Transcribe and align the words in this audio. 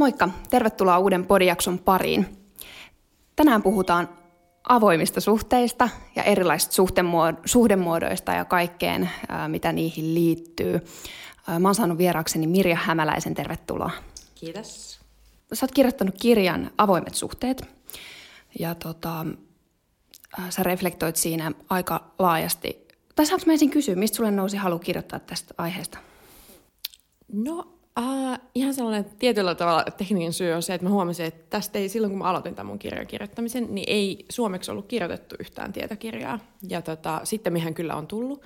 Moikka, 0.00 0.28
tervetuloa 0.50 0.98
uuden 0.98 1.26
podijakson 1.26 1.78
pariin. 1.78 2.26
Tänään 3.36 3.62
puhutaan 3.62 4.08
avoimista 4.68 5.20
suhteista 5.20 5.88
ja 6.16 6.22
erilaisista 6.22 6.74
suhdemuodoista 7.44 8.32
ja 8.32 8.44
kaikkeen, 8.44 9.10
mitä 9.48 9.72
niihin 9.72 10.14
liittyy. 10.14 10.80
Mä 11.58 11.68
oon 11.68 11.74
saanut 11.74 11.98
vieraakseni 11.98 12.46
Mirja 12.46 12.76
Hämäläisen, 12.76 13.34
tervetuloa. 13.34 13.90
Kiitos. 14.34 15.00
Sä 15.52 15.66
oot 15.66 15.72
kirjoittanut 15.72 16.14
kirjan 16.20 16.70
Avoimet 16.78 17.14
suhteet 17.14 17.68
ja 18.58 18.74
tota, 18.74 19.26
sä 20.50 20.62
reflektoit 20.62 21.16
siinä 21.16 21.52
aika 21.70 22.12
laajasti. 22.18 22.88
Tai 23.14 23.26
saanko 23.26 23.46
mä 23.46 23.52
ensin 23.52 23.70
kysyä, 23.70 23.94
mistä 23.94 24.16
sulle 24.16 24.30
nousi 24.30 24.56
halu 24.56 24.78
kirjoittaa 24.78 25.18
tästä 25.18 25.54
aiheesta? 25.58 25.98
No 27.32 27.79
Uh, 27.98 28.38
ihan 28.54 28.74
sellainen 28.74 29.04
tietyllä 29.18 29.54
tavalla 29.54 29.84
tekninen 29.84 30.32
syy 30.32 30.52
on 30.52 30.62
se, 30.62 30.74
että 30.74 30.86
mä 30.86 30.90
huomasin, 30.90 31.26
että 31.26 31.50
tästä 31.50 31.78
ei 31.78 31.88
silloin, 31.88 32.10
kun 32.10 32.18
mä 32.18 32.24
aloitin 32.24 32.54
tämän 32.54 32.66
mun 32.66 32.78
kirjan 32.78 33.06
kirjoittamisen, 33.06 33.66
niin 33.74 33.84
ei 33.88 34.24
suomeksi 34.28 34.70
ollut 34.70 34.86
kirjoitettu 34.86 35.36
yhtään 35.38 35.72
tietokirjaa. 35.72 36.38
Ja 36.68 36.82
tota, 36.82 37.20
sitten 37.24 37.52
mihän 37.52 37.74
kyllä 37.74 37.94
on 37.94 38.06
tullut. 38.06 38.42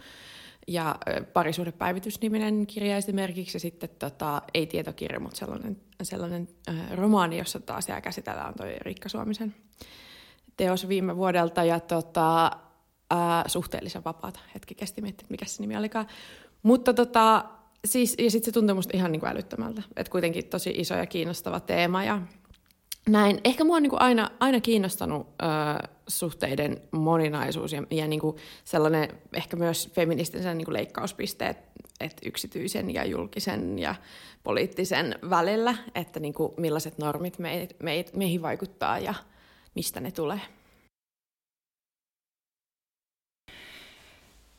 Ja 0.67 0.97
parisuhdepäivitys-niminen 1.33 2.67
kirja 2.67 2.97
esimerkiksi, 2.97 3.57
ja 3.57 3.61
sitten 3.61 3.91
tota, 3.99 4.43
ei 4.55 4.67
tietokirja, 4.67 5.21
mutta 5.21 5.37
sellainen, 5.37 5.77
sellainen 6.03 6.49
äh, 6.69 6.91
romaani, 6.93 7.39
jossa 7.39 7.61
taas 7.61 7.89
jää 7.89 8.01
käsitellään 8.01 8.55
toi 8.55 8.77
Riikka 8.81 9.09
Suomisen 9.09 9.55
teos 10.57 10.89
viime 10.89 11.17
vuodelta, 11.17 11.65
ja 11.65 11.81
tota, 11.81 12.47
äh, 13.13 13.45
suhteellisen 13.47 14.05
vapaata. 14.05 14.41
Hetki 14.55 14.75
kesti 14.75 15.03
miettiä, 15.03 15.27
mikä 15.31 15.45
se 15.45 15.63
nimi 15.63 15.77
olikaan. 15.77 16.07
Mutta 16.63 16.95
tota, 16.95 17.45
siis, 17.85 18.15
ja 18.19 18.31
sitten 18.31 18.45
se 18.45 18.53
tuntui 18.53 18.75
musta 18.75 18.97
ihan 18.97 19.13
niin 19.13 19.21
kuin 19.21 19.31
älyttömältä. 19.31 19.83
Että 19.97 20.11
kuitenkin 20.11 20.47
tosi 20.47 20.71
iso 20.77 20.95
ja 20.95 21.07
kiinnostava 21.07 21.61
teema 21.61 22.05
ja 22.05 22.21
näin. 23.09 23.41
Ehkä 23.45 23.65
mua 23.65 23.77
on 23.77 23.83
niin 23.83 23.91
kuin 23.91 24.03
aina, 24.03 24.31
aina 24.41 24.61
kiinnostanut 24.61 25.27
ö, 25.27 25.89
suhteiden 26.09 26.81
moninaisuus 26.91 27.73
ja, 27.73 27.83
ja 27.91 28.09
niin 28.09 28.21
kuin 28.21 28.37
sellainen 28.65 29.09
ehkä 29.33 29.57
myös 29.57 29.91
feministisen 29.93 30.59
niin 30.59 30.65
kuin 30.65 30.73
leikkauspisteet 30.73 31.57
että 32.01 32.29
yksityisen 32.29 32.95
ja 32.95 33.05
julkisen 33.05 33.79
ja 33.79 33.95
poliittisen 34.43 35.19
välillä, 35.31 35.75
että 35.95 36.21
niin 36.21 36.35
kuin 36.35 36.53
millaiset 36.57 36.99
normit 36.99 37.39
meit, 37.39 37.77
meit, 37.83 38.17
meihin 38.17 38.43
vaikuttaa 38.43 38.99
ja 38.99 39.15
mistä 39.75 40.01
ne 40.01 40.11
tulee. 40.11 40.41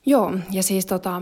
Joo, 0.05 0.33
ja 0.51 0.63
siis 0.63 0.85
tota, 0.85 1.21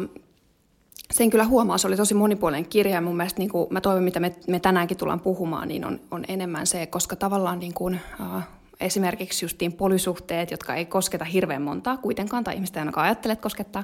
sen 1.12 1.30
kyllä 1.30 1.46
huomaa, 1.46 1.78
se 1.78 1.88
oli 1.88 1.98
tosi 1.98 2.14
monipuolinen 2.14 2.66
kirja 2.66 2.94
ja 2.94 3.02
mun 3.02 3.18
mielestä 3.18 3.40
niin 3.40 3.50
kuin 3.50 3.68
mä 3.70 3.82
toivon, 3.82 4.04
mitä 4.04 4.20
me, 4.20 4.36
me 4.48 4.60
tänäänkin 4.60 4.98
tullaan 4.98 5.20
puhumaan, 5.20 5.68
niin 5.68 5.86
on, 5.86 6.00
on 6.12 6.26
enemmän 6.28 6.68
se, 6.68 6.86
koska 6.86 7.16
tavallaan 7.16 7.60
niin 7.60 7.74
kuin, 7.74 8.00
uh, 8.20 8.44
esimerkiksi 8.80 9.46
justiin 9.46 9.74
polysuhteet, 9.74 10.52
jotka 10.52 10.76
ei 10.76 10.86
kosketa 10.86 11.26
hirveän 11.26 11.62
montaa 11.62 11.98
kuitenkaan, 11.98 12.44
tai 12.44 12.56
ihmistä 12.56 12.80
ainakaan 12.80 13.06
ajattele, 13.06 13.34
että 13.34 13.44
koskettaa, 13.44 13.84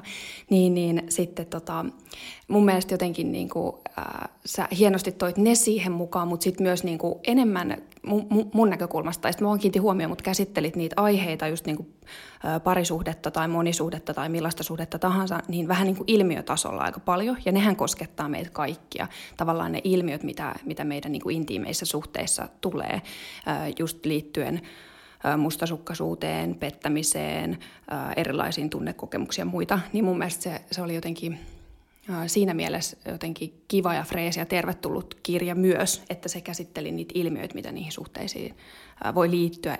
niin, 0.50 0.74
niin 0.74 1.02
sitten 1.08 1.46
tota, 1.46 1.84
mun 2.48 2.64
mielestä 2.64 2.94
jotenkin 2.94 3.32
niin 3.32 3.48
kuin, 3.48 3.76
äh, 3.98 4.28
sä 4.46 4.68
hienosti 4.78 5.12
toit 5.12 5.36
ne 5.36 5.54
siihen 5.54 5.92
mukaan, 5.92 6.28
mutta 6.28 6.44
sitten 6.44 6.64
myös 6.64 6.84
niin 6.84 6.98
kuin 6.98 7.14
enemmän 7.26 7.82
mun, 8.06 8.26
mun 8.54 8.70
näkökulmasta, 8.70 9.22
tai 9.22 9.32
sitten 9.32 9.48
mä 9.48 9.58
kiinnitin 9.58 9.82
huomioon, 9.82 10.10
mutta 10.10 10.24
käsittelit 10.24 10.76
niitä 10.76 10.94
aiheita, 10.98 11.48
just 11.48 11.66
niin 11.66 11.76
kuin, 11.76 11.88
äh, 12.04 12.10
parisuhdetta 12.64 13.30
tai 13.30 13.48
monisuhdetta 13.48 14.14
tai 14.14 14.28
millaista 14.28 14.62
suhdetta 14.62 14.98
tahansa, 14.98 15.40
niin 15.48 15.68
vähän 15.68 15.86
niin 15.86 15.96
kuin 15.96 16.04
ilmiötasolla 16.06 16.82
aika 16.82 17.00
paljon, 17.00 17.36
ja 17.44 17.52
nehän 17.52 17.76
koskettaa 17.76 18.28
meitä 18.28 18.50
kaikkia. 18.50 19.06
Tavallaan 19.36 19.72
ne 19.72 19.80
ilmiöt, 19.84 20.22
mitä, 20.22 20.54
mitä 20.64 20.84
meidän 20.84 21.12
niin 21.12 21.22
kuin 21.22 21.36
intiimeissä 21.36 21.86
suhteissa 21.86 22.48
tulee, 22.60 23.02
just 23.78 24.06
liittyen 24.06 24.60
mustasukkaisuuteen, 25.38 26.54
pettämiseen, 26.54 27.58
erilaisiin 28.16 28.70
tunnekokemuksiin 28.70 29.42
ja 29.42 29.50
muita, 29.50 29.80
niin 29.92 30.04
mun 30.04 30.18
mielestä 30.18 30.42
se, 30.42 30.60
se 30.70 30.82
oli 30.82 30.94
jotenkin 30.94 31.38
siinä 32.26 32.54
mielessä 32.54 32.96
jotenkin 33.10 33.62
kiva 33.68 33.94
ja 33.94 34.02
freesi 34.02 34.40
ja 34.40 34.46
tervetullut 34.46 35.18
kirja 35.22 35.54
myös, 35.54 36.02
että 36.10 36.28
se 36.28 36.40
käsitteli 36.40 36.92
niitä 36.92 37.12
ilmiöitä, 37.14 37.54
mitä 37.54 37.72
niihin 37.72 37.92
suhteisiin 37.92 38.56
voi 39.14 39.30
liittyä. 39.30 39.78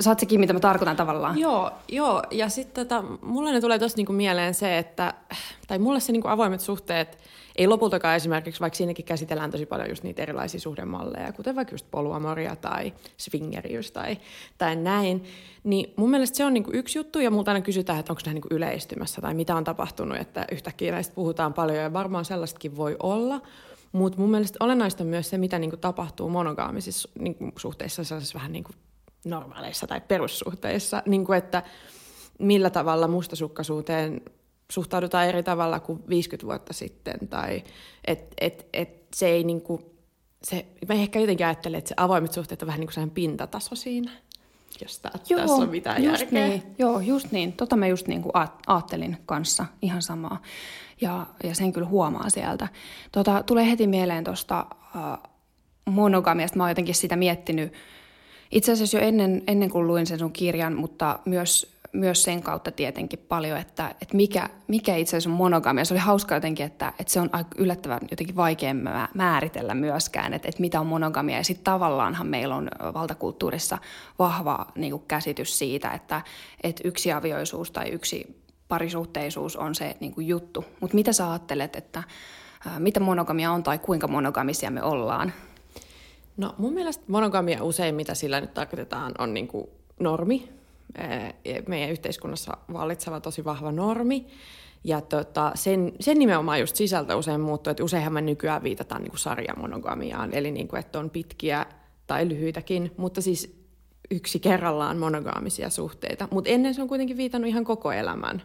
Saat 0.00 0.20
sekin, 0.20 0.40
mitä 0.40 0.52
mä 0.52 0.60
tarkoitan 0.60 0.96
tavallaan? 0.96 1.38
Joo, 1.38 1.70
joo. 1.88 2.22
ja 2.30 2.48
sitten 2.48 2.86
tota, 2.86 3.04
mulle 3.22 3.52
ne 3.52 3.60
tulee 3.60 3.78
tosi 3.78 3.96
niinku 3.96 4.12
mieleen 4.12 4.54
se, 4.54 4.78
että, 4.78 5.14
tai 5.68 5.78
mulle 5.78 6.00
se 6.00 6.12
niinku 6.12 6.28
avoimet 6.28 6.60
suhteet, 6.60 7.18
ei 7.56 7.66
lopultakaan 7.66 8.16
esimerkiksi, 8.16 8.60
vaikka 8.60 8.76
siinäkin 8.76 9.04
käsitellään 9.04 9.50
tosi 9.50 9.66
paljon 9.66 9.88
just 9.88 10.02
niitä 10.02 10.22
erilaisia 10.22 10.60
suhdemalleja, 10.60 11.32
kuten 11.32 11.56
vaikka 11.56 11.74
just 11.74 11.86
poluamoria 11.90 12.56
tai 12.56 12.92
swingerius 13.16 13.92
tai, 13.92 14.16
tai 14.58 14.76
näin, 14.76 15.24
niin 15.64 15.94
mun 15.96 16.10
mielestä 16.10 16.36
se 16.36 16.44
on 16.44 16.54
niinku 16.54 16.70
yksi 16.74 16.98
juttu, 16.98 17.18
ja 17.18 17.30
multa 17.30 17.50
aina 17.50 17.64
kysytään, 17.64 17.98
että 17.98 18.12
onko 18.12 18.22
nämä 18.24 18.34
niinku 18.34 18.48
yleistymässä 18.50 19.20
tai 19.20 19.34
mitä 19.34 19.56
on 19.56 19.64
tapahtunut, 19.64 20.18
että 20.18 20.44
yhtäkkiä 20.52 20.92
näistä 20.92 21.14
puhutaan 21.14 21.54
paljon, 21.54 21.78
ja 21.78 21.92
varmaan 21.92 22.24
sellaistakin 22.24 22.76
voi 22.76 22.96
olla, 23.02 23.40
mutta 23.92 24.18
mun 24.18 24.30
mielestä 24.30 24.56
olennaista 24.60 25.04
on 25.04 25.08
myös 25.08 25.30
se, 25.30 25.38
mitä 25.38 25.58
niinku 25.58 25.76
tapahtuu 25.76 26.28
monogaamisissa 26.28 27.08
niinku 27.18 27.52
suhteissa, 27.56 28.04
sellaisissa 28.04 28.38
vähän 28.38 28.52
niinku 28.52 28.70
normaaleissa 29.24 29.86
tai 29.86 30.00
perussuhteissa, 30.00 31.02
niinku 31.06 31.32
että 31.32 31.62
millä 32.38 32.70
tavalla 32.70 33.08
mustasukkaisuuteen 33.08 34.20
suhtaudutaan 34.70 35.26
eri 35.26 35.42
tavalla 35.42 35.80
kuin 35.80 36.02
50 36.08 36.46
vuotta 36.46 36.72
sitten. 36.72 37.28
Tai 37.30 37.62
et, 38.04 38.34
et, 38.40 38.66
et 38.72 39.06
se 39.14 39.28
ei 39.28 39.44
niinku, 39.44 39.92
se, 40.42 40.66
mä 40.88 40.94
ehkä 40.94 41.20
jotenkin 41.20 41.46
ajattelen, 41.46 41.78
että 41.78 41.88
se 41.88 41.94
avoimet 41.96 42.32
suhteet 42.32 42.62
on 42.62 42.66
vähän 42.66 42.80
niin 42.80 42.90
kuin 42.94 43.10
pintataso 43.10 43.74
siinä, 43.74 44.10
jos 44.80 44.98
tää, 44.98 45.12
Joo, 45.28 45.40
tässä 45.40 45.56
on 45.56 45.68
mitään 45.68 46.04
just 46.04 46.20
järkeä. 46.20 46.48
Niin. 46.48 46.62
Joo, 46.78 47.00
just 47.00 47.32
niin. 47.32 47.52
Tota 47.52 47.76
mä 47.76 47.86
just 47.86 48.06
niin 48.06 48.22
kuin 48.22 48.32
ajattelin 48.66 49.16
kanssa 49.26 49.66
ihan 49.82 50.02
samaa. 50.02 50.42
Ja, 51.00 51.26
ja 51.44 51.54
sen 51.54 51.72
kyllä 51.72 51.86
huomaa 51.86 52.30
sieltä. 52.30 52.68
Tota, 53.12 53.42
tulee 53.42 53.70
heti 53.70 53.86
mieleen 53.86 54.24
tuosta 54.24 54.66
äh, 54.96 55.30
monogamiasta. 55.84 56.56
Mä 56.56 56.62
oon 56.62 56.70
jotenkin 56.70 56.94
sitä 56.94 57.16
miettinyt 57.16 57.72
itse 58.50 58.72
asiassa 58.72 58.96
jo 58.96 59.02
ennen, 59.02 59.42
ennen 59.46 59.70
kuin 59.70 59.86
luin 59.86 60.06
sen 60.06 60.18
sun 60.18 60.32
kirjan, 60.32 60.74
mutta 60.74 61.18
myös 61.24 61.80
myös 61.92 62.22
sen 62.22 62.42
kautta 62.42 62.70
tietenkin 62.70 63.18
paljon, 63.18 63.58
että, 63.58 63.94
että 64.00 64.16
mikä, 64.16 64.48
mikä 64.68 64.96
itse 64.96 65.10
asiassa 65.16 65.30
on 65.30 65.36
monogamia. 65.36 65.84
Se 65.84 65.94
oli 65.94 66.00
hauska 66.00 66.34
jotenkin, 66.34 66.66
että, 66.66 66.92
että 66.98 67.12
se 67.12 67.20
on 67.20 67.30
yllättävän 67.56 68.00
jotenkin 68.10 68.36
vaikea 68.36 68.74
määritellä 69.14 69.74
myöskään, 69.74 70.34
että, 70.34 70.48
että 70.48 70.60
mitä 70.60 70.80
on 70.80 70.86
monogamia. 70.86 71.36
Ja 71.36 71.44
sitten 71.44 71.64
tavallaanhan 71.64 72.26
meillä 72.26 72.56
on 72.56 72.68
valtakulttuurissa 72.94 73.78
vahva 74.18 74.66
niin 74.74 74.90
kuin 74.90 75.02
käsitys 75.08 75.58
siitä, 75.58 75.90
että, 75.90 76.22
että 76.62 76.82
yksi 76.84 77.12
avioisuus 77.12 77.70
tai 77.70 77.88
yksi 77.88 78.42
parisuhteisuus 78.68 79.56
on 79.56 79.74
se 79.74 79.96
niin 80.00 80.14
kuin 80.14 80.28
juttu. 80.28 80.64
Mutta 80.80 80.94
mitä 80.94 81.12
sä 81.12 81.30
ajattelet, 81.30 81.76
että 81.76 82.02
mitä 82.78 83.00
monogamia 83.00 83.52
on 83.52 83.62
tai 83.62 83.78
kuinka 83.78 84.08
monogamisia 84.08 84.70
me 84.70 84.82
ollaan? 84.82 85.32
No 86.36 86.54
mun 86.58 86.72
mielestä 86.72 87.04
monogamia 87.06 87.64
usein, 87.64 87.94
mitä 87.94 88.14
sillä 88.14 88.40
nyt 88.40 88.54
tarkoitetaan, 88.54 89.12
on 89.18 89.34
niin 89.34 89.48
kuin 89.48 89.66
normi, 90.00 90.48
meidän 91.68 91.90
yhteiskunnassa 91.90 92.56
vallitseva 92.72 93.20
tosi 93.20 93.44
vahva 93.44 93.72
normi. 93.72 94.26
Ja 94.84 95.00
tota, 95.00 95.52
sen, 95.54 95.92
sen 96.00 96.18
nimenomaan 96.18 96.60
just 96.60 96.76
sisältö 96.76 97.16
usein 97.16 97.40
muuttuu, 97.40 97.70
että 97.70 97.84
useinhan 97.84 98.12
me 98.12 98.20
nykyään 98.20 98.62
viitataan 98.62 99.02
niin 99.02 99.10
kuin 99.10 99.20
sarjamonogamiaan, 99.20 100.34
eli 100.34 100.50
niin 100.50 100.68
kuin, 100.68 100.80
että 100.80 100.98
on 100.98 101.10
pitkiä 101.10 101.66
tai 102.06 102.28
lyhyitäkin, 102.28 102.92
mutta 102.96 103.20
siis 103.20 103.60
yksi 104.10 104.40
kerrallaan 104.40 104.98
monogaamisia 104.98 105.70
suhteita. 105.70 106.28
Mutta 106.30 106.50
ennen 106.50 106.74
se 106.74 106.82
on 106.82 106.88
kuitenkin 106.88 107.16
viitannut 107.16 107.48
ihan 107.48 107.64
koko 107.64 107.92
elämän, 107.92 108.42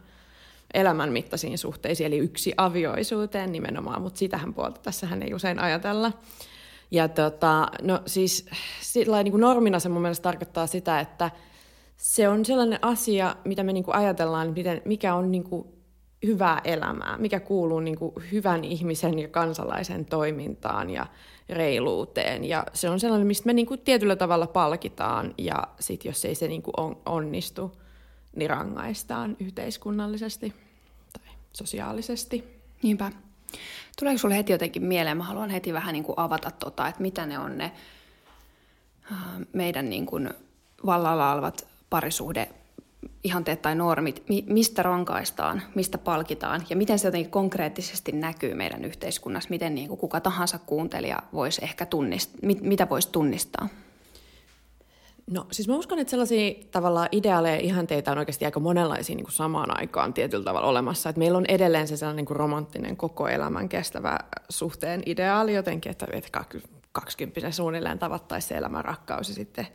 elämän 0.74 1.12
mittaisiin 1.12 1.57
suhteisiin, 1.57 2.07
eli 2.07 2.18
yksi 2.18 2.53
avioisuuteen 2.57 3.51
nimenomaan, 3.51 4.01
mutta 4.01 4.18
sitähän 4.18 4.53
puolta 4.53 4.81
tässähän 4.81 5.24
ei 5.24 5.33
usein 5.33 5.60
ajatella. 5.60 6.12
Ja 6.92 7.08
tota, 7.08 7.68
no 7.82 8.02
siis 8.06 8.46
sillä 8.82 9.24
niin 9.24 9.32
kuin 9.32 9.42
normina 9.42 9.80
se 9.80 9.90
mun 9.90 10.02
mielestä 10.02 10.24
tarkoittaa 10.24 10.68
sitä, 10.68 11.00
että 11.00 11.32
se 11.98 12.30
on 12.30 12.46
sellainen 12.46 12.80
asia, 12.82 13.36
mitä 13.46 13.64
me 13.64 13.74
niinku 13.74 13.92
ajatellaan, 13.94 14.54
miten, 14.54 14.82
mikä 14.86 15.16
on 15.16 15.32
niinku 15.32 15.76
hyvää 16.26 16.62
elämää, 16.64 17.18
mikä 17.18 17.40
kuuluu 17.40 17.80
niinku 17.80 18.14
hyvän 18.32 18.64
ihmisen 18.64 19.20
ja 19.20 19.28
kansalaisen 19.28 20.06
toimintaan 20.06 20.90
ja 20.90 21.06
reiluuteen. 21.50 22.44
Ja 22.44 22.64
se 22.74 22.90
on 22.90 23.00
sellainen, 23.00 23.28
mistä 23.28 23.46
me 23.46 23.54
niinku 23.54 23.78
tietyllä 23.78 24.16
tavalla 24.16 24.48
palkitaan 24.48 25.34
ja 25.38 25.64
sit 25.80 26.06
jos 26.06 26.26
ei 26.26 26.36
se 26.36 26.48
niinku 26.48 26.72
on, 26.78 26.98
onnistu, 27.06 27.72
niin 28.36 28.50
rangaistaan 28.50 29.38
yhteiskunnallisesti 29.40 30.54
tai 31.14 31.34
sosiaalisesti. 31.54 32.44
Niinpä. 32.84 33.12
Tuleeko 34.00 34.18
sinulle 34.18 34.38
heti 34.38 34.51
jotenkin 34.51 34.83
mieleen, 34.83 35.18
mä 35.18 35.24
haluan 35.24 35.50
heti 35.50 35.74
vähän 35.74 35.94
niin 35.94 36.03
kuin 36.03 36.19
avata 36.19 36.51
tota, 36.51 36.88
että 36.88 37.01
mitä 37.01 37.25
ne 37.25 37.39
on 37.39 37.57
ne 37.57 37.71
meidän 39.53 39.89
niin 39.89 40.06
kuin 40.06 40.30
vallalla 40.86 41.33
olevat 41.33 41.68
parisuhde 41.89 42.50
ihanteet 43.24 43.62
tai 43.62 43.75
normit, 43.75 44.24
mi, 44.30 44.44
mistä 44.47 44.83
rankaistaan, 44.83 45.62
mistä 45.75 45.97
palkitaan 45.97 46.65
ja 46.69 46.75
miten 46.75 47.00
se 47.00 47.07
jotenkin 47.07 47.31
konkreettisesti 47.31 48.12
näkyy 48.12 48.53
meidän 48.53 48.86
yhteiskunnassa, 48.86 49.50
miten 49.50 49.75
niin 49.75 49.88
kuin 49.88 50.00
kuka 50.00 50.19
tahansa 50.19 50.59
kuuntelija 50.59 51.24
voisi 51.33 51.63
ehkä 51.63 51.86
tunnistaa, 51.86 52.39
mit, 52.41 52.62
mitä 52.62 52.89
voisi 52.89 53.09
tunnistaa? 53.12 53.69
No 55.31 55.45
siis 55.51 55.68
mä 55.68 55.75
uskon, 55.75 56.00
että 56.00 56.12
sellaisia 56.12 56.54
tavallaan 56.72 57.10
ideaaleja 57.12 57.60
ihanteita 57.60 58.12
on 58.12 58.18
oikeasti 58.18 58.45
aika 58.45 58.60
monenlaisia 58.60 59.16
niin 59.16 59.25
kuin 59.25 59.33
samaan 59.33 59.80
aikaan 59.80 60.13
tietyllä 60.13 60.44
tavalla 60.44 60.68
olemassa. 60.68 61.10
Että 61.10 61.19
meillä 61.19 61.38
on 61.38 61.45
edelleen 61.48 61.88
se 61.88 61.98
sellainen 61.98 62.18
niin 62.18 62.25
kuin 62.25 62.38
romanttinen 62.38 62.98
koko 62.98 63.27
elämän 63.27 63.69
kestävä 63.69 64.19
suhteen 64.50 65.04
ideaali 65.06 65.54
jotenkin, 65.54 65.92
että, 65.92 66.07
että 66.12 66.45
20 66.92 67.51
suunnilleen 67.51 68.00
tavattaisiin 68.00 68.57
elämän 68.57 68.86
rakkaus 68.86 69.30
ja 69.30 69.36
sitten, 69.36 69.68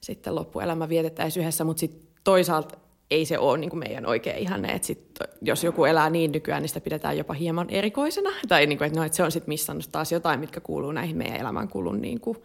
sitten 0.00 0.34
loppuelämä 0.34 0.88
vietettäisiin 0.88 1.42
yhdessä, 1.42 1.64
mutta 1.64 1.80
sitten 1.80 2.08
toisaalta 2.24 2.76
ei 3.10 3.24
se 3.24 3.38
ole 3.38 3.58
niin 3.58 3.70
kuin 3.70 3.80
meidän 3.80 4.06
oikea 4.06 4.36
ihanne, 4.36 4.72
että 4.72 4.86
sit, 4.86 5.18
jos 5.42 5.64
joku 5.64 5.84
elää 5.84 6.10
niin 6.10 6.32
nykyään, 6.32 6.62
niin 6.62 6.68
sitä 6.68 6.80
pidetään 6.80 7.18
jopa 7.18 7.34
hieman 7.34 7.70
erikoisena, 7.70 8.30
tai 8.48 8.66
niin 8.66 8.78
kuin, 8.78 8.86
että, 8.86 8.98
no, 8.98 9.04
että 9.04 9.16
se 9.16 9.22
on 9.22 9.32
sitten 9.32 9.48
missannut 9.48 9.88
taas 9.92 10.12
jotain, 10.12 10.40
mitkä 10.40 10.60
kuuluu 10.60 10.92
näihin 10.92 11.16
meidän 11.16 11.40
elämänkulun 11.40 12.00
niin 12.00 12.20
kuin, 12.20 12.38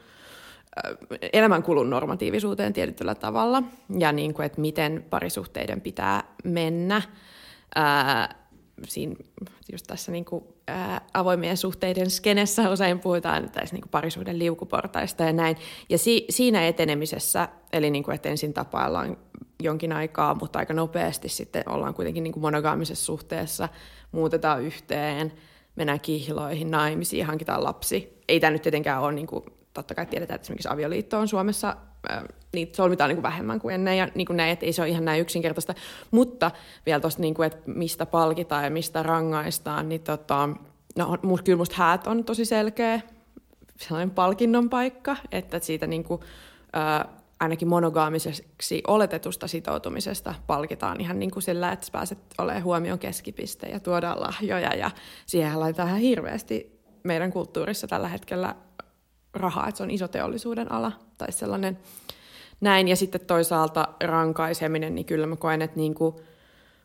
elämänkulun 1.34 1.90
normatiivisuuteen 1.90 2.74
tietyllä 2.74 3.16
tavalla 3.16 3.64
ja 4.00 4.12
niin 4.12 4.34
kuin, 4.34 4.46
että 4.46 4.62
miten 4.62 5.06
parisuhteiden 5.10 5.82
pitää 5.82 6.24
mennä. 6.44 7.02
Ää, 7.76 8.36
siinä, 8.88 9.16
just 9.72 9.88
tässä 9.88 10.12
niin 10.12 10.26
kuin, 10.26 10.44
ää, 10.68 11.02
avoimien 11.14 11.58
suhteiden 11.58 12.10
skenessä 12.10 12.70
usein 12.70 13.00
puhutaan 13.00 13.50
tässä 13.50 13.76
niin 13.76 13.82
kuin 13.82 13.92
parisuuden 13.92 14.40
liukuportaista 14.40 15.24
ja 15.24 15.34
näin. 15.34 15.58
Ja 15.90 15.98
si, 15.98 16.26
siinä 16.30 16.68
etenemisessä, 16.68 17.50
eli 17.74 17.90
niin 17.90 18.04
kuin, 18.04 18.16
että 18.16 18.30
ensin 18.30 18.54
tapaillaan 18.54 19.18
jonkin 19.64 19.92
aikaa, 19.92 20.36
mutta 20.36 20.60
aika 20.60 20.74
nopeasti 20.74 21.30
sitten 21.30 21.64
ollaan 21.70 21.94
kuitenkin 21.94 22.24
niin 22.24 22.34
kuin 22.34 22.42
monogaamisessa 22.42 23.06
suhteessa, 23.06 23.70
muutetaan 24.12 24.62
yhteen, 24.64 25.34
mennään 25.76 26.00
kihloihin, 26.00 26.72
naimisiin, 26.72 27.26
hankitaan 27.26 27.64
lapsi. 27.64 28.20
Ei 28.28 28.40
tämä 28.40 28.52
nyt 28.52 28.62
tietenkään 28.62 29.02
ole 29.02 29.12
niin 29.12 29.28
kuin 29.28 29.44
totta 29.74 29.96
kai 29.96 30.06
tiedetään, 30.06 30.36
että 30.36 30.46
esimerkiksi 30.46 30.70
avioliitto 30.72 31.20
on 31.20 31.28
Suomessa, 31.28 31.76
äh, 32.12 32.24
niitä 32.54 32.76
solmitaan 32.76 33.08
niin 33.08 33.16
kuin 33.16 33.24
vähemmän 33.24 33.60
kuin 33.60 33.76
ennen 33.76 33.98
ja 33.98 34.08
niin 34.16 34.28
kuin 34.28 34.38
näin, 34.38 34.52
että 34.52 34.66
ei 34.66 34.74
se 34.74 34.82
ole 34.82 34.90
ihan 34.90 35.06
näin 35.06 35.22
yksinkertaista. 35.22 35.76
Mutta 36.12 36.52
vielä 36.86 37.00
tuosta, 37.00 37.22
niin 37.22 37.34
kuin, 37.34 37.48
että 37.48 37.72
mistä 37.72 38.06
palkitaan 38.06 38.64
ja 38.64 38.70
mistä 38.70 39.04
rangaistaan, 39.04 39.90
niin 39.90 40.02
tota, 40.02 40.50
no, 40.98 41.18
kyllä 41.44 41.58
musta 41.58 41.76
häät 41.76 42.08
on 42.08 42.24
tosi 42.24 42.46
selkeä 42.46 43.02
sellainen 43.78 44.12
palkinnon 44.12 44.70
paikka, 44.70 45.16
että 45.32 45.60
siitä 45.60 45.88
niin 45.88 46.04
kuin, 46.04 46.22
äh, 46.78 47.20
ainakin 47.40 47.68
monogaamiseksi 47.68 48.84
oletetusta 48.88 49.48
sitoutumisesta 49.48 50.36
palkitaan 50.48 51.02
ihan 51.02 51.20
niin 51.20 51.32
kuin 51.32 51.44
sillä, 51.44 51.72
että 51.72 51.88
pääset 51.92 52.20
olemaan 52.38 52.64
huomion 52.64 53.00
keskipiste 53.00 53.68
ja 53.68 53.80
tuodaan 53.80 54.22
lahjoja 54.22 54.76
ja 54.76 54.92
siihen 55.26 55.60
laitetaan 55.60 55.88
ihan 55.88 56.00
hirveästi 56.00 56.80
meidän 57.04 57.32
kulttuurissa 57.32 57.88
tällä 57.88 58.08
hetkellä 58.08 58.56
rahaa, 59.34 59.68
että 59.68 59.78
se 59.78 59.84
on 59.84 59.92
iso 59.92 60.08
teollisuuden 60.08 60.72
ala 60.72 60.92
tai 61.18 61.32
sellainen 61.32 61.78
näin. 62.62 62.88
Ja 62.88 62.96
sitten 62.96 63.22
toisaalta 63.22 63.88
rankaiseminen, 64.04 64.96
niin 64.96 65.06
kyllä 65.06 65.28
mä 65.28 65.36
koen, 65.36 65.62
että 65.62 65.78
niin 65.78 65.96
kuin, 65.96 66.16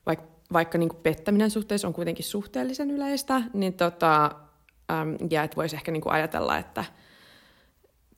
vaikka, 0.06 0.26
vaikka 0.52 0.79
niin 0.79 0.88
kuin 0.88 1.02
pettäminen 1.02 1.50
suhteessa 1.50 1.88
on 1.88 1.94
kuitenkin 1.94 2.25
suhteellisen 2.25 2.91
yleistä, 2.91 3.43
niin 3.52 3.75
tota, 3.75 4.25
äm, 4.93 5.17
ja 5.31 5.43
että 5.43 5.56
voisi 5.56 5.76
ehkä 5.76 5.93
niin 5.93 6.02
kuin 6.02 6.12
ajatella, 6.12 6.58
että 6.58 6.85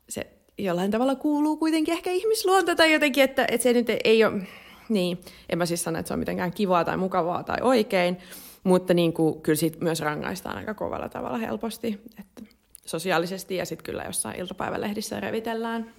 se 0.08 0.26
jollain 0.58 0.90
tavalla 0.90 1.14
kuuluu 1.14 1.56
kuitenkin 1.56 1.94
ehkä 1.94 2.10
ihmisluonto 2.10 2.74
tai 2.74 2.92
jotenkin, 2.92 3.24
että, 3.24 3.46
että 3.50 3.62
se 3.62 3.72
nyt 3.72 3.86
ei 4.04 4.24
ole, 4.24 4.42
niin, 4.88 5.20
en 5.48 5.58
mä 5.58 5.66
siis 5.66 5.84
sano, 5.84 5.98
että 5.98 6.08
se 6.08 6.14
on 6.14 6.20
mitenkään 6.20 6.52
kivaa 6.52 6.84
tai 6.84 6.96
mukavaa 6.96 7.42
tai 7.42 7.58
oikein, 7.62 8.18
mutta 8.64 8.94
niin 8.94 9.12
kuin, 9.12 9.42
kyllä 9.42 9.56
siitä 9.56 9.78
myös 9.80 10.00
rangaistaan 10.00 10.56
aika 10.56 10.74
kovalla 10.74 11.08
tavalla 11.08 11.38
helposti. 11.38 12.00
Että 12.20 12.55
sosiaalisesti 12.86 13.56
ja 13.56 13.66
sitten 13.66 13.84
kyllä 13.84 14.02
jossain 14.02 14.40
iltapäivälehdissä 14.40 15.20
revitellään. 15.20 15.92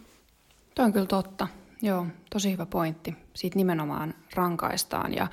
Tuo 0.75 0.85
on 0.85 0.93
kyllä 0.93 1.05
totta. 1.05 1.47
Joo, 1.81 2.05
tosi 2.29 2.51
hyvä 2.51 2.65
pointti. 2.65 3.15
Siitä 3.33 3.55
nimenomaan 3.55 4.13
rankaistaan 4.35 5.13
ja, 5.13 5.27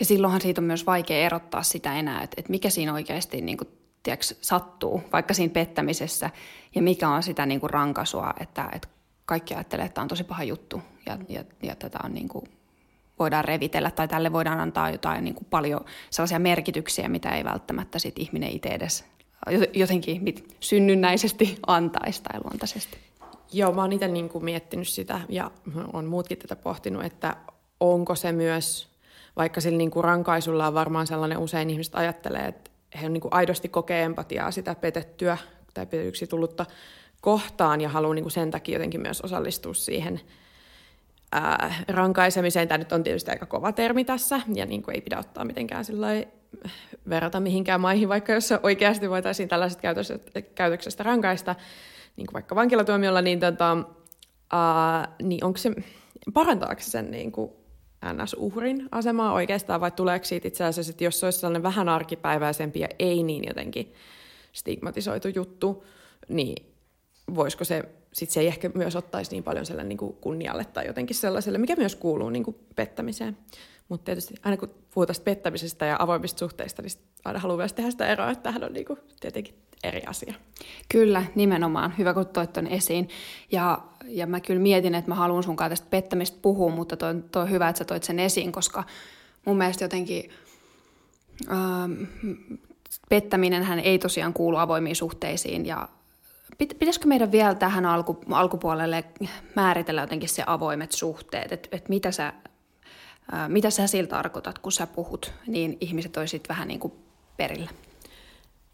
ja 0.00 0.04
silloinhan 0.04 0.40
siitä 0.40 0.60
on 0.60 0.64
myös 0.64 0.86
vaikea 0.86 1.26
erottaa 1.26 1.62
sitä 1.62 1.98
enää, 1.98 2.22
että, 2.22 2.34
että 2.38 2.50
mikä 2.50 2.70
siinä 2.70 2.92
oikeasti 2.94 3.40
niin 3.40 3.58
kuin, 3.58 3.68
tiedätkö, 4.02 4.34
sattuu, 4.40 5.02
vaikka 5.12 5.34
siinä 5.34 5.52
pettämisessä 5.52 6.30
ja 6.74 6.82
mikä 6.82 7.08
on 7.08 7.22
sitä 7.22 7.46
niin 7.46 7.60
kuin 7.60 7.70
rankasua, 7.70 8.34
että, 8.40 8.68
että 8.72 8.88
kaikki 9.26 9.54
ajattelee, 9.54 9.84
että 9.84 9.94
tämä 9.94 10.02
on 10.02 10.08
tosi 10.08 10.24
paha 10.24 10.44
juttu 10.44 10.82
ja, 11.06 11.18
ja, 11.28 11.44
ja 11.62 11.74
tätä 11.74 11.98
on 12.04 12.14
niin 12.14 12.28
kuin, 12.28 12.44
voidaan 13.18 13.44
revitellä 13.44 13.90
tai 13.90 14.08
tälle 14.08 14.32
voidaan 14.32 14.60
antaa 14.60 14.90
jotain 14.90 15.24
niin 15.24 15.34
kuin 15.34 15.46
paljon 15.50 15.84
sellaisia 16.10 16.38
merkityksiä, 16.38 17.08
mitä 17.08 17.30
ei 17.30 17.44
välttämättä 17.44 17.98
sit 17.98 18.18
ihminen 18.18 18.50
itse 18.50 18.68
edes 18.68 19.04
jotenkin 19.74 20.34
synnynnäisesti 20.60 21.58
antaisi 21.66 22.22
tai 22.22 22.40
luontaisesti. 22.44 22.98
Joo, 23.52 23.72
mä 23.72 23.80
oon 23.80 23.92
itse 23.92 24.08
niin 24.08 24.28
kuin 24.28 24.44
miettinyt 24.44 24.88
sitä 24.88 25.20
ja 25.28 25.50
on 25.92 26.04
muutkin 26.04 26.38
tätä 26.38 26.56
pohtinut, 26.56 27.04
että 27.04 27.36
onko 27.80 28.14
se 28.14 28.32
myös, 28.32 28.88
vaikka 29.36 29.60
sillä 29.60 29.78
niin 29.78 29.90
kuin 29.90 30.04
rankaisulla 30.04 30.66
on 30.66 30.74
varmaan 30.74 31.06
sellainen 31.06 31.38
usein 31.38 31.70
ihmiset 31.70 31.94
ajattelee, 31.94 32.46
että 32.46 32.70
he 33.02 33.08
niin 33.08 33.20
kuin 33.20 33.34
aidosti 33.34 33.68
kokee 33.68 34.02
empatiaa 34.02 34.50
sitä 34.50 34.74
petettyä 34.74 35.38
tai 35.74 35.86
petetyksi 35.86 36.26
tullutta 36.26 36.66
kohtaan 37.20 37.80
ja 37.80 37.88
haluaa 37.88 38.14
niin 38.14 38.24
kuin 38.24 38.32
sen 38.32 38.50
takia 38.50 38.74
jotenkin 38.74 39.00
myös 39.00 39.20
osallistua 39.20 39.74
siihen 39.74 40.20
ää, 41.32 41.74
rankaisemiseen. 41.88 42.68
Tämä 42.68 42.78
nyt 42.78 42.92
on 42.92 43.02
tietysti 43.02 43.30
aika 43.30 43.46
kova 43.46 43.72
termi 43.72 44.04
tässä 44.04 44.40
ja 44.54 44.66
niin 44.66 44.82
kuin 44.82 44.94
ei 44.94 45.00
pidä 45.00 45.18
ottaa 45.18 45.44
mitenkään 45.44 45.84
verrata 47.08 47.40
mihinkään 47.40 47.80
maihin, 47.80 48.08
vaikka 48.08 48.32
jos 48.32 48.48
oikeasti 48.62 49.10
voitaisiin 49.10 49.48
tällaiset 49.48 49.80
käytöksestä 50.54 51.02
rankaista, 51.02 51.54
niin 52.16 52.26
kuin 52.26 52.34
vaikka 52.34 52.54
vankilatuomiolla, 52.54 53.22
niin, 53.22 53.40
tota, 53.40 53.72
uh, 53.72 55.26
niin 55.26 55.44
onko 55.44 55.56
se, 55.56 55.72
parantaako 56.34 56.80
se 56.80 56.90
sen 56.90 57.10
niin 57.10 57.32
kuin 57.32 57.50
NS-uhrin 58.04 58.88
asemaa 58.92 59.32
oikeastaan, 59.32 59.80
vai 59.80 59.90
tuleeko 59.90 60.24
siitä 60.24 60.48
itse 60.48 60.64
asiassa, 60.64 60.90
että 60.90 61.04
jos 61.04 61.20
se 61.20 61.26
olisi 61.26 61.38
sellainen 61.38 61.62
vähän 61.62 61.88
arkipäiväisempi 61.88 62.80
ja 62.80 62.88
ei 62.98 63.22
niin 63.22 63.44
jotenkin 63.46 63.94
stigmatisoitu 64.52 65.28
juttu, 65.28 65.84
niin 66.28 66.66
voisiko 67.34 67.64
se, 67.64 67.84
sit 68.12 68.30
se 68.30 68.40
ei 68.40 68.46
ehkä 68.46 68.70
myös 68.74 68.96
ottaisi 68.96 69.30
niin 69.30 69.44
paljon 69.44 69.66
sellainen 69.66 69.88
niin 69.88 70.14
kunnialle 70.20 70.64
tai 70.64 70.86
jotenkin 70.86 71.16
sellaiselle, 71.16 71.58
mikä 71.58 71.76
myös 71.76 71.96
kuuluu 71.96 72.30
niin 72.30 72.44
kuin 72.44 72.56
pettämiseen. 72.76 73.36
Mutta 73.88 74.04
tietysti 74.04 74.34
aina 74.44 74.56
kun 74.56 74.74
puhutaan 74.94 75.20
pettämisestä 75.24 75.86
ja 75.86 75.96
avoimista 75.98 76.38
suhteista, 76.38 76.82
niin 76.82 76.92
aina 77.24 77.38
haluaa 77.38 77.56
myös 77.56 77.72
tehdä 77.72 77.90
sitä 77.90 78.06
eroa, 78.06 78.30
että 78.30 78.42
tähän 78.42 78.64
on 78.64 78.72
niinku 78.72 78.98
tietenkin 79.20 79.54
eri 79.84 80.02
asia. 80.06 80.34
Kyllä, 80.88 81.24
nimenomaan. 81.34 81.94
Hyvä, 81.98 82.14
kun 82.14 82.26
toit 82.26 82.52
ton 82.52 82.66
esiin. 82.66 83.08
Ja, 83.52 83.78
ja 84.04 84.26
mä 84.26 84.40
kyllä 84.40 84.60
mietin, 84.60 84.94
että 84.94 85.10
mä 85.10 85.14
haluan 85.14 85.42
sunkaan 85.42 85.70
tästä 85.70 85.86
pettämistä 85.90 86.38
puhua, 86.42 86.70
mutta 86.70 86.96
toi, 86.96 87.14
toi 87.32 87.42
on 87.42 87.50
hyvä, 87.50 87.68
että 87.68 87.78
sä 87.78 87.84
toit 87.84 88.04
sen 88.04 88.18
esiin, 88.18 88.52
koska 88.52 88.84
mun 89.44 89.58
mielestä 89.58 89.84
jotenkin 89.84 90.30
ähm, 91.50 92.02
pettäminen 93.08 93.62
hän 93.62 93.78
ei 93.78 93.98
tosiaan 93.98 94.32
kuulu 94.32 94.56
avoimiin 94.56 94.96
suhteisiin 94.96 95.66
ja 95.66 95.88
Pitäisikö 96.58 97.06
meidän 97.06 97.32
vielä 97.32 97.54
tähän 97.54 97.86
alku, 97.86 98.18
alkupuolelle 98.30 99.04
määritellä 99.56 100.00
jotenkin 100.00 100.28
se 100.28 100.44
avoimet 100.46 100.92
suhteet, 100.92 101.52
että 101.52 101.68
et 101.72 101.88
mitä 101.88 102.10
sä 102.10 102.32
mitä 103.48 103.70
sä 103.70 103.86
sillä 103.86 104.08
tarkoitat, 104.08 104.58
kun 104.58 104.72
sä 104.72 104.86
puhut, 104.86 105.32
niin 105.46 105.76
ihmiset 105.80 106.16
olisivat 106.16 106.48
vähän 106.48 106.68
niin 106.68 106.80
kuin 106.80 106.92
perillä. 107.36 107.70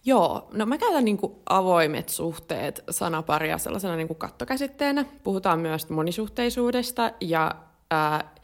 Joo, 0.05 0.49
no 0.53 0.67
mä 0.67 0.79
käytän 0.79 1.05
niin 1.05 1.19
avoimet 1.49 2.09
suhteet 2.09 2.85
sanaparia 2.91 3.59
sellaisena 3.59 3.97
niin 3.97 4.17
kattokäsitteenä. 4.19 5.05
Puhutaan 5.23 5.59
myös 5.59 5.91
monisuhteisuudesta 5.91 7.11
ja 7.21 7.55
ää, 7.91 8.35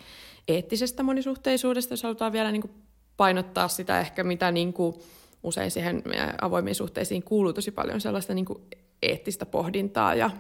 eettisestä 0.49 1.03
monisuhteisuudesta, 1.03 1.93
jos 1.93 2.03
halutaan 2.03 2.33
vielä 2.33 2.53
niin 2.53 2.71
painottaa 3.17 3.69
sitä 3.69 4.01
ehkä, 4.01 4.25
mitä 4.25 4.51
niin 4.51 4.73
kuin 4.73 4.95
usein 5.43 5.71
siihen 5.71 6.03
avoimiin 6.41 6.75
suhteisiin 6.75 7.23
kuuluu 7.23 7.53
tosi 7.53 7.71
paljon 7.71 8.01
sellaista 8.01 8.35
niin 8.35 8.45
kuin 8.45 8.63
eettistä 9.03 9.47
pohdintaa 9.47 10.15
ja, 10.15 10.31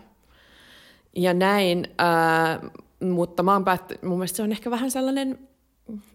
ja 1.16 1.34
näin. 1.34 1.88
Ää, 1.98 2.60
mutta 3.00 3.42
mä 3.42 3.52
oon 3.52 3.64
päätt- 3.64 4.06
mun 4.06 4.18
mielestä 4.18 4.36
se 4.36 4.42
on 4.42 4.52
ehkä 4.52 4.70
vähän 4.70 4.90
sellainen 4.90 5.38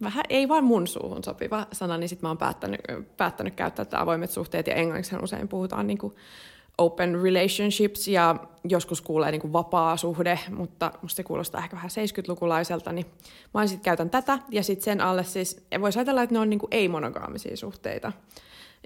vähän 0.02 0.24
ei 0.28 0.48
vain 0.48 0.64
mun 0.64 0.86
suuhun 0.86 1.24
sopiva 1.24 1.66
sana, 1.72 1.96
niin 1.96 2.08
sitten 2.08 2.26
mä 2.26 2.30
oon 2.30 2.38
päättänyt, 2.38 2.80
päättänyt 3.16 3.54
käyttää 3.54 3.84
tätä 3.84 4.00
avoimet 4.00 4.30
suhteet, 4.30 4.66
ja 4.66 4.74
englanniksi 4.74 5.16
usein 5.22 5.48
puhutaan 5.48 5.86
niin 5.86 5.98
kuin 5.98 6.14
open 6.78 7.22
relationships, 7.22 8.08
ja 8.08 8.36
joskus 8.68 9.00
kuulee 9.00 9.30
niin 9.30 9.40
kuin 9.40 9.52
vapaa 9.52 9.96
suhde, 9.96 10.38
mutta 10.50 10.92
musta 11.02 11.16
se 11.16 11.22
kuulostaa 11.22 11.60
ehkä 11.60 11.76
vähän 11.76 11.90
70-lukulaiselta, 11.90 12.92
niin 12.92 13.06
mä 13.54 13.66
sitten 13.66 13.84
käytän 13.84 14.10
tätä, 14.10 14.38
ja 14.50 14.62
sitten 14.62 14.84
sen 14.84 15.00
alle 15.00 15.24
siis, 15.24 15.66
voisi 15.80 15.98
ajatella, 15.98 16.22
että 16.22 16.34
ne 16.34 16.38
on 16.38 16.50
niin 16.50 16.58
kuin 16.58 16.70
ei-monogaamisia 16.70 17.56
suhteita. 17.56 18.12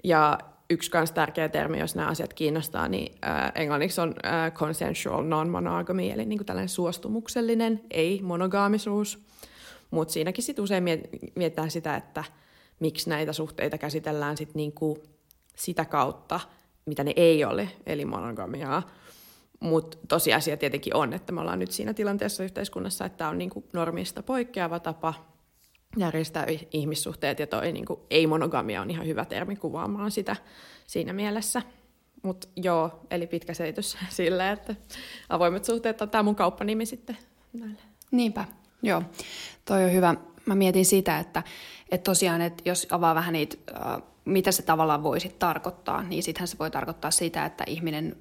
Ja 0.03 0.37
yksi 0.69 0.91
myös 0.93 1.11
tärkeä 1.11 1.49
termi, 1.49 1.79
jos 1.79 1.95
nämä 1.95 2.07
asiat 2.07 2.33
kiinnostaa, 2.33 2.87
niin 2.87 3.15
äh, 3.25 3.51
englanniksi 3.55 4.01
on 4.01 4.15
äh, 4.25 4.51
consensual 4.53 5.23
non-monogamy, 5.23 6.09
eli 6.09 6.25
niin 6.25 6.39
kuin 6.39 6.45
tällainen 6.45 6.69
suostumuksellinen 6.69 7.81
ei-monogaamisuus. 7.91 9.30
Mutta 9.91 10.11
siinäkin 10.11 10.43
sitten 10.43 10.63
usein 10.63 10.83
mietitään 11.35 11.71
sitä, 11.71 11.95
että 11.95 12.23
miksi 12.79 13.09
näitä 13.09 13.33
suhteita 13.33 13.77
käsitellään 13.77 14.37
sit 14.37 14.55
niinku 14.55 14.97
sitä 15.55 15.85
kautta, 15.85 16.39
mitä 16.85 17.03
ne 17.03 17.13
ei 17.15 17.45
ole, 17.45 17.69
eli 17.85 18.05
monogamiaa. 18.05 18.89
Mutta 19.59 19.97
tosiasia 20.07 20.57
tietenkin 20.57 20.95
on, 20.95 21.13
että 21.13 21.33
me 21.33 21.41
ollaan 21.41 21.59
nyt 21.59 21.71
siinä 21.71 21.93
tilanteessa 21.93 22.43
yhteiskunnassa, 22.43 23.05
että 23.05 23.17
tämä 23.17 23.29
on 23.29 23.37
niinku 23.37 23.63
normista 23.73 24.23
poikkeava 24.23 24.79
tapa 24.79 25.13
järjestää 25.97 26.45
ihmissuhteet, 26.71 27.39
ja 27.39 27.47
toi 27.47 27.71
niinku 27.71 28.05
ei-monogamia 28.09 28.81
on 28.81 28.91
ihan 28.91 29.07
hyvä 29.07 29.25
termi 29.25 29.55
kuvaamaan 29.55 30.11
sitä 30.11 30.35
siinä 30.87 31.13
mielessä. 31.13 31.61
Mutta 32.23 32.47
joo, 32.55 32.99
eli 33.11 33.27
pitkä 33.27 33.53
selitys 33.53 33.97
sille, 34.09 34.51
että 34.51 34.75
avoimet 35.29 35.65
suhteet 35.65 36.01
on 36.01 36.09
tämä 36.09 36.23
mun 36.23 36.35
kauppanimi 36.35 36.85
sitten 36.85 37.17
näille. 37.53 37.81
Niinpä, 38.11 38.45
joo. 38.81 39.03
Toi 39.65 39.83
on 39.83 39.93
hyvä. 39.93 40.15
Mä 40.45 40.55
mietin 40.55 40.85
sitä, 40.85 41.19
että, 41.19 41.43
että 41.91 42.09
tosiaan, 42.09 42.41
että 42.41 42.63
jos 42.65 42.87
avaa 42.91 43.15
vähän 43.15 43.33
niitä, 43.33 43.57
äh, 43.75 44.01
mitä 44.25 44.51
se 44.51 44.61
tavallaan 44.63 45.03
voisi 45.03 45.35
tarkoittaa, 45.39 46.03
niin 46.03 46.23
sittenhän 46.23 46.47
se 46.47 46.59
voi 46.59 46.71
tarkoittaa 46.71 47.11
sitä, 47.11 47.45
että 47.45 47.63
ihminen 47.67 48.15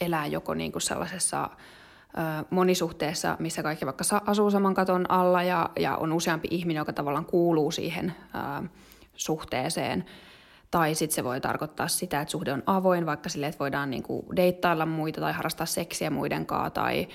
elää 0.00 0.26
joko 0.26 0.54
niin 0.54 0.72
kuin 0.72 0.82
sellaisessa 0.82 1.42
äh, 1.42 2.44
monisuhteessa, 2.50 3.36
missä 3.38 3.62
kaikki 3.62 3.86
vaikka 3.86 4.04
asuu 4.26 4.50
saman 4.50 4.74
katon 4.74 5.10
alla 5.10 5.42
ja, 5.42 5.70
ja 5.78 5.96
on 5.96 6.12
useampi 6.12 6.48
ihminen, 6.50 6.80
joka 6.80 6.92
tavallaan 6.92 7.26
kuuluu 7.26 7.70
siihen 7.70 8.14
äh, 8.34 8.70
suhteeseen– 9.16 10.04
tai 10.74 10.94
sitten 10.94 11.14
se 11.14 11.24
voi 11.24 11.40
tarkoittaa 11.40 11.88
sitä, 11.88 12.20
että 12.20 12.32
suhde 12.32 12.52
on 12.52 12.62
avoin, 12.66 13.06
vaikka 13.06 13.28
sille, 13.28 13.46
että 13.46 13.58
voidaan 13.58 13.90
niinku 13.90 14.24
deittailla 14.36 14.86
muita 14.86 15.20
tai 15.20 15.32
harrastaa 15.32 15.66
seksiä 15.66 16.10
muiden 16.10 16.46
kanssa. 16.46 16.70
Tai, 16.70 17.08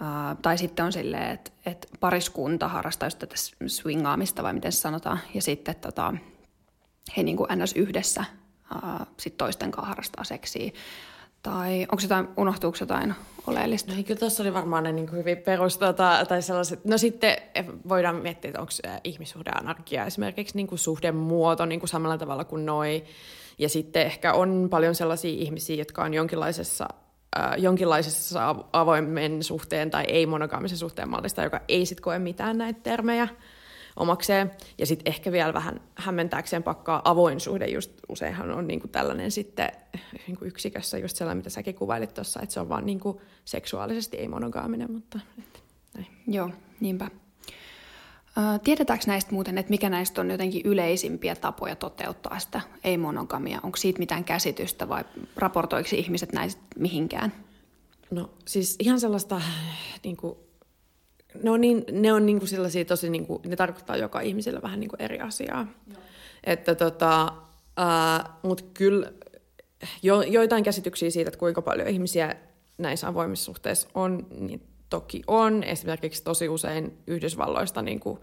uh, 0.00 0.38
tai 0.42 0.58
sitten 0.58 0.84
on 0.84 0.92
silleen, 0.92 1.30
että, 1.30 1.50
että 1.66 1.88
pariskunta 2.00 2.68
harrastaa 2.68 3.06
just 3.06 3.18
tätä 3.18 3.34
swingaamista, 3.66 4.42
vai 4.42 4.52
miten 4.52 4.72
se 4.72 4.80
sanotaan. 4.80 5.18
Ja 5.34 5.42
sitten 5.42 5.74
tota, 5.74 6.14
he 7.16 7.22
niinku 7.22 7.46
ns. 7.56 7.72
yhdessä 7.72 8.24
uh, 8.74 9.06
sit 9.16 9.36
toisten 9.36 9.70
kanssa 9.70 9.88
harrastaa 9.88 10.24
seksiä. 10.24 10.70
Tai 11.42 11.80
onko 11.80 12.02
jotain, 12.02 12.28
unohtuuko 12.36 12.76
jotain 12.80 13.14
oleellista? 13.46 13.92
No, 13.92 14.02
kyllä 14.02 14.18
tuossa 14.18 14.42
oli 14.42 14.54
varmaan 14.54 14.84
ne 14.84 14.92
niin 14.92 15.12
hyvin 15.12 15.38
perustata, 15.38 16.24
tai 16.28 16.42
sellaiset. 16.42 16.84
No 16.84 16.98
sitten 16.98 17.36
voidaan 17.88 18.16
miettiä, 18.16 18.48
että 18.48 18.60
onko 18.60 18.72
ihmissuhdeanarkia 19.04 20.04
esimerkiksi 20.04 20.56
niin 20.56 20.66
kuin 20.66 20.78
suhdemuoto 20.78 21.66
niin 21.66 21.80
kuin 21.80 21.88
samalla 21.88 22.18
tavalla 22.18 22.44
kuin 22.44 22.66
noi. 22.66 23.04
Ja 23.58 23.68
sitten 23.68 24.02
ehkä 24.02 24.32
on 24.32 24.68
paljon 24.70 24.94
sellaisia 24.94 25.30
ihmisiä, 25.30 25.76
jotka 25.76 26.04
on 26.04 26.14
jonkinlaisessa 26.14 26.88
äh, 27.38 27.52
jonkinlaisessa 27.58 28.56
avoimen 28.72 29.42
suhteen 29.42 29.90
tai 29.90 30.04
ei-monogaamisen 30.08 30.78
suhteen 30.78 31.10
mallista, 31.10 31.42
joka 31.42 31.60
ei 31.68 31.86
sitten 31.86 32.02
koe 32.02 32.18
mitään 32.18 32.58
näitä 32.58 32.80
termejä 32.82 33.28
omakseen. 33.96 34.50
Ja 34.78 34.86
sitten 34.86 35.12
ehkä 35.12 35.32
vielä 35.32 35.54
vähän 35.54 35.80
hämmentääkseen 35.94 36.62
pakkaa 36.62 37.02
avoin 37.04 37.40
suhde, 37.40 37.66
just 37.66 37.92
useinhan 38.08 38.50
on 38.50 38.66
niinku 38.66 38.88
tällainen 38.88 39.30
sitten 39.30 39.72
niinku 40.26 40.44
yksikössä 40.44 40.98
just 40.98 41.16
sellainen, 41.16 41.38
mitä 41.38 41.50
säkin 41.50 41.74
kuvailit 41.74 42.14
tuossa, 42.14 42.40
että 42.42 42.52
se 42.52 42.60
on 42.60 42.68
vaan 42.68 42.86
niinku 42.86 43.20
seksuaalisesti 43.44 44.16
ei-monogaaminen, 44.16 44.92
mutta 44.92 45.20
et, 45.38 45.62
näin. 45.94 46.06
Joo, 46.26 46.50
niinpä. 46.80 47.10
Tiedetäänkö 48.64 49.04
näistä 49.06 49.32
muuten, 49.32 49.58
että 49.58 49.70
mikä 49.70 49.90
näistä 49.90 50.20
on 50.20 50.30
jotenkin 50.30 50.62
yleisimpiä 50.64 51.34
tapoja 51.34 51.76
toteuttaa 51.76 52.38
sitä 52.38 52.60
ei-monogamia? 52.84 53.60
Onko 53.62 53.76
siitä 53.76 53.98
mitään 53.98 54.24
käsitystä 54.24 54.88
vai 54.88 55.04
raportoiko 55.36 55.88
ihmiset 55.92 56.32
näistä 56.32 56.62
mihinkään? 56.78 57.32
No 58.10 58.30
siis 58.46 58.76
ihan 58.78 59.00
sellaista 59.00 59.40
niin 60.04 60.16
kuin 60.16 60.36
ne 61.42 61.50
on, 61.50 61.60
niin, 61.60 61.84
ne 61.92 62.12
on 62.12 62.26
niin 62.26 62.38
kuin 62.38 62.48
sellaisia 62.48 62.84
tosi, 62.84 63.10
niin 63.10 63.26
kuin, 63.26 63.42
ne 63.46 63.56
tarkoittaa 63.56 63.96
joka 63.96 64.20
ihmiselle 64.20 64.62
vähän 64.62 64.80
niin 64.80 64.90
kuin 64.90 65.02
eri 65.02 65.20
asiaa. 65.20 65.66
No. 65.86 65.96
Että 66.44 66.74
tota, 66.74 67.32
mutta 68.42 68.64
kyllä 68.74 69.12
jo, 70.02 70.22
joitain 70.22 70.64
käsityksiä 70.64 71.10
siitä, 71.10 71.28
että 71.28 71.38
kuinka 71.38 71.62
paljon 71.62 71.88
ihmisiä 71.88 72.36
näissä 72.78 73.08
avoimissa 73.08 73.44
suhteissa 73.44 73.88
on, 73.94 74.26
niin 74.30 74.69
toki 74.90 75.22
on. 75.26 75.62
Esimerkiksi 75.62 76.24
tosi 76.24 76.48
usein 76.48 76.98
Yhdysvalloista 77.06 77.82
niin 77.82 78.00
kuin 78.00 78.18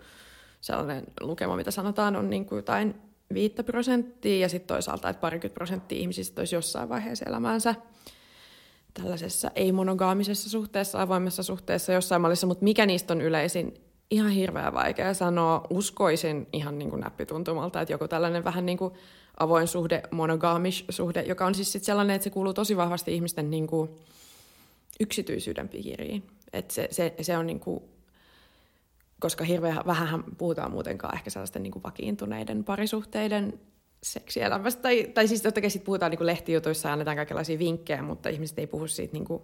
sellainen 0.62 1.04
lukema, 1.22 1.56
mitä 1.56 1.72
sanotaan, 1.72 2.16
on 2.16 2.30
niin 2.30 2.46
kuin 2.46 2.58
jotain 2.58 2.96
viittä 3.34 3.64
prosenttia 3.64 4.40
ja 4.40 4.50
sitten 4.50 4.68
toisaalta, 4.68 5.10
että 5.10 5.22
parikymmentä 5.22 5.54
prosenttia 5.54 6.00
ihmisistä 6.00 6.42
olisi 6.42 6.56
jossain 6.56 6.90
vaiheessa 6.90 7.26
elämäänsä 7.26 7.76
tällaisessa 8.94 9.52
ei-monogaamisessa 9.56 10.50
suhteessa, 10.50 11.02
avoimessa 11.02 11.44
suhteessa 11.44 11.94
jossain 11.94 12.22
mallissa, 12.22 12.48
mutta 12.48 12.64
mikä 12.64 12.86
niistä 12.86 13.14
on 13.14 13.22
yleisin, 13.22 13.74
ihan 14.12 14.32
hirveän 14.32 14.74
vaikea 14.74 15.14
sanoa. 15.14 15.64
Uskoisin 15.70 16.48
ihan 16.54 16.80
niin 16.80 16.90
kuin 16.90 17.00
näppituntumalta, 17.00 17.82
että 17.82 17.94
joku 17.94 18.08
tällainen 18.08 18.44
vähän 18.44 18.66
niin 18.66 18.78
kuin 18.78 18.94
avoin 19.40 19.68
suhde, 19.68 20.04
monogaamish 20.12 20.86
suhde, 20.90 21.22
joka 21.22 21.46
on 21.46 21.56
siis 21.56 21.72
sit 21.72 21.84
sellainen, 21.84 22.16
että 22.16 22.24
se 22.24 22.30
kuuluu 22.30 22.54
tosi 22.54 22.78
vahvasti 22.78 23.16
ihmisten 23.16 23.52
niin 23.52 23.68
kuin 23.68 23.90
yksityisyyden 25.00 25.70
piiriin. 25.70 26.24
Että 26.54 26.74
se, 26.74 26.88
se, 26.92 27.16
se 27.22 27.38
on 27.38 27.48
niin 27.48 27.60
kuin, 27.60 27.84
koska 29.20 29.44
hirveän 29.44 29.86
vähän 29.86 30.24
puhutaan 30.38 30.72
muutenkaan 30.72 31.16
ehkä 31.16 31.30
sellaisten 31.30 31.64
niin 31.64 31.72
kuin 31.72 31.84
vakiintuneiden 31.84 32.64
parisuhteiden 32.64 33.60
seksielämästä. 34.04 34.82
Tai, 34.82 35.12
tai 35.14 35.28
siis 35.28 35.42
totta 35.42 35.62
kai 35.62 35.70
puhutaan 35.86 36.10
niin 36.10 36.18
kuin 36.18 36.28
lehtijutuissa 36.28 36.90
ja 36.90 36.94
annetaan 36.94 37.18
kaikenlaisia 37.18 37.60
vinkkejä, 37.60 38.02
mutta 38.02 38.30
ihmiset 38.30 38.60
ei 38.60 38.68
puhu 38.68 38.88
siitä 38.88 39.14
niin 39.14 39.26
kuin, 39.26 39.44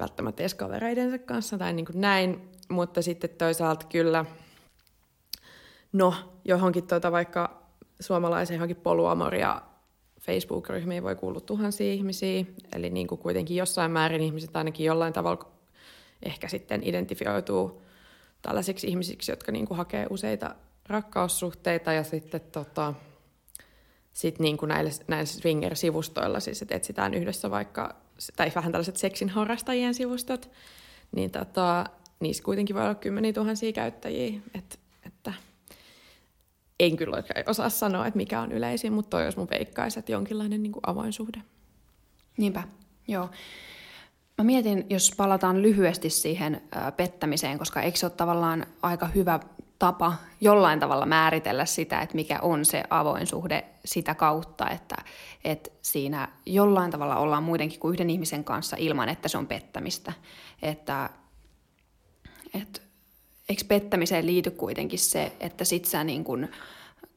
välttämättä 0.00 0.42
edes 0.42 0.54
kavereidensa 0.54 1.18
kanssa 1.18 1.58
tai 1.58 1.72
niin 1.72 1.86
kuin 1.86 2.00
näin. 2.00 2.50
Mutta 2.68 3.02
sitten 3.02 3.30
toisaalta 3.30 3.86
kyllä, 3.86 4.24
no 5.92 6.14
johonkin 6.44 6.86
tuota 6.86 7.12
vaikka 7.12 7.62
suomalaisen 8.00 8.54
johonkin 8.54 8.76
poluamoria 8.76 9.62
Facebook-ryhmiin 10.20 11.02
voi 11.02 11.16
kuulua 11.16 11.40
tuhansia 11.40 11.92
ihmisiä, 11.92 12.44
eli 12.72 12.90
niin 12.90 13.06
kuin 13.06 13.18
kuitenkin 13.18 13.56
jossain 13.56 13.90
määrin 13.90 14.20
ihmiset 14.20 14.56
ainakin 14.56 14.86
jollain 14.86 15.12
tavalla 15.12 15.52
ehkä 16.22 16.48
sitten 16.48 16.80
identifioituu 16.84 17.82
tällaisiksi 18.42 18.86
ihmisiksi, 18.86 19.32
jotka 19.32 19.52
niin 19.52 19.66
kuin 19.66 19.78
hakee 19.78 20.06
useita 20.10 20.54
rakkaussuhteita 20.86 21.92
ja 21.92 22.04
sitten 22.04 22.40
tota, 22.40 22.94
sit 24.12 24.38
niin 24.38 24.56
kuin 24.56 24.68
näille, 24.68 24.90
näille 25.08 25.26
swinger-sivustoilla, 25.26 26.40
siis 26.40 26.62
että 26.62 26.74
etsitään 26.74 27.14
yhdessä 27.14 27.50
vaikka, 27.50 27.96
tai 28.36 28.52
vähän 28.54 28.72
tällaiset 28.72 28.96
seksin 28.96 29.28
harrastajien 29.28 29.94
sivustot, 29.94 30.50
niin 31.12 31.30
tota, 31.30 31.86
niissä 32.20 32.42
kuitenkin 32.42 32.76
voi 32.76 32.82
olla 32.82 32.94
kymmeniä 32.94 33.32
tuhansia 33.32 33.72
käyttäjiä, 33.72 34.40
Et, 34.54 34.80
että 35.06 35.32
en 36.80 36.96
kyllä 36.96 37.16
oikein 37.16 37.50
osaa 37.50 37.68
sanoa, 37.68 38.06
että 38.06 38.16
mikä 38.16 38.40
on 38.40 38.52
yleisin, 38.52 38.92
mutta 38.92 39.10
toi 39.10 39.24
olisi 39.24 39.38
mun 39.38 39.48
veikkaisi, 39.50 39.98
että 39.98 40.12
jonkinlainen 40.12 40.62
niin 40.62 40.72
kuin 40.72 40.82
avoin 40.86 41.12
suhde. 41.12 41.42
Niinpä, 42.36 42.62
joo. 43.08 43.30
Mä 44.40 44.44
mietin, 44.44 44.86
jos 44.90 45.12
palataan 45.16 45.62
lyhyesti 45.62 46.10
siihen 46.10 46.62
pettämiseen, 46.96 47.58
koska 47.58 47.82
eikö 47.82 47.98
se 47.98 48.06
ole 48.06 48.12
tavallaan 48.16 48.66
aika 48.82 49.06
hyvä 49.06 49.40
tapa 49.78 50.14
jollain 50.40 50.80
tavalla 50.80 51.06
määritellä 51.06 51.64
sitä, 51.64 52.00
että 52.00 52.14
mikä 52.14 52.38
on 52.42 52.64
se 52.64 52.82
avoin 52.90 53.26
suhde 53.26 53.64
sitä 53.84 54.14
kautta, 54.14 54.70
että, 54.70 54.96
että 55.44 55.70
siinä 55.82 56.28
jollain 56.46 56.90
tavalla 56.90 57.16
ollaan 57.16 57.42
muidenkin 57.42 57.80
kuin 57.80 57.92
yhden 57.92 58.10
ihmisen 58.10 58.44
kanssa 58.44 58.76
ilman, 58.78 59.08
että 59.08 59.28
se 59.28 59.38
on 59.38 59.46
pettämistä. 59.46 60.12
Että, 60.62 61.10
että 62.54 62.80
eikö 63.48 63.62
pettämiseen 63.68 64.26
liity 64.26 64.50
kuitenkin 64.50 64.98
se, 64.98 65.32
että 65.40 65.64
sit 65.64 65.84
sä 65.84 66.04
niin 66.04 66.24
kun 66.24 66.48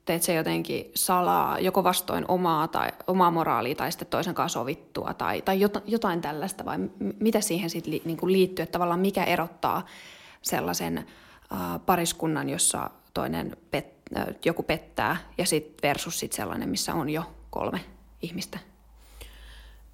teet 0.05 0.24
se 0.24 0.33
jotenkin 0.33 0.91
salaa, 0.95 1.60
joko 1.60 1.83
vastoin 1.83 2.25
omaa, 2.27 2.67
tai, 2.67 2.89
omaa 3.07 3.31
moraalia 3.31 3.75
tai 3.75 3.91
sitten 3.91 4.07
toisen 4.07 4.36
kanssa 4.36 4.60
sovittua 4.60 5.13
tai, 5.13 5.41
tai 5.41 5.60
jotain 5.86 6.22
tällaista, 6.22 6.65
vai 6.65 6.77
mitä 7.19 7.41
siihen 7.41 7.69
sitten 7.69 7.93
li, 7.93 8.01
niin 8.05 8.17
liittyy, 8.24 8.63
että 8.63 8.72
tavallaan 8.72 9.00
mikä 9.00 9.24
erottaa 9.24 9.86
sellaisen 10.41 11.05
pariskunnan, 11.86 12.50
jossa 12.50 12.89
toinen 13.13 13.57
pet, 13.72 13.93
joku 14.45 14.63
pettää, 14.63 15.17
ja 15.38 15.45
sit 15.45 15.74
versus 15.83 16.19
sit 16.19 16.33
sellainen, 16.33 16.69
missä 16.69 16.93
on 16.93 17.10
jo 17.10 17.24
kolme 17.50 17.79
ihmistä? 18.22 18.60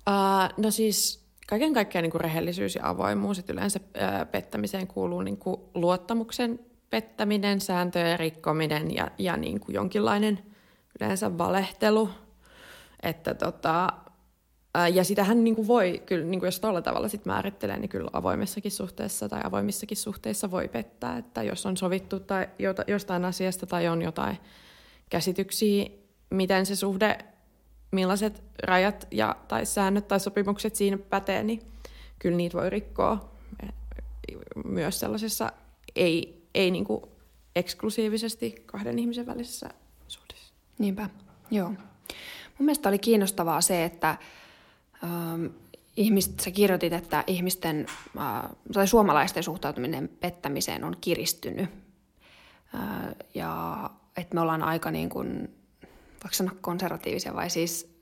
Uh, 0.10 0.63
no 0.63 0.72
siis 0.72 1.25
kaiken 1.48 1.74
kaikkiaan 1.74 2.04
niin 2.04 2.12
kuin 2.12 2.22
rehellisyys 2.22 2.75
ja 2.75 2.89
avoimuus, 2.89 3.39
että 3.39 3.54
yleensä 3.54 3.80
uh, 3.80 4.32
pettämiseen 4.32 4.88
kuuluu 4.88 5.22
niin 5.22 5.38
kuin 5.38 5.62
luottamuksen 5.74 6.60
pettäminen, 6.89 7.62
sääntöjen 7.62 8.19
rikkominen 8.19 8.96
ja, 8.96 9.12
ja 9.17 9.38
niin 9.38 9.60
kuin 9.60 9.75
jonkinlainen 9.75 10.39
yleensä 11.00 11.38
valehtelu. 11.38 12.10
Että 13.03 13.34
tota, 13.34 13.93
ja 14.93 15.03
sitähän 15.03 15.43
niin 15.43 15.55
kuin 15.55 15.67
voi, 15.67 16.03
kyllä, 16.05 16.25
niin 16.25 16.39
kuin 16.39 16.48
jos 16.48 16.60
tuolla 16.60 16.81
tavalla 16.81 17.08
sit 17.08 17.25
määrittelee, 17.25 17.79
niin 17.79 17.89
kyllä 17.89 18.10
avoimessakin 18.13 18.72
suhteessa 18.72 19.29
tai 19.29 19.41
avoimissakin 19.43 19.98
suhteissa 19.98 20.51
voi 20.51 20.67
pettää, 20.67 21.17
että 21.17 21.43
jos 21.43 21.65
on 21.65 21.77
sovittu 21.77 22.19
tai 22.19 22.50
jostain 22.88 23.25
asiasta 23.25 23.65
tai 23.65 23.88
on 23.88 24.01
jotain 24.01 24.38
käsityksiä, 25.10 25.86
miten 26.29 26.65
se 26.65 26.75
suhde, 26.75 27.17
millaiset 27.91 28.43
rajat 28.63 29.08
ja, 29.12 29.36
tai 29.48 29.65
säännöt 29.65 30.08
tai 30.08 30.19
sopimukset 30.19 30.75
siinä 30.75 30.98
pätee, 30.98 31.43
niin 31.43 31.62
kyllä 32.19 32.38
niitä 32.38 32.58
voi 32.58 32.69
rikkoa 32.69 33.31
myös 34.65 35.00
sellaisessa 35.00 35.51
ei, 35.96 36.38
ei 36.56 36.72
niin 36.72 36.86
kuin 36.86 37.01
eksklusiivisesti 37.56 38.63
kahden 38.65 39.00
ihmisen 39.00 39.25
välisessä 39.25 39.70
suhteessa. 40.08 40.53
Niinpä, 40.77 41.10
joo. 41.51 41.70
Mun 41.70 42.65
mielestä 42.65 42.89
oli 42.89 43.00
kiinnostavaa 43.00 43.62
se, 43.62 43.86
että 43.86 44.18
ähm, 45.03 45.46
ihmiset, 45.98 46.39
sä 46.39 46.51
kirjoitit, 46.51 46.94
että 46.94 47.24
ihmisten 47.27 47.86
äh, 48.18 48.50
tai 48.74 48.88
suomalaisten 48.88 49.44
suhtautuminen 49.44 50.10
pettämiseen 50.20 50.84
on 50.84 50.96
kiristynyt. 51.01 51.70
Äh, 52.75 53.15
ja 53.34 53.89
että 54.18 54.36
me 54.36 54.41
ollaan 54.41 54.63
aika 54.63 54.91
niin 54.91 55.10
kuin, 55.10 55.56
voiko 56.24 56.34
sanoa 56.34 56.56
konservatiivisia 56.62 57.36
vai 57.36 57.50
siis 57.50 57.96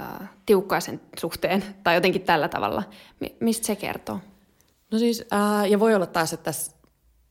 äh, 0.00 0.30
tiukkaisen 0.46 1.00
suhteen 1.18 1.64
tai 1.82 1.94
jotenkin 1.94 2.22
tällä 2.22 2.48
tavalla. 2.48 2.82
Mi- 3.20 3.36
mistä 3.40 3.66
se 3.66 3.76
kertoo? 3.76 4.20
No 4.90 4.98
siis, 4.98 5.24
äh, 5.32 5.70
ja 5.70 5.80
voi 5.80 5.94
olla 5.94 6.06
taas, 6.06 6.32
että 6.32 6.44
tässä 6.44 6.73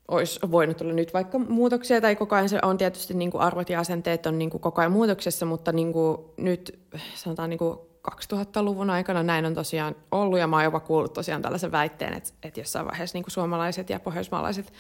olisi 0.08 0.40
voinut 0.52 0.82
olla 0.82 0.94
nyt 0.94 1.14
vaikka 1.14 1.40
muutoksia, 1.40 2.02
tai 2.02 2.16
koko 2.16 2.36
ajan 2.36 2.50
se 2.50 2.60
on 2.62 2.78
tietysti 2.78 3.14
niin 3.14 3.32
kuin 3.32 3.42
arvot 3.42 3.70
ja 3.70 3.80
asenteet 3.80 4.26
on 4.26 4.38
niin 4.38 4.50
kuin 4.50 4.62
koko 4.62 4.82
ajan 4.82 4.92
muutoksessa, 4.92 5.46
mutta 5.46 5.72
niin 5.72 5.94
kuin 5.94 6.18
nyt 6.38 6.80
sanotaan 7.16 7.50
niin 7.50 7.58
kuin 7.58 7.78
2000-luvun 8.12 8.90
aikana 8.90 9.24
näin 9.24 9.46
on 9.46 9.54
tosiaan 9.54 9.96
ollut, 10.12 10.40
ja 10.40 10.48
mä 10.48 10.56
oon 10.56 10.64
jopa 10.64 10.80
kuullut 10.80 11.14
tosiaan 11.14 11.42
tällaisen 11.42 11.72
väitteen, 11.72 12.14
että, 12.14 12.30
että 12.44 12.60
jossain 12.60 12.86
vaiheessa 12.86 13.16
niin 13.16 13.24
kuin 13.24 13.32
suomalaiset 13.32 13.90
ja 13.90 14.00
pohjoismaalaiset 14.00 14.74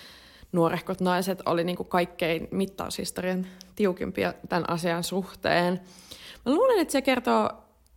nuorehkot 0.51 1.01
naiset 1.01 1.41
oli 1.45 1.63
niin 1.63 1.75
kuin 1.75 1.89
kaikkein 1.89 2.47
mittaushistorian 2.51 3.47
tiukimpia 3.75 4.33
tämän 4.49 4.69
asian 4.69 5.03
suhteen. 5.03 5.81
Mä 6.45 6.53
luulen, 6.53 6.79
että 6.79 6.91
se 6.91 7.01
kertoo, 7.01 7.49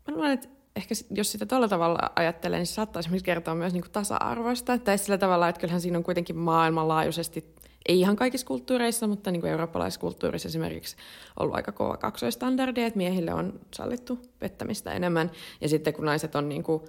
mä 0.08 0.14
luulen, 0.14 0.30
että 0.30 0.48
ehkä 0.76 0.94
jos 1.10 1.32
sitä 1.32 1.46
tuolla 1.46 1.68
tavalla 1.68 1.98
ajattelee, 2.16 2.58
niin 2.58 2.66
se 2.66 2.74
saattaa 2.74 3.00
esimerkiksi 3.00 3.24
kertoa 3.24 3.54
myös 3.54 3.72
niin 3.72 3.82
kuin 3.82 3.92
tasa-arvoista. 3.92 4.78
Tai 4.78 4.98
sillä 4.98 5.18
tavalla, 5.18 5.48
että 5.48 5.60
kyllähän 5.60 5.80
siinä 5.80 5.98
on 5.98 6.04
kuitenkin 6.04 6.36
maailmanlaajuisesti, 6.36 7.54
ei 7.88 8.00
ihan 8.00 8.16
kaikissa 8.16 8.46
kulttuureissa, 8.46 9.06
mutta 9.06 9.30
niin 9.30 9.40
kuin 9.40 9.50
eurooppalaisissa 9.50 10.00
kulttuurissa 10.00 10.48
esimerkiksi 10.48 10.96
ollut 11.40 11.54
aika 11.54 11.72
kova 11.72 11.96
kaksoistandardi, 11.96 12.82
että 12.82 12.96
miehille 12.96 13.34
on 13.34 13.60
sallittu 13.74 14.18
pettämistä 14.38 14.92
enemmän. 14.92 15.30
Ja 15.60 15.68
sitten 15.68 15.94
kun 15.94 16.04
naiset 16.04 16.34
on 16.34 16.48
niin 16.48 16.62
kuin 16.62 16.82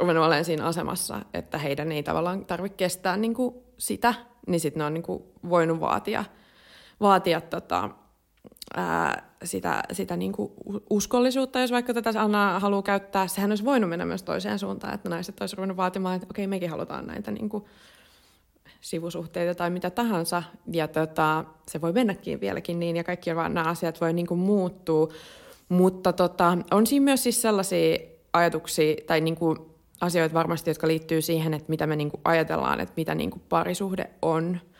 ruvennut 0.00 0.26
olemaan 0.26 0.44
siinä 0.44 0.64
asemassa, 0.64 1.22
että 1.34 1.58
heidän 1.58 1.92
ei 1.92 2.02
tavallaan 2.02 2.44
tarvitse 2.44 2.76
kestää 2.76 3.16
niin 3.16 3.34
kuin 3.34 3.54
sitä, 3.78 4.14
niin 4.46 4.60
sitten 4.60 4.78
ne 4.78 4.84
on 4.84 4.94
niin 4.94 5.02
kuin 5.02 5.22
voinut 5.48 5.80
vaatia, 5.80 6.24
vaatia 7.00 7.40
tota, 7.40 7.90
ää, 8.76 9.31
sitä, 9.44 9.82
sitä 9.92 10.16
niin 10.16 10.32
kuin 10.32 10.52
uskollisuutta, 10.90 11.60
jos 11.60 11.72
vaikka 11.72 11.94
tätä 11.94 12.22
Anna 12.22 12.60
haluaa 12.60 12.82
käyttää. 12.82 13.26
Sehän 13.26 13.50
olisi 13.50 13.64
voinut 13.64 13.90
mennä 13.90 14.04
myös 14.04 14.22
toiseen 14.22 14.58
suuntaan, 14.58 14.94
että 14.94 15.08
naiset 15.08 15.40
olisivat 15.40 15.58
ruvennut 15.58 15.76
vaatimaan, 15.76 16.16
että 16.16 16.26
okei, 16.30 16.46
mekin 16.46 16.70
halutaan 16.70 17.06
näitä 17.06 17.30
niin 17.30 17.48
kuin 17.48 17.64
sivusuhteita 18.80 19.54
tai 19.54 19.70
mitä 19.70 19.90
tahansa. 19.90 20.42
Ja 20.72 20.88
tota, 20.88 21.44
se 21.68 21.80
voi 21.80 21.92
mennäkin 21.92 22.40
vieläkin 22.40 22.80
niin, 22.80 22.96
ja 22.96 23.04
kaikki 23.04 23.36
vaan 23.36 23.54
nämä 23.54 23.68
asiat 23.68 24.00
voi 24.00 24.12
niin 24.12 24.26
kuin 24.26 24.40
muuttua. 24.40 25.08
Mutta 25.68 26.12
tota, 26.12 26.58
on 26.70 26.86
siinä 26.86 27.04
myös 27.04 27.22
siis 27.22 27.42
sellaisia 27.42 27.98
ajatuksia 28.32 28.96
tai 29.06 29.20
niin 29.20 29.36
kuin 29.36 29.58
asioita 30.00 30.34
varmasti, 30.34 30.70
jotka 30.70 30.88
liittyy 30.88 31.22
siihen, 31.22 31.54
että 31.54 31.70
mitä 31.70 31.86
me 31.86 31.96
niin 31.96 32.10
kuin 32.10 32.20
ajatellaan, 32.24 32.80
että 32.80 32.94
mitä 32.96 33.14
niin 33.14 33.30
kuin 33.30 33.42
parisuhde 33.48 34.10
on– 34.22 34.58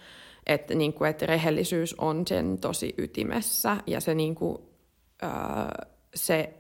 että, 0.47 0.75
niin 0.75 0.93
kuin, 0.93 1.11
että 1.11 1.27
rehellisyys 1.27 1.95
on 1.99 2.27
sen 2.27 2.59
tosi 2.59 2.95
ytimessä 2.99 3.77
ja 3.87 4.01
se, 4.01 4.15
niin 4.15 4.35
kuin, 4.35 4.59
öö, 5.23 5.31
se, 6.15 6.55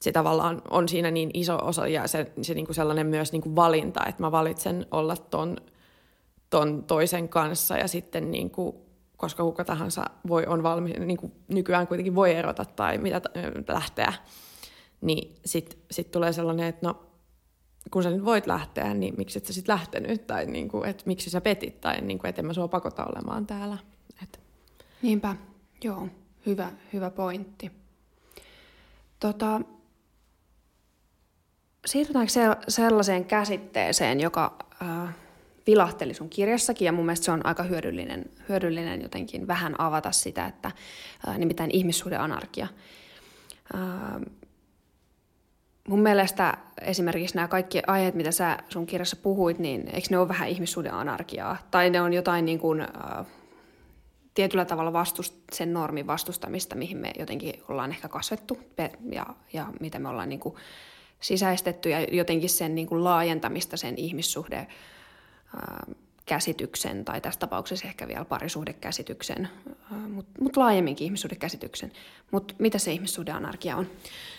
se 0.00 0.12
tavallaan 0.12 0.62
on 0.70 0.88
siinä 0.88 1.10
niin 1.10 1.30
iso 1.34 1.58
osa 1.62 1.88
ja 1.88 2.08
se, 2.08 2.32
se 2.42 2.54
niin 2.54 2.66
kuin 2.66 2.76
sellainen 2.76 3.06
myös 3.06 3.32
niin 3.32 3.42
kuin 3.42 3.56
valinta, 3.56 4.06
että 4.06 4.22
mä 4.22 4.32
valitsen 4.32 4.86
olla 4.90 5.16
ton, 5.16 5.56
ton 6.50 6.84
toisen 6.84 7.28
kanssa 7.28 7.76
ja 7.76 7.88
sitten 7.88 8.30
niin 8.30 8.50
kuin, 8.50 8.76
koska 9.16 9.42
kuka 9.42 9.64
tahansa 9.64 10.04
voi, 10.28 10.46
on 10.46 10.62
valmis, 10.62 10.98
niin 10.98 11.16
kuin 11.16 11.32
nykyään 11.48 11.86
kuitenkin 11.86 12.14
voi 12.14 12.34
erota 12.34 12.64
tai 12.64 12.98
mitä 12.98 13.20
lähteä, 13.68 14.12
niin 15.00 15.36
sitten 15.44 15.78
sit 15.90 16.10
tulee 16.10 16.32
sellainen, 16.32 16.66
että 16.66 16.86
no 16.86 17.09
kun 17.90 18.02
sä 18.02 18.10
nyt 18.10 18.24
voit 18.24 18.46
lähteä, 18.46 18.94
niin 18.94 19.14
miksi 19.18 19.38
et 19.38 19.46
sä 19.46 19.52
sitten 19.52 19.72
lähtenyt, 19.72 20.26
tai 20.26 20.46
niin 20.46 20.68
kuin, 20.68 20.88
että 20.88 21.02
miksi 21.06 21.30
sä 21.30 21.40
petit, 21.40 21.80
tai 21.80 22.00
niin 22.00 22.18
kuin, 22.18 22.28
että 22.28 22.42
en 22.42 22.46
mä 22.46 22.52
sua 22.52 22.68
pakota 22.68 23.04
olemaan 23.04 23.46
täällä. 23.46 23.78
Et. 24.22 24.40
Niinpä, 25.02 25.36
joo, 25.84 26.08
hyvä, 26.46 26.72
hyvä 26.92 27.10
pointti. 27.10 27.72
Tota, 29.20 29.60
siirrytäänkö 31.86 32.32
se, 32.32 32.40
sellaiseen 32.68 33.24
käsitteeseen, 33.24 34.20
joka 34.20 34.58
äh, 34.82 35.14
vilahteli 35.66 36.14
sun 36.14 36.28
kirjassakin, 36.28 36.86
ja 36.86 36.92
mun 36.92 37.06
mielestä 37.06 37.24
se 37.24 37.30
on 37.32 37.46
aika 37.46 37.62
hyödyllinen, 37.62 38.24
hyödyllinen 38.48 39.02
jotenkin 39.02 39.46
vähän 39.46 39.80
avata 39.80 40.12
sitä, 40.12 40.46
että 40.46 40.70
äh, 41.28 41.38
nimittäin 41.38 41.70
ihmissuhdeanarkia. 41.70 42.68
Äh, 43.74 43.80
mun 45.88 46.00
mielestä 46.00 46.58
esimerkiksi 46.80 47.36
nämä 47.36 47.48
kaikki 47.48 47.82
aiheet, 47.86 48.14
mitä 48.14 48.30
sä 48.30 48.58
sun 48.68 48.86
kirjassa 48.86 49.16
puhuit, 49.16 49.58
niin 49.58 49.88
eikö 49.92 50.06
ne 50.10 50.18
ole 50.18 50.28
vähän 50.28 50.48
ihmissuuden 50.48 50.94
anarkiaa? 50.94 51.56
Tai 51.70 51.90
ne 51.90 52.00
on 52.00 52.12
jotain 52.12 52.44
niin 52.44 52.58
kuin, 52.58 52.80
äh, 52.80 53.26
tietyllä 54.34 54.64
tavalla 54.64 54.92
vastust, 54.92 55.34
sen 55.52 55.72
normin 55.72 56.06
vastustamista, 56.06 56.76
mihin 56.76 56.98
me 56.98 57.12
jotenkin 57.18 57.62
ollaan 57.68 57.90
ehkä 57.90 58.08
kasvettu 58.08 58.58
ja, 59.12 59.26
ja 59.52 59.66
mitä 59.80 59.98
me 59.98 60.08
ollaan 60.08 60.28
niin 60.28 60.40
kuin 60.40 60.54
sisäistetty 61.20 61.90
ja 61.90 62.00
jotenkin 62.00 62.50
sen 62.50 62.74
niin 62.74 62.86
kuin 62.86 63.04
laajentamista 63.04 63.76
sen 63.76 63.94
ihmissuhde 63.98 64.56
äh, 64.56 65.94
käsityksen 66.26 67.04
tai 67.04 67.20
tässä 67.20 67.40
tapauksessa 67.40 67.88
ehkä 67.88 68.08
vielä 68.08 68.24
parisuhdekäsityksen, 68.24 69.48
mutta 70.08 70.42
mut 70.42 70.56
laajemminkin 70.56 71.04
ihmissuhdekäsityksen. 71.04 71.92
Mutta 72.30 72.54
mitä 72.58 72.78
se 72.78 72.92
ihmissuhdeanarkia 72.92 73.76
on? 73.76 73.86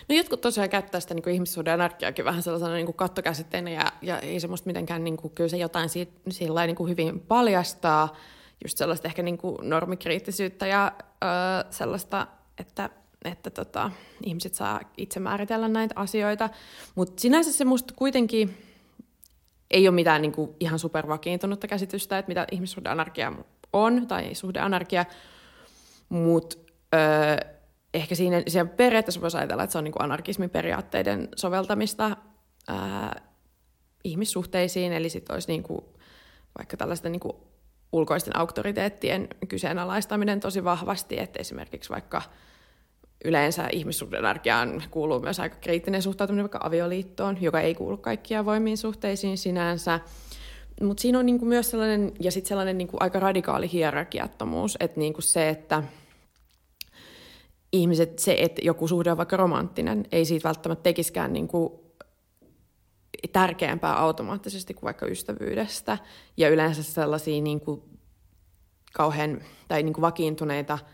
No 0.08 0.14
jotkut 0.14 0.40
tosiaan 0.40 0.70
käyttää 0.70 1.00
sitä 1.00 1.14
niin 1.14 1.28
ihmissuhdeanarkiaakin 1.28 2.24
vähän 2.24 2.42
sellaisena 2.42 2.74
niin 2.74 2.86
kuin 2.86 2.96
kattokäsitteenä 2.96 3.70
ja, 3.70 3.92
ja 4.02 4.18
ei 4.18 4.40
semmoista 4.40 4.66
mitenkään, 4.66 5.04
niin 5.04 5.16
kuin, 5.16 5.34
kyllä 5.34 5.48
se 5.48 5.56
jotain 5.56 5.88
siitä, 5.88 6.12
sillä 6.30 6.66
niin 6.66 6.76
kuin 6.76 6.90
hyvin 6.90 7.20
paljastaa, 7.20 8.16
just 8.64 8.78
sellaista 8.78 9.08
ehkä 9.08 9.22
niin 9.22 9.38
kuin 9.38 9.56
normikriittisyyttä 9.62 10.66
ja 10.66 10.92
öö, 11.24 11.30
sellaista, 11.70 12.26
että 12.58 12.90
että 13.24 13.50
tota, 13.50 13.90
ihmiset 14.24 14.54
saa 14.54 14.80
itse 14.96 15.20
määritellä 15.20 15.68
näitä 15.68 15.94
asioita. 15.98 16.50
Mutta 16.94 17.20
sinänsä 17.20 17.52
se 17.52 17.64
musta 17.64 17.94
kuitenkin 17.96 18.56
ei 19.70 19.88
ole 19.88 19.94
mitään 19.94 20.22
niin 20.22 20.32
kuin, 20.32 20.50
ihan 20.60 20.78
supervakiintunutta 20.78 21.66
käsitystä, 21.66 22.18
että 22.18 22.30
mitä 22.30 22.46
ihmissuhdeanarkia 22.52 23.32
on, 23.72 24.06
tai 24.06 24.34
suhdeanarkia, 24.34 25.04
mutta 26.08 26.56
öö, 26.94 27.36
ehkä 27.94 28.14
siinä, 28.14 28.42
siinä 28.48 28.64
periaatteessa 28.64 29.20
voisi 29.20 29.36
ajatella, 29.36 29.62
että 29.62 29.72
se 29.72 29.78
on 29.78 29.84
niin 29.84 29.94
anarkismin 29.98 30.50
periaatteiden 30.50 31.28
soveltamista 31.36 32.16
öö, 32.70 32.76
ihmissuhteisiin, 34.04 34.92
eli 34.92 35.08
sitten 35.08 35.34
olisi 35.34 35.48
niin 35.48 35.62
kuin, 35.62 35.80
vaikka 36.58 36.76
tällaisten 36.76 37.12
niin 37.12 37.20
kuin, 37.20 37.36
ulkoisten 37.92 38.36
auktoriteettien 38.36 39.28
kyseenalaistaminen 39.48 40.40
tosi 40.40 40.64
vahvasti, 40.64 41.18
että 41.18 41.40
esimerkiksi 41.40 41.90
vaikka 41.90 42.22
yleensä 43.24 43.68
ihmissuhdeanarkiaan 43.72 44.82
kuuluu 44.90 45.20
myös 45.20 45.40
aika 45.40 45.56
kriittinen 45.56 46.02
suhtautuminen 46.02 46.44
vaikka 46.44 46.60
avioliittoon, 46.62 47.42
joka 47.42 47.60
ei 47.60 47.74
kuulu 47.74 47.96
kaikkia 47.96 48.44
voimiin 48.44 48.78
suhteisiin 48.78 49.38
sinänsä. 49.38 50.00
Mutta 50.82 51.00
siinä 51.00 51.18
on 51.18 51.26
niinku 51.26 51.44
myös 51.44 51.70
sellainen, 51.70 52.12
ja 52.20 52.32
sitten 52.32 52.48
sellainen 52.48 52.78
niinku 52.78 52.96
aika 53.00 53.20
radikaali 53.20 53.72
hierarkiattomuus, 53.72 54.76
että 54.80 55.00
niinku 55.00 55.20
se, 55.20 55.48
että 55.48 55.82
ihmiset, 57.72 58.18
se, 58.18 58.36
että 58.38 58.62
joku 58.64 58.88
suhde 58.88 59.10
on 59.10 59.16
vaikka 59.16 59.36
romanttinen, 59.36 60.04
ei 60.12 60.24
siitä 60.24 60.48
välttämättä 60.48 60.82
tekiskään 60.82 61.32
niinku 61.32 61.82
tärkeämpää 63.32 63.98
automaattisesti 63.98 64.74
kuin 64.74 64.82
vaikka 64.82 65.06
ystävyydestä. 65.06 65.98
Ja 66.36 66.48
yleensä 66.48 66.82
sellaisia 66.82 67.42
niinku 67.42 67.88
kauhean 68.92 69.40
tai 69.68 69.82
niinku 69.82 70.00
vakiintuneita– 70.00 70.78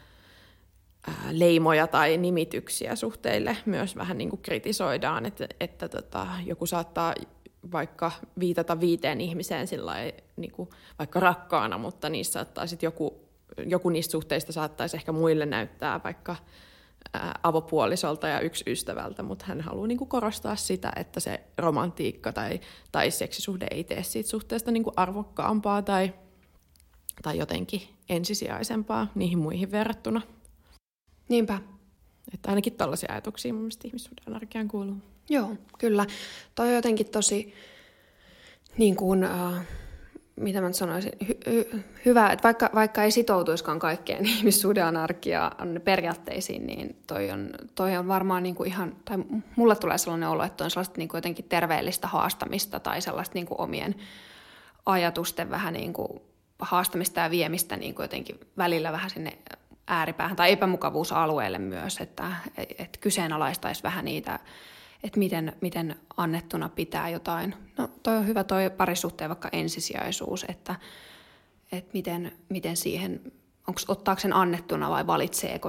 leimoja 1.31 1.87
tai 1.87 2.17
nimityksiä 2.17 2.97
suhteille 2.97 3.57
myös 3.67 3.97
vähän 3.97 4.19
niin 4.19 4.31
kuin 4.31 4.43
kritisoidaan, 4.43 5.27
että, 5.27 5.49
että 5.61 5.89
tota, 5.89 6.27
joku 6.45 6.67
saattaa 6.67 7.15
vaikka 7.73 8.13
viitata 8.39 8.81
viiteen 8.81 9.21
ihmiseen 9.21 9.67
sillä 9.67 9.95
niin 10.37 10.53
kuin, 10.53 10.69
vaikka 10.99 11.21
rakkaana, 11.21 11.79
mutta 11.79 12.09
niissä 12.09 12.33
saattaa 12.33 12.67
sit 12.67 12.83
joku, 12.83 13.29
joku 13.67 13.89
niistä 13.89 14.13
suhteista 14.13 14.53
saattaisi 14.53 14.97
ehkä 14.97 15.13
muille 15.13 15.47
näyttää 15.47 16.01
vaikka 16.05 16.37
avopuolisolta 17.43 18.29
ja 18.29 18.41
yksi 18.41 18.65
ystävältä, 18.67 19.23
mutta 19.23 19.45
hän 19.49 19.61
haluaa 19.61 19.87
niin 19.87 19.99
kuin 19.99 20.09
korostaa 20.09 20.57
sitä, 20.57 20.93
että 20.97 21.21
se 21.21 21.41
romantiikka 21.59 22.33
tai, 22.33 22.61
tai 22.93 23.11
seksisuhde 23.11 23.67
ei 23.71 23.85
tee 23.85 24.03
siitä 24.03 24.29
suhteesta 24.29 24.71
niin 24.71 24.85
kuin 24.85 24.95
arvokkaampaa 24.97 25.83
tai, 25.83 26.13
tai 27.23 27.39
jotenkin 27.39 27.83
ensisijaisempaa 28.09 29.07
niihin 29.15 29.39
muihin 29.39 29.71
verrattuna. 29.71 30.21
Niinpä. 31.29 31.59
Että 32.35 32.49
ainakin 32.49 32.73
tällaisia 32.73 33.13
ajatuksia 33.13 33.53
mun 33.53 33.63
mielestä 33.63 33.89
ihmissuuden 33.89 34.37
arkeen 34.37 34.69
kuuluu. 34.69 34.97
Joo, 35.29 35.57
kyllä. 35.79 36.07
Toi 36.55 36.69
on 36.69 36.75
jotenkin 36.75 37.11
tosi 37.11 37.55
niin 38.79 38.97
kuin, 38.97 39.25
äh, 39.25 39.67
mitä 40.41 40.61
mä 40.61 40.67
nyt 40.67 40.77
sanoisin, 40.77 41.13
hy, 41.29 41.39
hy, 41.51 41.85
hyvä, 42.05 42.31
että 42.31 42.43
vaikka, 42.43 42.71
vaikka 42.75 43.03
ei 43.03 43.11
sitoutuiskaan 43.11 43.79
kaikkeen 43.79 44.27
ihmissuhdeanarkiaan 44.37 45.81
periaatteisiin, 45.85 46.67
niin 46.67 46.97
toi 47.07 47.31
on, 47.31 47.51
toi 47.75 47.97
on 47.97 48.09
varmaan 48.09 48.43
niin 48.43 48.55
kuin 48.55 48.69
ihan, 48.69 48.97
tai 49.05 49.19
mulle 49.57 49.77
tulee 49.77 49.99
sellainen 49.99 50.29
olo, 50.29 50.45
että 50.45 50.65
on 50.65 50.71
sellaista 50.71 50.99
niin 50.99 51.09
kuin 51.09 51.19
jotenkin 51.19 51.45
terveellistä 51.49 52.07
haastamista 52.07 52.81
tai 52.81 53.01
sellaista 53.01 53.35
niin 53.35 53.47
kuin 53.47 53.61
omien 53.61 53.95
ajatusten 54.87 55.51
vähän 55.51 55.75
niin 55.75 55.93
kuin 55.93 56.21
haastamista 56.59 57.21
ja 57.21 57.31
viemistä 57.31 57.77
niin 57.77 57.95
kuin 57.95 58.05
jotenkin 58.05 58.41
välillä 58.59 58.93
vähän 58.93 59.11
sinne 59.11 59.39
ääripäähän 59.87 60.37
tai 60.37 60.53
epämukavuusalueelle 60.53 61.59
myös, 61.59 62.01
että 62.01 62.33
et 62.79 62.99
kyseenalaistaisi 63.01 63.83
vähän 63.83 64.05
niitä, 64.05 64.39
että 65.03 65.19
miten, 65.19 65.53
miten 65.61 65.97
annettuna 66.17 66.69
pitää 66.69 67.09
jotain. 67.09 67.55
No 67.79 67.89
toi 68.03 68.17
on 68.17 68.27
hyvä 68.27 68.45
toi 68.45 68.71
parisuhteen 68.71 69.31
vaikka 69.31 69.49
ensisijaisuus, 69.53 70.45
että, 70.49 70.75
että 71.73 71.91
miten, 71.93 72.33
miten 72.49 72.77
siihen, 72.77 73.21
onko 73.69 73.81
ottaako 73.89 74.21
sen 74.21 74.33
annettuna 74.33 74.91
vai 74.91 75.07
valitseeko 75.07 75.69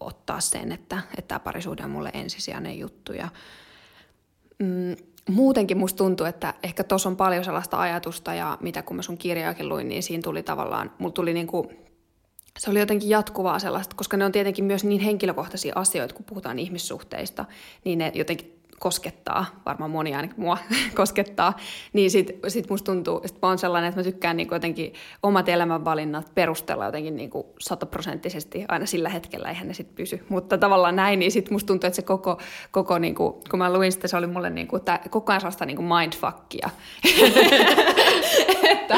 ottaa 0.00 0.40
sen, 0.40 0.72
että, 0.72 0.98
että 1.18 1.28
tämä 1.28 1.38
parisuhde 1.38 1.84
on 1.84 1.90
mulle 1.90 2.10
ensisijainen 2.14 2.78
juttu. 2.78 3.12
Ja, 3.12 3.28
mm, 4.58 4.96
muutenkin 5.30 5.78
musta 5.78 5.96
tuntuu, 5.96 6.26
että 6.26 6.54
ehkä 6.62 6.84
tuossa 6.84 7.08
on 7.08 7.16
paljon 7.16 7.44
sellaista 7.44 7.80
ajatusta 7.80 8.34
ja 8.34 8.58
mitä 8.60 8.82
kun 8.82 8.96
mä 8.96 9.02
sun 9.02 9.18
kirjaakin 9.18 9.68
luin, 9.68 9.88
niin 9.88 10.02
siinä 10.02 10.22
tuli 10.22 10.42
tavallaan, 10.42 10.92
mulla 10.98 11.12
tuli 11.12 11.32
niinku, 11.32 11.72
se 12.58 12.70
oli 12.70 12.78
jotenkin 12.78 13.08
jatkuvaa 13.08 13.58
sellaista, 13.58 13.96
koska 13.96 14.16
ne 14.16 14.24
on 14.24 14.32
tietenkin 14.32 14.64
myös 14.64 14.84
niin 14.84 15.00
henkilökohtaisia 15.00 15.72
asioita, 15.76 16.14
kun 16.14 16.24
puhutaan 16.24 16.58
ihmissuhteista, 16.58 17.44
niin 17.84 17.98
ne 17.98 18.12
jotenkin 18.14 18.62
koskettaa, 18.82 19.46
varmaan 19.66 19.90
moni 19.90 20.14
ainakin 20.14 20.40
mua 20.40 20.58
koskettaa, 20.94 21.56
niin 21.92 22.10
sit, 22.10 22.30
sit 22.48 22.70
musta 22.70 22.92
tuntuu, 22.92 23.20
että 23.24 23.38
mä 23.42 23.48
oon 23.48 23.58
sellainen, 23.58 23.88
että 23.88 24.00
mä 24.00 24.04
tykkään 24.04 24.36
niin 24.36 24.48
jotenkin 24.50 24.92
omat 25.22 25.48
elämänvalinnat 25.48 26.34
perustella 26.34 26.86
jotenkin 26.86 27.16
niin 27.16 27.30
sataprosenttisesti 27.60 28.64
aina 28.68 28.86
sillä 28.86 29.08
hetkellä, 29.08 29.48
eihän 29.48 29.68
ne 29.68 29.74
sitten 29.74 29.96
pysy. 29.96 30.24
Mutta 30.28 30.58
tavallaan 30.58 30.96
näin, 30.96 31.18
niin 31.18 31.32
sit 31.32 31.50
musta 31.50 31.66
tuntuu, 31.66 31.86
että 31.86 31.96
se 31.96 32.02
koko, 32.02 32.38
koko 32.70 32.98
niin 32.98 33.14
kuin, 33.14 33.34
kun 33.50 33.58
mä 33.58 33.72
luin 33.72 33.92
sitä, 33.92 34.08
se 34.08 34.16
oli 34.16 34.26
mulle 34.26 34.50
niin 34.50 34.68
kuin, 34.68 34.84
tää, 34.84 35.00
koko 35.10 35.32
ajan 35.32 35.40
sellaista 35.40 35.66
niin 35.66 35.76
kuin 35.76 35.88
mindfuckia. 35.88 36.70
että, 38.72 38.94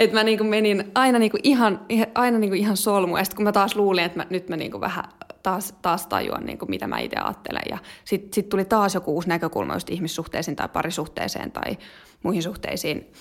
että 0.00 0.16
mä 0.16 0.24
niinku 0.24 0.44
menin 0.44 0.90
aina, 0.94 1.18
niinku 1.18 1.38
ihan, 1.42 1.80
aina 2.14 2.38
niinku 2.38 2.54
ihan 2.54 2.76
solmu. 2.76 3.16
Ja 3.16 3.24
sitten 3.24 3.36
kun 3.36 3.44
mä 3.44 3.52
taas 3.52 3.76
luulin, 3.76 4.04
että 4.04 4.18
mä, 4.18 4.26
nyt 4.30 4.48
mä 4.48 4.56
niinku 4.56 4.80
vähän 4.80 5.04
taas, 5.42 5.74
taas 5.82 6.06
tajuan, 6.06 6.46
niinku, 6.46 6.66
mitä 6.66 6.86
mä 6.86 6.98
itse 6.98 7.16
ajattelen. 7.16 7.62
Ja 7.70 7.78
sitten 8.04 8.34
sit 8.34 8.48
tuli 8.48 8.64
taas 8.64 8.94
joku 8.94 9.14
uusi 9.14 9.28
näkökulma 9.28 9.74
just 9.74 9.90
ihmissuhteisiin 9.90 10.56
tai 10.56 10.68
parisuhteeseen 10.68 11.52
tai 11.52 11.78
muihin 12.22 12.42
suhteisiin. 12.42 13.12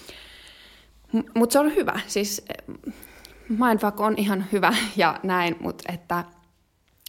Mutta 1.35 1.53
se 1.53 1.59
on 1.59 1.75
hyvä. 1.75 1.99
Siis 2.07 2.45
mindfuck 3.49 3.99
on 3.99 4.13
ihan 4.17 4.45
hyvä 4.51 4.73
ja 4.95 5.19
näin, 5.23 5.55
mutta 5.59 5.93
että... 5.93 6.23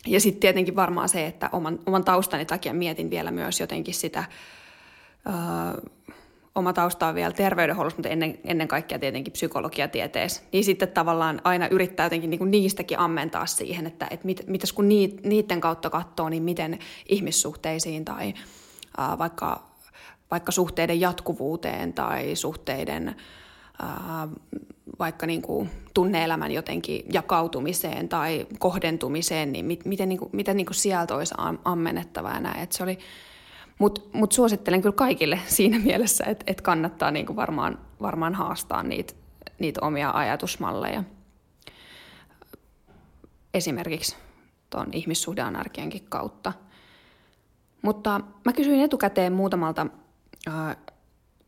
Ja 0.06 0.20
sitten 0.20 0.40
tietenkin 0.40 0.76
varmaan 0.76 1.08
se, 1.08 1.26
että 1.26 1.48
oman, 1.52 1.78
oman 1.86 2.04
taustani 2.04 2.44
takia 2.44 2.74
mietin 2.74 3.10
vielä 3.10 3.30
myös 3.30 3.60
jotenkin 3.60 3.94
sitä... 3.94 4.24
Öö, 5.26 5.90
oma 6.54 6.72
tausta 6.72 7.06
on 7.06 7.14
vielä 7.14 7.32
terveydenhuollossa, 7.32 7.96
mutta 7.96 8.08
ennen, 8.08 8.38
ennen 8.44 8.68
kaikkea 8.68 8.98
tietenkin 8.98 9.32
psykologiatieteessä, 9.32 10.42
niin 10.52 10.64
sitten 10.64 10.88
tavallaan 10.88 11.40
aina 11.44 11.68
yrittää 11.68 12.06
jotenkin 12.06 12.30
niin 12.30 12.50
niistäkin 12.50 12.98
ammentaa 12.98 13.46
siihen, 13.46 13.86
että, 13.86 14.06
että 14.10 14.26
mit, 14.26 14.42
mitäs 14.46 14.72
kun 14.72 14.88
niit, 14.88 15.22
niiden 15.24 15.60
kautta 15.60 15.90
katsoo, 15.90 16.28
niin 16.28 16.42
miten 16.42 16.78
ihmissuhteisiin 17.08 18.04
tai 18.04 18.34
ää, 18.98 19.18
vaikka, 19.18 19.62
vaikka 20.30 20.52
suhteiden 20.52 21.00
jatkuvuuteen 21.00 21.92
tai 21.92 22.36
suhteiden 22.36 23.16
ää, 23.82 24.28
vaikka 24.98 25.26
niin 25.26 25.42
kuin 25.42 25.70
tunneelämän 25.94 26.52
jotenkin 26.52 27.02
jakautumiseen 27.12 28.08
tai 28.08 28.46
kohdentumiseen, 28.58 29.52
niin 29.52 29.64
mit, 29.64 29.84
miten, 29.84 30.08
niin 30.08 30.18
kuin, 30.18 30.30
miten 30.32 30.56
niin 30.56 30.66
kuin 30.66 30.74
sieltä 30.74 31.14
olisi 31.14 31.34
ammennettavaa 31.64 32.40
näin. 32.40 32.66
Se 32.70 32.82
oli, 32.82 32.98
mutta 33.80 34.00
mut 34.12 34.32
suosittelen 34.32 34.82
kyllä 34.82 34.94
kaikille 34.96 35.40
siinä 35.56 35.78
mielessä, 35.78 36.24
että 36.24 36.44
et 36.46 36.60
kannattaa 36.60 37.10
niinku 37.10 37.36
varmaan, 37.36 37.78
varmaan 38.02 38.34
haastaa 38.34 38.82
niitä 38.82 39.14
niit 39.58 39.78
omia 39.78 40.10
ajatusmalleja. 40.10 41.04
Esimerkiksi 43.54 44.16
tuon 44.70 44.86
ihmissuhdeanarkiankin 44.92 46.06
kautta. 46.08 46.52
Mutta 47.82 48.20
mä 48.44 48.52
kysyin 48.52 48.80
etukäteen 48.80 49.32
muutamalta 49.32 49.86
ö, 50.46 50.50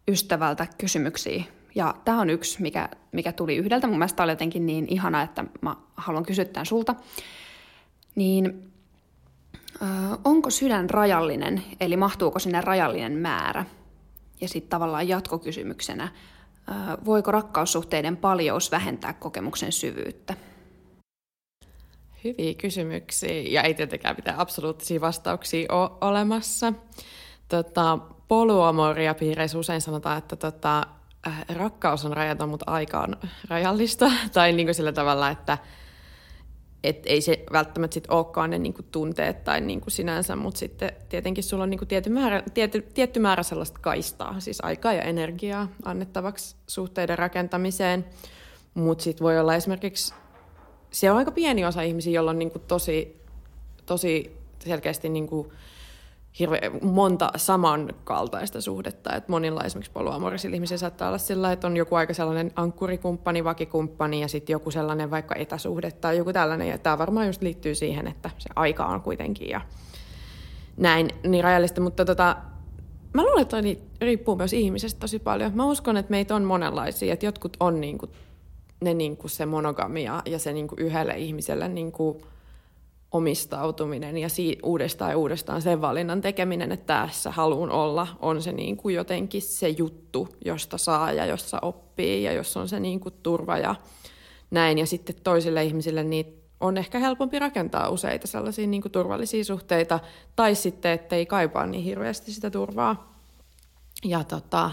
ystävältä 0.08 0.66
kysymyksiä. 0.78 1.44
Ja 1.74 1.94
tämä 2.04 2.20
on 2.20 2.30
yksi, 2.30 2.62
mikä, 2.62 2.88
mikä 3.12 3.32
tuli 3.32 3.56
yhdeltä. 3.56 3.86
Mun 3.86 3.98
mielestä 3.98 4.22
oli 4.22 4.32
jotenkin 4.32 4.66
niin 4.66 4.86
ihana, 4.88 5.22
että 5.22 5.44
mä 5.60 5.76
haluan 5.96 6.26
kysyä 6.26 6.44
tämän 6.44 6.66
sulta. 6.66 6.94
Niin 8.14 8.71
onko 10.24 10.50
sydän 10.50 10.90
rajallinen, 10.90 11.62
eli 11.80 11.96
mahtuuko 11.96 12.38
sinne 12.38 12.60
rajallinen 12.60 13.12
määrä? 13.12 13.64
Ja 14.40 14.48
sitten 14.48 14.70
tavallaan 14.70 15.08
jatkokysymyksenä, 15.08 16.08
voiko 17.04 17.30
rakkaussuhteiden 17.30 18.16
paljous 18.16 18.70
vähentää 18.70 19.12
kokemuksen 19.12 19.72
syvyyttä? 19.72 20.34
Hyviä 22.24 22.54
kysymyksiä 22.54 23.42
ja 23.48 23.62
ei 23.62 23.74
tietenkään 23.74 24.16
mitään 24.16 24.38
absoluuttisia 24.38 25.00
vastauksia 25.00 25.66
ole 25.72 25.90
olemassa. 26.00 26.72
Tota, 27.48 27.98
poluamoria 28.28 29.14
piireissä 29.14 29.58
usein 29.58 29.80
sanotaan, 29.80 30.18
että 30.18 30.36
tota, 30.36 30.86
äh, 31.26 31.44
rakkaus 31.48 32.04
on 32.04 32.12
rajaton, 32.12 32.48
mutta 32.48 32.70
aika 32.70 33.00
on 33.00 33.16
rajallista. 33.48 34.10
tai 34.32 34.52
niin 34.52 34.66
kuin 34.66 34.74
sillä 34.74 34.92
tavalla, 34.92 35.28
että 35.28 35.58
et 36.84 37.02
ei 37.06 37.20
se 37.20 37.44
välttämättä 37.52 37.94
sit 37.94 38.10
olekaan 38.10 38.50
ne 38.50 38.58
niinku 38.58 38.82
tunteet 38.82 39.44
tai 39.44 39.60
niinku 39.60 39.90
sinänsä, 39.90 40.36
mutta 40.36 40.58
sitten 40.58 40.92
tietenkin 41.08 41.44
sulla 41.44 41.62
on 41.62 41.70
niinku 41.70 41.86
tietty, 41.86 42.10
määrä, 42.10 42.42
tietty, 42.54 42.86
tietty 42.94 43.20
määrä 43.20 43.42
sellaista 43.42 43.78
kaistaa, 43.82 44.40
siis 44.40 44.58
aikaa 44.62 44.92
ja 44.92 45.02
energiaa 45.02 45.68
annettavaksi 45.84 46.56
suhteiden 46.66 47.18
rakentamiseen. 47.18 48.04
Mutta 48.74 49.04
sitten 49.04 49.24
voi 49.24 49.38
olla 49.38 49.54
esimerkiksi, 49.54 50.14
se 50.90 51.10
on 51.10 51.16
aika 51.16 51.30
pieni 51.30 51.64
osa 51.64 51.82
ihmisiä, 51.82 52.12
joilla 52.12 52.30
on 52.30 52.38
niinku 52.38 52.58
tosi, 52.58 53.20
tosi 53.86 54.36
selkeästi 54.58 55.08
niinku 55.08 55.52
hirveän 56.38 56.72
monta 56.82 57.30
samankaltaista 57.36 58.60
suhdetta. 58.60 59.16
Et 59.16 59.28
monilla 59.28 59.64
esimerkiksi 59.64 59.92
poluamorisilla 59.92 60.54
ihmisillä 60.54 60.78
saattaa 60.78 61.08
olla 61.08 61.18
sillä, 61.18 61.52
että 61.52 61.66
on 61.66 61.76
joku 61.76 61.94
aika 61.94 62.14
sellainen 62.14 62.52
ankkurikumppani, 62.56 63.44
vakikumppani 63.44 64.20
ja 64.20 64.28
sitten 64.28 64.54
joku 64.54 64.70
sellainen 64.70 65.10
vaikka 65.10 65.34
etäsuhde 65.34 65.90
tai 65.90 66.16
joku 66.16 66.32
tällainen. 66.32 66.68
Ja 66.68 66.78
tämä 66.78 66.98
varmaan 66.98 67.26
just 67.26 67.42
liittyy 67.42 67.74
siihen, 67.74 68.06
että 68.06 68.30
se 68.38 68.50
aika 68.56 68.86
on 68.86 69.00
kuitenkin 69.00 69.48
ja 69.48 69.60
näin 70.76 71.08
niin 71.26 71.44
rajallista. 71.44 71.80
Mutta 71.80 72.04
tota, 72.04 72.36
mä 73.14 73.22
luulen, 73.22 73.42
että 73.42 73.56
riippuu 74.00 74.36
myös 74.36 74.52
ihmisestä 74.52 75.00
tosi 75.00 75.18
paljon. 75.18 75.52
Mä 75.54 75.66
uskon, 75.66 75.96
että 75.96 76.10
meitä 76.10 76.34
on 76.36 76.44
monenlaisia, 76.44 77.12
että 77.12 77.26
jotkut 77.26 77.56
on 77.60 77.80
niinku, 77.80 78.08
ne 78.80 78.94
niinku 78.94 79.28
se 79.28 79.46
monogamia 79.46 80.22
ja 80.26 80.38
se 80.38 80.52
niinku 80.52 80.74
yhdelle 80.78 81.18
ihmiselle 81.18 81.68
niinku, 81.68 82.22
omistautuminen 83.12 84.18
ja 84.18 84.28
si- 84.28 84.58
uudestaan 84.62 85.10
ja 85.10 85.18
uudestaan 85.18 85.62
sen 85.62 85.80
valinnan 85.80 86.20
tekeminen, 86.20 86.72
että 86.72 86.86
tässä 86.86 87.30
haluan 87.30 87.70
olla, 87.70 88.06
on 88.20 88.42
se 88.42 88.52
niin 88.52 88.76
kuin 88.76 88.94
jotenkin 88.94 89.42
se 89.42 89.68
juttu, 89.68 90.28
josta 90.44 90.78
saa 90.78 91.12
ja 91.12 91.26
jossa 91.26 91.58
oppii 91.62 92.22
ja 92.22 92.32
jos 92.32 92.56
on 92.56 92.68
se 92.68 92.80
niin 92.80 93.00
kuin 93.00 93.14
turva 93.22 93.58
ja 93.58 93.74
näin. 94.50 94.78
Ja 94.78 94.86
sitten 94.86 95.16
toisille 95.24 95.64
ihmisille 95.64 96.04
niin 96.04 96.42
on 96.60 96.76
ehkä 96.76 96.98
helpompi 96.98 97.38
rakentaa 97.38 97.88
useita 97.88 98.26
sellaisia 98.26 98.66
niin 98.66 98.82
kuin 98.82 98.92
turvallisia 98.92 99.44
suhteita 99.44 100.00
tai 100.36 100.54
sitten, 100.54 100.92
ettei 100.92 101.26
kaipaa 101.26 101.66
niin 101.66 101.84
hirveästi 101.84 102.32
sitä 102.32 102.50
turvaa. 102.50 103.12
Ja 104.04 104.24
tota, 104.24 104.70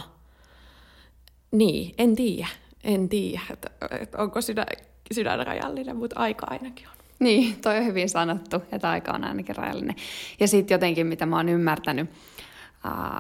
niin, 1.52 1.96
en 1.98 2.16
tiedä. 2.16 2.48
En 2.84 3.10
tiedä, 3.10 3.42
että, 3.54 3.70
että 4.00 4.18
onko 4.18 4.42
sydän, 4.42 4.66
sydän 5.12 5.48
rajallinen, 5.48 5.96
mutta 5.96 6.20
aika 6.20 6.48
ainakin 6.50 6.88
on. 6.88 6.99
Niin, 7.26 7.62
toi 7.62 7.78
on 7.78 7.86
hyvin 7.86 8.10
sanottu, 8.10 8.64
että 8.72 8.90
aika 8.90 9.12
on 9.12 9.24
ainakin 9.24 9.56
rajallinen. 9.56 9.96
Ja 10.40 10.48
sitten 10.48 10.76
jotenkin, 10.76 11.08
mitä 11.08 11.26
mä 11.26 11.36
oon 11.36 11.50
ymmärtänyt, 11.50 12.10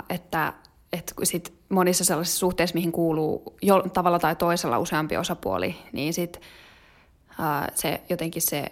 että, 0.09 0.53
että 0.93 1.13
sit 1.23 1.53
monissa 1.69 2.05
sellaisissa 2.05 2.39
suhteissa, 2.39 2.75
mihin 2.75 2.91
kuuluu 2.91 3.55
jo, 3.61 3.83
tavalla 3.93 4.19
tai 4.19 4.35
toisella 4.35 4.79
useampi 4.79 5.17
osapuoli, 5.17 5.75
niin 5.91 6.13
sit 6.13 6.41
se 7.75 8.01
jotenkin 8.09 8.41
se 8.41 8.71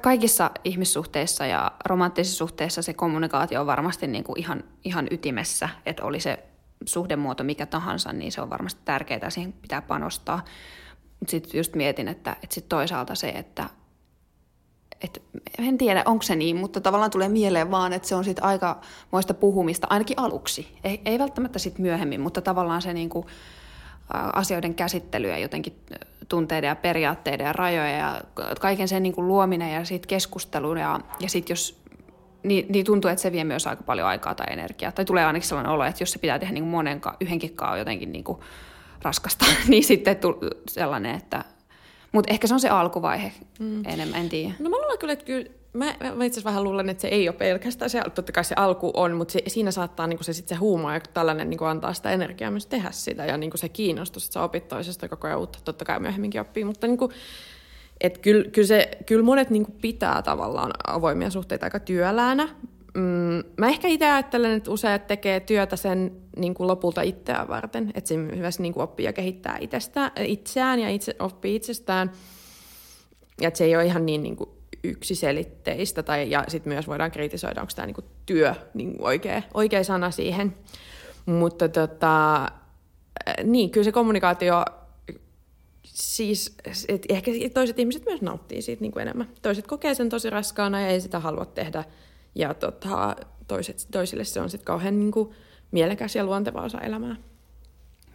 kaikissa 0.00 0.50
ihmissuhteissa 0.64 1.46
ja 1.46 1.72
romanttisissa 1.84 2.38
suhteissa 2.38 2.82
se 2.82 2.94
kommunikaatio 2.94 3.60
on 3.60 3.66
varmasti 3.66 4.06
niin 4.06 4.24
kuin 4.24 4.38
ihan, 4.38 4.64
ihan 4.84 5.08
ytimessä, 5.10 5.68
että 5.86 6.04
oli 6.04 6.20
se 6.20 6.44
suhdemuoto 6.86 7.44
mikä 7.44 7.66
tahansa, 7.66 8.12
niin 8.12 8.32
se 8.32 8.40
on 8.40 8.50
varmasti 8.50 8.80
tärkeää 8.84 9.30
siihen 9.30 9.52
pitää 9.52 9.82
panostaa. 9.82 10.44
Mutta 11.20 11.30
sitten 11.30 11.58
just 11.58 11.74
mietin, 11.74 12.08
että, 12.08 12.36
että 12.42 12.54
sit 12.54 12.68
toisaalta 12.68 13.14
se, 13.14 13.28
että 13.28 13.70
et, 15.04 15.22
en 15.58 15.78
tiedä, 15.78 16.02
onko 16.06 16.22
se 16.22 16.36
niin, 16.36 16.56
mutta 16.56 16.80
tavallaan 16.80 17.10
tulee 17.10 17.28
mieleen 17.28 17.70
vaan, 17.70 17.92
että 17.92 18.08
se 18.08 18.14
on 18.14 18.24
sitten 18.24 18.44
aika 18.44 18.80
moista 19.10 19.34
puhumista, 19.34 19.86
ainakin 19.90 20.18
aluksi. 20.18 20.78
Ei, 20.84 21.00
ei 21.04 21.18
välttämättä 21.18 21.58
sitten 21.58 21.82
myöhemmin, 21.82 22.20
mutta 22.20 22.40
tavallaan 22.40 22.82
se 22.82 22.92
niinku, 22.92 23.26
asioiden 24.32 24.74
käsittelyä 24.74 25.38
jotenkin 25.38 25.72
tunteiden 26.28 26.68
ja 26.68 26.76
periaatteiden 26.76 27.46
ja 27.46 27.52
rajoja 27.52 27.90
ja 27.90 28.20
kaiken 28.60 28.88
sen 28.88 29.02
niin 29.02 29.14
kuin 29.14 29.28
luominen 29.28 29.74
ja 29.74 29.84
sitten 29.84 30.08
keskustelun 30.08 30.78
ja, 30.78 31.00
ja 31.20 31.28
sitten 31.28 31.52
jos 31.52 31.78
niin, 32.42 32.66
niin 32.68 32.84
tuntuu, 32.84 33.10
että 33.10 33.22
se 33.22 33.32
vie 33.32 33.44
myös 33.44 33.66
aika 33.66 33.82
paljon 33.82 34.08
aikaa 34.08 34.34
tai 34.34 34.46
energiaa. 34.50 34.92
Tai 34.92 35.04
tulee 35.04 35.24
ainakin 35.24 35.48
sellainen 35.48 35.72
olo, 35.72 35.84
että 35.84 36.02
jos 36.02 36.12
se 36.12 36.18
pitää 36.18 36.38
tehdä 36.38 36.54
niin 36.54 36.64
monen, 36.64 37.00
yhdenkin 37.20 37.56
kanssa 37.56 37.76
jotenkin 37.76 38.12
niin 38.12 38.24
kuin 38.24 38.38
raskasta, 39.02 39.44
niin 39.68 39.84
sitten 39.84 40.16
sellainen, 40.68 41.14
että... 41.14 41.44
Mutta 42.12 42.32
ehkä 42.32 42.46
se 42.46 42.54
on 42.54 42.60
se 42.60 42.68
alkuvaihe 42.68 43.32
mm. 43.58 43.84
enemmän, 43.84 44.20
en 44.20 44.28
tiedä. 44.28 44.54
No 44.58 44.70
mä 44.70 44.76
luulen 44.76 44.98
kyllä, 44.98 45.12
että 45.12 45.24
kyllä 45.24 45.44
mä, 45.72 45.94
mä 46.14 46.24
itse 46.24 46.44
vähän 46.44 46.64
luulen, 46.64 46.88
että 46.88 47.00
se 47.00 47.08
ei 47.08 47.28
ole 47.28 47.36
pelkästään 47.36 47.90
se, 47.90 48.02
totta 48.14 48.32
kai 48.32 48.44
se 48.44 48.54
alku 48.58 48.90
on, 48.94 49.16
mutta 49.16 49.32
se, 49.32 49.42
siinä 49.46 49.70
saattaa 49.70 50.06
niin 50.06 50.24
se, 50.24 50.32
sit 50.32 50.48
se 50.48 50.54
huuma 50.54 50.94
ja 50.94 51.00
tällainen 51.00 51.50
niin 51.50 51.62
antaa 51.62 51.94
sitä 51.94 52.10
energiaa 52.10 52.50
myös 52.50 52.66
tehdä 52.66 52.90
sitä 52.90 53.24
ja 53.24 53.36
niin 53.36 53.50
se 53.54 53.68
kiinnostus, 53.68 54.24
että 54.24 54.32
sä 54.32 54.42
opit 54.42 54.68
toisesta 54.68 55.08
koko 55.08 55.26
ajan 55.26 55.38
uutta, 55.38 55.58
totta 55.64 55.84
kai 55.84 56.00
myöhemminkin 56.00 56.40
oppii, 56.40 56.64
mutta 56.64 56.86
niin 56.86 56.98
kuin, 56.98 57.12
et 58.00 58.18
kyllä, 58.18 58.50
kyllä, 58.50 58.68
se, 58.68 58.90
kyllä 59.06 59.24
monet 59.24 59.50
niin 59.50 59.66
pitää 59.82 60.22
tavallaan 60.22 60.72
avoimia 60.86 61.30
suhteita 61.30 61.66
aika 61.66 61.80
työläänä. 61.80 62.48
Mm, 62.94 63.42
mä 63.56 63.68
ehkä 63.68 63.88
itse 63.88 64.10
ajattelen, 64.10 64.52
että 64.52 64.70
useat 64.70 65.06
tekee 65.06 65.40
työtä 65.40 65.76
sen 65.76 66.16
niin 66.36 66.54
kuin 66.54 66.66
lopulta 66.66 67.02
itseään 67.02 67.48
varten, 67.48 67.90
että 67.94 68.08
se 68.08 68.16
myös 68.16 68.58
niin 68.58 68.72
kuin 68.72 68.84
oppii 68.84 69.06
ja 69.06 69.12
kehittää 69.12 69.56
itsestä, 69.60 70.12
itseään 70.24 70.80
ja 70.80 70.88
itse, 70.88 71.16
oppii 71.18 71.56
itsestään. 71.56 72.12
Ja 73.40 73.48
että 73.48 73.58
se 73.58 73.64
ei 73.64 73.76
ole 73.76 73.86
ihan 73.86 74.06
niin, 74.06 74.22
niin 74.22 74.36
kuin 74.36 74.50
yksiselitteistä, 74.84 76.02
tai, 76.02 76.30
ja 76.30 76.44
sitten 76.48 76.72
myös 76.72 76.88
voidaan 76.88 77.10
kritisoida, 77.10 77.60
onko 77.60 77.72
tämä 77.76 77.86
niinku 77.86 78.04
työ 78.26 78.54
niinku 78.74 79.04
oikea, 79.04 79.42
oikea 79.54 79.84
sana 79.84 80.10
siihen. 80.10 80.54
Mutta 81.26 81.68
tota, 81.68 82.46
niin, 83.44 83.70
kyllä 83.70 83.84
se 83.84 83.92
kommunikaatio, 83.92 84.64
siis 85.84 86.56
ehkä 87.08 87.30
toiset 87.54 87.78
ihmiset 87.78 88.04
myös 88.04 88.22
nauttii 88.22 88.62
siitä 88.62 88.82
niin 88.82 88.92
kuin 88.92 89.02
enemmän. 89.02 89.28
Toiset 89.42 89.66
kokee 89.66 89.94
sen 89.94 90.08
tosi 90.08 90.30
raskaana 90.30 90.80
ja 90.80 90.88
ei 90.88 91.00
sitä 91.00 91.20
halua 91.20 91.44
tehdä, 91.44 91.84
ja 92.38 92.54
tota, 92.54 93.16
toiset, 93.48 93.88
toisille 93.90 94.24
se 94.24 94.40
on 94.40 94.50
sitten 94.50 94.66
kauhean 94.66 94.98
niin 94.98 95.12
kuin, 95.12 95.30
mielekäs 95.70 96.16
ja 96.16 96.24
luonteva 96.24 96.62
osa 96.62 96.80
elämää. 96.80 97.16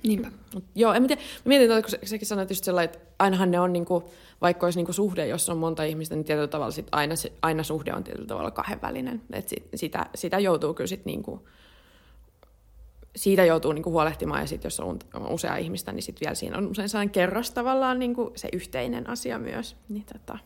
Niinpä. 0.03 0.31
Mut, 0.53 0.63
joo, 0.75 0.93
en 0.93 1.01
mä 1.01 1.07
tiedä. 1.07 1.21
Mä 1.21 1.49
mietin, 1.49 1.71
että 1.71 1.89
kun 1.89 1.99
sekin 2.07 2.27
sanoit 2.27 2.49
just 2.49 2.63
sellainen, 2.63 2.95
että 2.95 3.07
ainahan 3.19 3.51
ne 3.51 3.59
on 3.59 3.73
niinku, 3.73 4.11
vaikka 4.41 4.67
olisi 4.67 4.79
niinku 4.79 4.93
suhde, 4.93 5.27
jos 5.27 5.49
on 5.49 5.57
monta 5.57 5.83
ihmistä, 5.83 6.15
niin 6.15 6.25
tietyllä 6.25 6.47
tavalla 6.47 6.71
sit 6.71 6.87
aina, 6.91 7.15
aina 7.41 7.63
suhde 7.63 7.93
on 7.93 8.03
tietyllä 8.03 8.27
tavalla 8.27 8.51
kahdenvälinen. 8.51 9.21
Et 9.33 9.49
sit, 9.49 9.67
sitä, 9.75 10.05
sitä 10.15 10.39
joutuu 10.39 10.73
kyllä 10.73 10.87
sit 10.87 11.05
niinku, 11.05 11.47
siitä 13.15 13.45
joutuu 13.45 13.71
niinku 13.71 13.91
huolehtimaan 13.91 14.41
ja 14.41 14.47
sitten 14.47 14.65
jos 14.69 14.79
on 14.79 14.99
usea 15.29 15.57
ihmistä, 15.57 15.91
niin 15.91 16.03
sitten 16.03 16.25
vielä 16.25 16.35
siinä 16.35 16.57
on 16.57 16.67
usein 16.67 16.89
sellainen 16.89 17.13
kerros 17.13 17.51
tavallaan 17.51 17.99
niinku 17.99 18.31
se 18.35 18.49
yhteinen 18.53 19.09
asia 19.09 19.39
myös. 19.39 19.75
Niin 19.89 20.05
tota, 20.13 20.37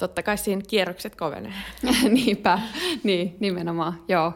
totta 0.00 0.22
kai 0.22 0.38
siinä 0.38 0.62
kierrokset 0.68 1.16
kovenee. 1.16 1.52
Niinpä, 2.08 2.58
niin 3.02 3.36
nimenomaan, 3.40 4.02
joo. 4.08 4.32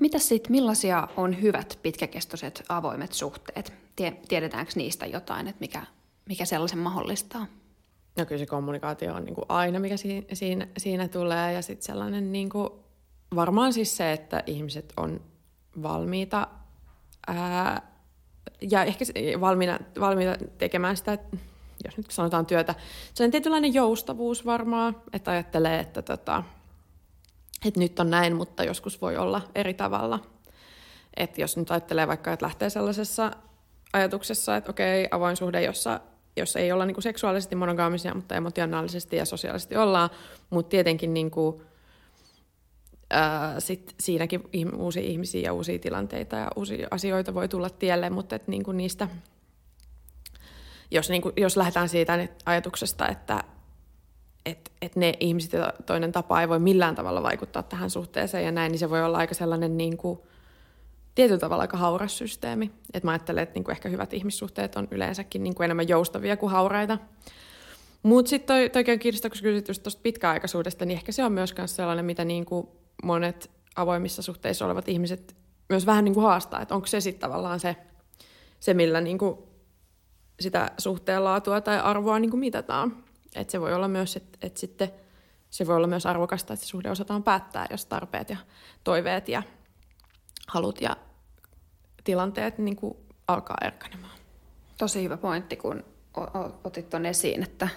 Mitä 0.00 0.18
sitten, 0.18 0.52
millaisia 0.52 1.08
on 1.16 1.42
hyvät 1.42 1.78
pitkäkestoiset 1.82 2.62
avoimet 2.68 3.12
suhteet? 3.12 3.72
Tiedetäänkö 4.28 4.72
niistä 4.76 5.06
jotain, 5.06 5.48
että 5.48 5.60
mikä, 5.60 5.82
mikä 6.28 6.44
sellaisen 6.44 6.78
mahdollistaa? 6.78 7.46
No 8.18 8.26
kyllä 8.26 8.38
se 8.38 8.46
kommunikaatio 8.46 9.14
on 9.14 9.24
niin 9.24 9.34
kuin 9.34 9.44
aina, 9.48 9.80
mikä 9.80 9.96
siinä, 9.96 10.26
siinä, 10.32 10.66
siinä 10.78 11.08
tulee. 11.08 11.52
Ja 11.52 11.62
sitten 11.62 11.86
sellainen 11.86 12.32
niin 12.32 12.48
kuin, 12.48 12.68
varmaan 13.34 13.72
siis 13.72 13.96
se, 13.96 14.12
että 14.12 14.42
ihmiset 14.46 14.92
on 14.96 15.20
valmiita 15.82 16.48
ää, 17.26 17.92
ja 18.70 18.84
ehkä 18.84 19.04
valmiina, 19.40 19.78
valmiita 20.00 20.36
tekemään 20.58 20.96
sitä, 20.96 21.18
jos 21.84 21.96
nyt 21.96 22.10
sanotaan 22.10 22.46
työtä, 22.46 22.74
se 23.14 23.24
on 23.24 23.30
tietynlainen 23.30 23.74
joustavuus 23.74 24.46
varmaan, 24.46 24.96
että 25.12 25.30
ajattelee, 25.30 25.80
että 25.80 26.02
tota, 26.02 26.42
että 27.64 27.80
nyt 27.80 28.00
on 28.00 28.10
näin, 28.10 28.36
mutta 28.36 28.64
joskus 28.64 29.00
voi 29.00 29.16
olla 29.16 29.42
eri 29.54 29.74
tavalla. 29.74 30.18
Että 31.16 31.40
jos 31.40 31.56
nyt 31.56 31.70
ajattelee 31.70 32.06
vaikka, 32.06 32.32
että 32.32 32.46
lähtee 32.46 32.70
sellaisessa 32.70 33.30
ajatuksessa, 33.92 34.56
että 34.56 34.70
okei, 34.70 35.08
avoin 35.10 35.36
suhde, 35.36 35.62
jossa, 35.62 36.00
jossa 36.36 36.58
ei 36.58 36.72
olla 36.72 36.86
niin 36.86 36.94
kuin 36.94 37.02
seksuaalisesti 37.02 37.56
monogaamisia, 37.56 38.14
mutta 38.14 38.34
emotionaalisesti 38.34 39.16
ja 39.16 39.24
sosiaalisesti 39.24 39.76
ollaan, 39.76 40.10
mutta 40.50 40.70
tietenkin 40.70 41.14
niin 41.14 41.30
kuin, 41.30 41.62
ää, 43.10 43.60
sit 43.60 43.94
siinäkin 44.00 44.42
uusia 44.76 45.02
ihmisiä 45.02 45.40
ja 45.40 45.52
uusia 45.52 45.78
tilanteita 45.78 46.36
ja 46.36 46.48
uusia 46.56 46.88
asioita 46.90 47.34
voi 47.34 47.48
tulla 47.48 47.70
tielle, 47.70 48.10
mutta 48.10 48.36
et 48.36 48.48
niin 48.48 48.64
kuin 48.64 48.76
niistä, 48.76 49.08
jos, 50.92 51.10
niin 51.10 51.22
kuin, 51.22 51.32
jos 51.36 51.56
lähdetään 51.56 51.88
siitä 51.88 52.28
ajatuksesta, 52.46 53.08
että 53.08 53.44
että 54.46 54.70
et 54.82 54.96
ne 54.96 55.14
ihmiset 55.20 55.50
toinen 55.86 56.12
tapa 56.12 56.40
ei 56.40 56.48
voi 56.48 56.58
millään 56.58 56.94
tavalla 56.94 57.22
vaikuttaa 57.22 57.62
tähän 57.62 57.90
suhteeseen 57.90 58.44
ja 58.44 58.52
näin, 58.52 58.72
niin 58.72 58.78
se 58.78 58.90
voi 58.90 59.04
olla 59.04 59.18
aika 59.18 59.34
sellainen 59.34 59.76
niin 59.76 59.96
kuin, 59.96 60.20
tietyllä 61.14 61.38
tavalla 61.38 61.62
aika 61.62 61.76
hauras 61.76 62.18
systeemi. 62.18 62.70
Et 62.94 63.04
mä 63.04 63.10
ajattelen, 63.10 63.42
että 63.42 63.54
niin 63.54 63.64
kuin 63.64 63.72
ehkä 63.72 63.88
hyvät 63.88 64.12
ihmissuhteet 64.12 64.76
on 64.76 64.88
yleensäkin 64.90 65.42
niin 65.42 65.54
kuin 65.54 65.64
enemmän 65.64 65.88
joustavia 65.88 66.36
kuin 66.36 66.52
hauraita. 66.52 66.98
Mutta 68.02 68.28
sitten 68.28 68.70
toi, 68.72 68.84
on 68.92 68.98
kiinnostaa, 68.98 69.30
kun 69.30 69.40
kysyt 69.42 69.68
just 69.68 69.82
tuosta 69.82 70.00
pitkäaikaisuudesta, 70.02 70.84
niin 70.84 70.96
ehkä 70.96 71.12
se 71.12 71.24
on 71.24 71.32
myös 71.32 71.54
sellainen, 71.66 72.04
mitä 72.04 72.24
niin 72.24 72.44
kuin 72.44 72.68
monet 73.02 73.50
avoimissa 73.76 74.22
suhteissa 74.22 74.66
olevat 74.66 74.88
ihmiset 74.88 75.36
myös 75.68 75.86
vähän 75.86 76.04
niin 76.04 76.14
kuin 76.14 76.24
haastaa, 76.24 76.60
että 76.60 76.74
onko 76.74 76.86
se 76.86 77.00
sitten 77.00 77.20
tavallaan 77.20 77.60
se, 77.60 77.76
se 78.60 78.74
millä 78.74 79.00
niin 79.00 79.18
kuin 79.18 79.38
sitä 80.42 80.70
suhteen 80.78 81.24
laatua 81.24 81.60
tai 81.60 81.80
arvoa 81.80 82.18
niin 82.18 82.30
kuin 82.30 82.40
mitataan. 82.40 83.04
Et 83.34 83.50
se 83.50 83.60
voi 83.60 83.74
olla 83.74 83.88
myös, 83.88 84.16
että 84.16 84.38
et 84.42 84.56
sitten 84.56 84.90
se 85.50 85.66
voi 85.66 85.76
olla 85.76 85.86
myös 85.86 86.06
arvokasta, 86.06 86.52
että 86.52 86.66
se 86.66 86.70
suhde 86.70 86.90
osataan 86.90 87.22
päättää, 87.22 87.66
jos 87.70 87.86
tarpeet 87.86 88.30
ja 88.30 88.36
toiveet 88.84 89.28
ja 89.28 89.42
halut 90.48 90.80
ja 90.80 90.96
tilanteet 92.04 92.58
niin 92.58 92.76
kuin 92.76 92.96
alkaa 93.28 93.56
erkanemaan. 93.64 94.18
Tosi 94.78 95.02
hyvä 95.02 95.16
pointti, 95.16 95.56
kun 95.56 95.84
otit 96.64 96.90
tuon 96.90 97.06
esiin, 97.06 97.42
että 97.42 97.68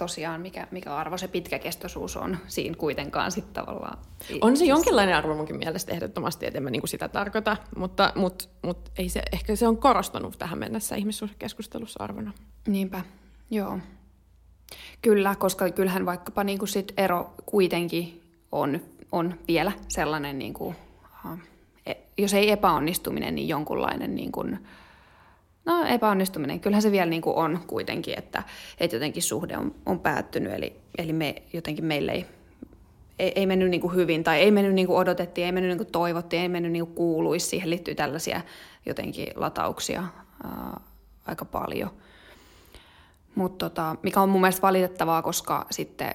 tosiaan 0.00 0.40
mikä, 0.40 0.66
mikä 0.70 0.96
arvo 0.96 1.18
se 1.18 1.28
pitkäkestoisuus 1.28 2.16
on 2.16 2.36
siinä 2.48 2.76
kuitenkaan 2.76 3.32
sitten 3.32 3.54
tavallaan. 3.54 3.98
On 4.40 4.56
se 4.56 4.64
jonkinlainen 4.64 5.16
arvo 5.16 5.34
munkin 5.34 5.56
mielestä 5.56 5.92
ehdottomasti, 5.92 6.46
että 6.46 6.58
en 6.58 6.62
mä 6.62 6.70
niinku 6.70 6.86
sitä 6.86 7.08
tarkoita, 7.08 7.56
mutta 7.76 8.12
mut, 8.16 8.48
mut 8.62 8.90
ei 8.98 9.08
se, 9.08 9.22
ehkä 9.32 9.56
se 9.56 9.68
on 9.68 9.76
korostunut 9.76 10.38
tähän 10.38 10.58
mennessä 10.58 10.96
ihmissuhdekeskustelussa 10.96 12.04
arvona. 12.04 12.32
Niinpä, 12.68 13.00
joo. 13.50 13.78
Kyllä, 15.02 15.34
koska 15.34 15.70
kyllähän 15.70 16.06
vaikkapa 16.06 16.44
niin 16.44 16.58
kuin 16.58 16.68
sit 16.68 16.92
ero 16.96 17.34
kuitenkin 17.46 18.22
on, 18.52 18.80
on 19.12 19.34
vielä 19.48 19.72
sellainen, 19.88 20.38
niin 20.38 20.54
kuin, 20.54 20.76
e, 21.86 21.94
jos 22.18 22.34
ei 22.34 22.50
epäonnistuminen, 22.50 23.34
niin 23.34 23.48
jonkunlainen 23.48 24.14
niin 24.14 24.32
kuin, 24.32 24.58
no 25.64 25.84
epäonnistuminen. 25.84 26.60
Kyllähän 26.60 26.82
se 26.82 26.92
vielä 26.92 27.10
niin 27.10 27.22
kuin 27.22 27.36
on 27.36 27.60
kuitenkin, 27.66 28.18
että, 28.18 28.42
että 28.80 28.96
jotenkin 28.96 29.22
suhde 29.22 29.56
on, 29.56 29.74
on 29.86 30.00
päättynyt, 30.00 30.52
eli, 30.52 30.76
eli 30.98 31.12
me, 31.12 31.42
jotenkin 31.52 31.84
meille 31.84 32.12
ei, 32.12 32.26
ei, 33.18 33.32
ei 33.34 33.46
mennyt 33.46 33.70
niin 33.70 33.80
kuin 33.80 33.94
hyvin 33.94 34.24
tai 34.24 34.40
ei 34.40 34.50
mennyt 34.50 34.74
niin 34.74 34.86
kuin 34.86 34.98
odotettiin, 34.98 35.44
ei 35.44 35.52
mennyt 35.52 35.68
niin 35.68 35.78
kuin 35.78 35.92
toivottiin, 35.92 36.42
ei 36.42 36.48
mennyt 36.48 36.72
niin 36.72 36.86
kuin 36.86 36.94
kuuluisi. 36.94 37.46
Siihen 37.46 37.70
liittyy 37.70 37.94
tällaisia 37.94 38.40
jotenkin 38.86 39.28
latauksia 39.36 40.04
ää, 40.44 40.80
aika 41.26 41.44
paljon. 41.44 41.90
Mutta 43.34 43.68
tota, 43.70 43.96
mikä 44.02 44.20
on 44.20 44.28
mun 44.28 44.40
mielestä 44.40 44.62
valitettavaa, 44.62 45.22
koska 45.22 45.66
sitten 45.70 46.14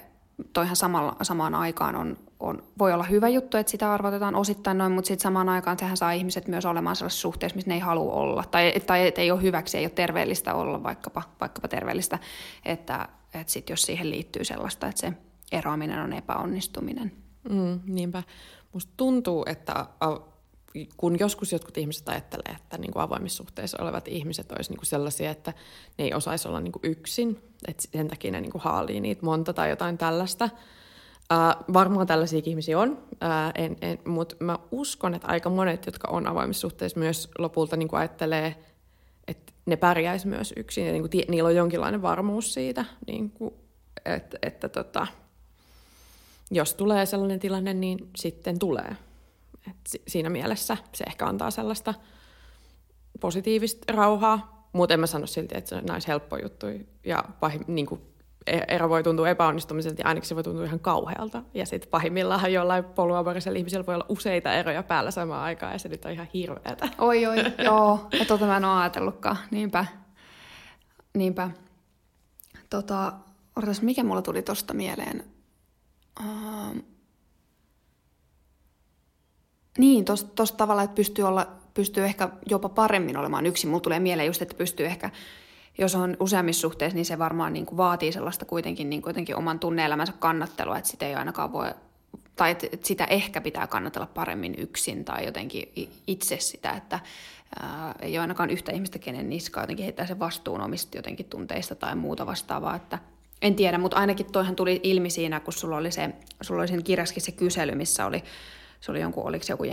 toihan 0.53 0.75
samalla, 0.75 1.15
samaan 1.21 1.55
aikaan 1.55 1.95
on, 1.95 2.17
on, 2.39 2.63
voi 2.79 2.93
olla 2.93 3.03
hyvä 3.03 3.29
juttu, 3.29 3.57
että 3.57 3.71
sitä 3.71 3.93
arvotetaan 3.93 4.35
osittain 4.35 4.77
noin, 4.77 4.91
mutta 4.91 5.07
sitten 5.07 5.23
samaan 5.23 5.49
aikaan 5.49 5.79
sehän 5.79 5.97
saa 5.97 6.11
ihmiset 6.11 6.47
myös 6.47 6.65
olemaan 6.65 6.95
sellaisessa 6.95 7.21
suhteessa, 7.21 7.55
missä 7.55 7.69
ne 7.69 7.75
ei 7.75 7.79
halua 7.79 8.13
olla. 8.13 8.43
Tai, 8.51 8.73
tai 8.85 9.07
että 9.07 9.21
ei 9.21 9.31
ole 9.31 9.41
hyväksi, 9.41 9.77
ei 9.77 9.85
ole 9.85 9.89
terveellistä 9.89 10.53
olla 10.53 10.83
vaikkapa, 10.83 11.21
vaikkapa 11.41 11.67
terveellistä. 11.67 12.19
Että, 12.65 13.09
että 13.33 13.53
sitten 13.53 13.73
jos 13.73 13.81
siihen 13.81 14.09
liittyy 14.09 14.43
sellaista, 14.43 14.87
että 14.87 15.01
se 15.01 15.13
eroaminen 15.51 15.99
on 15.99 16.13
epäonnistuminen. 16.13 17.11
Mm, 17.49 17.79
niinpä. 17.85 18.23
Musta 18.73 18.91
tuntuu, 18.97 19.45
että 19.47 19.85
kun 20.97 21.19
joskus 21.19 21.51
jotkut 21.51 21.77
ihmiset 21.77 22.09
ajattelee, 22.09 22.55
että 22.55 22.77
niin 22.77 22.91
kuin 22.91 23.03
avoimissa 23.03 23.37
suhteissa 23.37 23.83
olevat 23.83 24.07
ihmiset 24.07 24.51
olisivat 24.51 24.69
niin 24.69 24.79
kuin 24.79 24.87
sellaisia, 24.87 25.31
että 25.31 25.53
ne 25.97 26.05
ei 26.05 26.13
osaisi 26.13 26.47
olla 26.47 26.59
niin 26.59 26.71
kuin 26.71 26.91
yksin, 26.91 27.41
että 27.67 27.83
sen 27.91 28.07
takia 28.07 28.31
ne 28.31 28.41
niin 28.41 28.51
kuin 28.51 28.61
haalii 28.61 28.99
niitä 28.99 29.25
monta 29.25 29.53
tai 29.53 29.69
jotain 29.69 29.97
tällaista. 29.97 30.49
Uh, 31.33 31.73
varmaan 31.73 32.07
tällaisia 32.07 32.41
ihmisiä 32.45 32.79
on, 32.79 32.91
uh, 32.91 34.11
mutta 34.11 34.35
mä 34.39 34.59
uskon, 34.71 35.15
että 35.15 35.27
aika 35.27 35.49
monet, 35.49 35.85
jotka 35.85 36.07
on 36.11 36.27
avoimissa 36.27 36.61
suhteissa, 36.61 36.99
myös 36.99 37.29
lopulta 37.37 37.77
niin 37.77 37.89
ajattelee, 37.91 38.55
että 39.27 39.53
ne 39.65 39.75
pärjäisi 39.75 40.27
myös 40.27 40.53
yksin 40.57 40.85
ja 40.85 40.91
niin 40.91 41.09
kuin, 41.09 41.25
niillä 41.27 41.47
on 41.47 41.55
jonkinlainen 41.55 42.01
varmuus 42.01 42.53
siitä, 42.53 42.85
niin 43.07 43.29
kuin, 43.29 43.53
että, 44.05 44.37
että 44.41 44.69
tota, 44.69 45.07
jos 46.51 46.73
tulee 46.73 47.05
sellainen 47.05 47.39
tilanne, 47.39 47.73
niin 47.73 48.09
sitten 48.15 48.59
tulee. 48.59 48.95
Et 49.69 50.01
siinä 50.07 50.29
mielessä 50.29 50.77
se 50.93 51.03
ehkä 51.07 51.25
antaa 51.25 51.51
sellaista 51.51 51.93
positiivista 53.19 53.93
rauhaa, 53.93 54.67
Mutta 54.73 54.93
en 54.93 54.99
mä 54.99 55.07
sano 55.07 55.27
silti, 55.27 55.57
että 55.57 55.69
se 55.69 55.93
olisi 55.93 56.07
helppo 56.07 56.37
juttu. 56.37 56.65
Ja 57.05 57.23
pahim, 57.39 57.61
niin 57.67 57.85
kuin, 57.85 58.01
ero 58.47 58.89
voi 58.89 59.03
tuntua 59.03 59.29
epäonnistumiselta 59.29 60.01
ja 60.01 60.07
ainakin 60.07 60.27
se 60.27 60.35
voi 60.35 60.43
tuntua 60.43 60.65
ihan 60.65 60.79
kauhealta. 60.79 61.43
Ja 61.53 61.65
sitten 61.65 61.89
pahimmillaan 61.89 62.53
jollain 62.53 62.83
poluamorisella 62.83 63.57
ihmisellä 63.57 63.85
voi 63.85 63.95
olla 63.95 64.05
useita 64.09 64.53
eroja 64.53 64.83
päällä 64.83 65.11
samaan 65.11 65.43
aikaan 65.43 65.73
ja 65.73 65.79
se 65.79 65.89
nyt 65.89 66.05
on 66.05 66.11
ihan 66.11 66.27
hirveätä. 66.33 66.89
Oi, 66.97 67.25
oi, 67.25 67.37
joo. 67.63 68.07
Ja 68.19 68.25
tota 68.25 68.45
mä 68.45 68.57
en 68.57 68.65
ole 68.65 68.81
ajatellutkaan. 68.81 69.37
Niinpä. 69.51 69.85
Niinpä. 71.13 71.49
Tota, 72.69 73.13
odotas, 73.55 73.81
mikä 73.81 74.03
mulla 74.03 74.21
tuli 74.21 74.41
tosta 74.41 74.73
mieleen? 74.73 75.23
Uh, 76.19 76.83
niin, 79.77 80.05
tuosta 80.35 80.57
tavalla, 80.57 80.83
että 80.83 80.95
pystyy, 80.95 81.25
olla, 81.25 81.47
pystyy 81.73 82.05
ehkä 82.05 82.29
jopa 82.49 82.69
paremmin 82.69 83.17
olemaan 83.17 83.45
yksin. 83.45 83.69
Mulla 83.69 83.81
tulee 83.81 83.99
mieleen 83.99 84.27
just, 84.27 84.41
että 84.41 84.57
pystyy 84.57 84.85
ehkä, 84.85 85.09
jos 85.77 85.95
on 85.95 86.17
useammissa 86.19 86.61
suhteissa, 86.61 86.95
niin 86.95 87.05
se 87.05 87.19
varmaan 87.19 87.53
niin 87.53 87.65
kuin 87.65 87.77
vaatii 87.77 88.11
sellaista 88.11 88.45
kuitenkin 88.45 88.89
niin 88.89 89.01
kuitenkin 89.01 89.35
oman 89.35 89.59
tunneelämänsä 89.59 90.13
kannattelua, 90.19 90.77
että 90.77 90.89
sitä 90.89 91.05
ei 91.05 91.15
ainakaan 91.15 91.53
voi, 91.53 91.71
tai 92.35 92.51
että 92.51 92.67
sitä 92.83 93.05
ehkä 93.05 93.41
pitää 93.41 93.67
kannatella 93.67 94.07
paremmin 94.07 94.55
yksin 94.57 95.05
tai 95.05 95.25
jotenkin 95.25 95.71
itse 96.07 96.37
sitä, 96.39 96.71
että 96.71 96.99
ää, 97.59 97.95
ei 98.01 98.17
ole 98.17 98.21
ainakaan 98.21 98.49
yhtä 98.49 98.71
ihmistä, 98.71 98.99
kenen 98.99 99.29
niska 99.29 99.61
jotenkin 99.61 99.83
heittää 99.83 100.07
sen 100.07 100.19
vastuun 100.19 100.61
omista 100.61 100.97
jotenkin 100.97 101.25
tunteista 101.25 101.75
tai 101.75 101.95
muuta 101.95 102.25
vastaavaa, 102.25 102.75
että 102.75 102.99
en 103.41 103.55
tiedä, 103.55 103.77
mutta 103.77 103.97
ainakin 103.97 104.31
toihan 104.31 104.55
tuli 104.55 104.79
ilmi 104.83 105.09
siinä, 105.09 105.39
kun 105.39 105.53
sulla 105.53 105.77
oli, 105.77 105.91
se, 105.91 106.09
sulla 106.41 106.61
oli 106.61 106.67
sen 106.67 106.83
kirjaskin 106.83 107.23
se 107.23 107.31
kysely, 107.31 107.75
missä 107.75 108.05
oli 108.05 108.23
se 108.85 108.91
oli 108.91 109.01
jonkun, 109.01 109.25
oliko 109.25 109.43
se 109.43 109.53
joku 109.53 109.63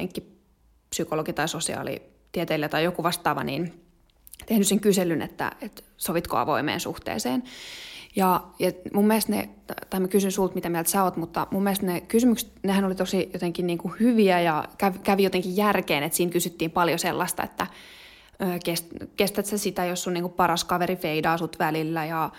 psykologi 0.91 1.33
tai 1.33 1.49
sosiaalitieteilijä 1.49 2.69
tai 2.69 2.85
joku 2.85 3.03
vastaava, 3.03 3.45
niin 3.45 3.82
tehnyt 4.47 4.69
sen 4.69 4.81
kyselyn, 4.81 5.23
että, 5.23 5.53
että 5.61 5.83
sovitko 5.97 6.37
avoimeen 6.37 6.81
suhteeseen. 6.81 7.43
Ja, 8.17 8.45
ja 8.59 8.73
mun 8.93 9.07
mielestä 9.07 9.33
ne, 9.33 9.49
tai 9.91 10.01
mä 10.01 10.09
kysyn 10.09 10.33
sulta, 10.33 10.55
mitä 10.55 10.69
mieltä 10.69 10.91
sä 10.91 11.05
oot, 11.05 11.17
mutta 11.17 11.47
mun 11.51 11.63
mielestä 11.63 11.87
ne 11.87 12.01
kysymykset, 12.01 12.53
nehän 12.63 12.85
oli 12.85 12.95
tosi 12.95 13.31
jotenkin 13.33 13.67
niin 13.67 13.79
kuin 13.79 13.95
hyviä 14.01 14.41
ja 14.41 14.65
kävi 15.03 15.23
jotenkin 15.23 15.57
järkeen, 15.57 16.03
että 16.03 16.17
siinä 16.17 16.33
kysyttiin 16.33 16.71
paljon 16.71 16.99
sellaista, 16.99 17.43
että 17.43 17.67
kestät 19.17 19.47
sä 19.47 19.59
sitä, 19.59 19.85
jos 19.85 20.03
sun 20.03 20.13
niin 20.13 20.23
kuin 20.23 20.33
paras 20.33 20.65
kaveri 20.65 20.97
feidaa 20.97 21.39
sut 21.39 21.59
välillä 21.59 22.05
ja 22.05 22.31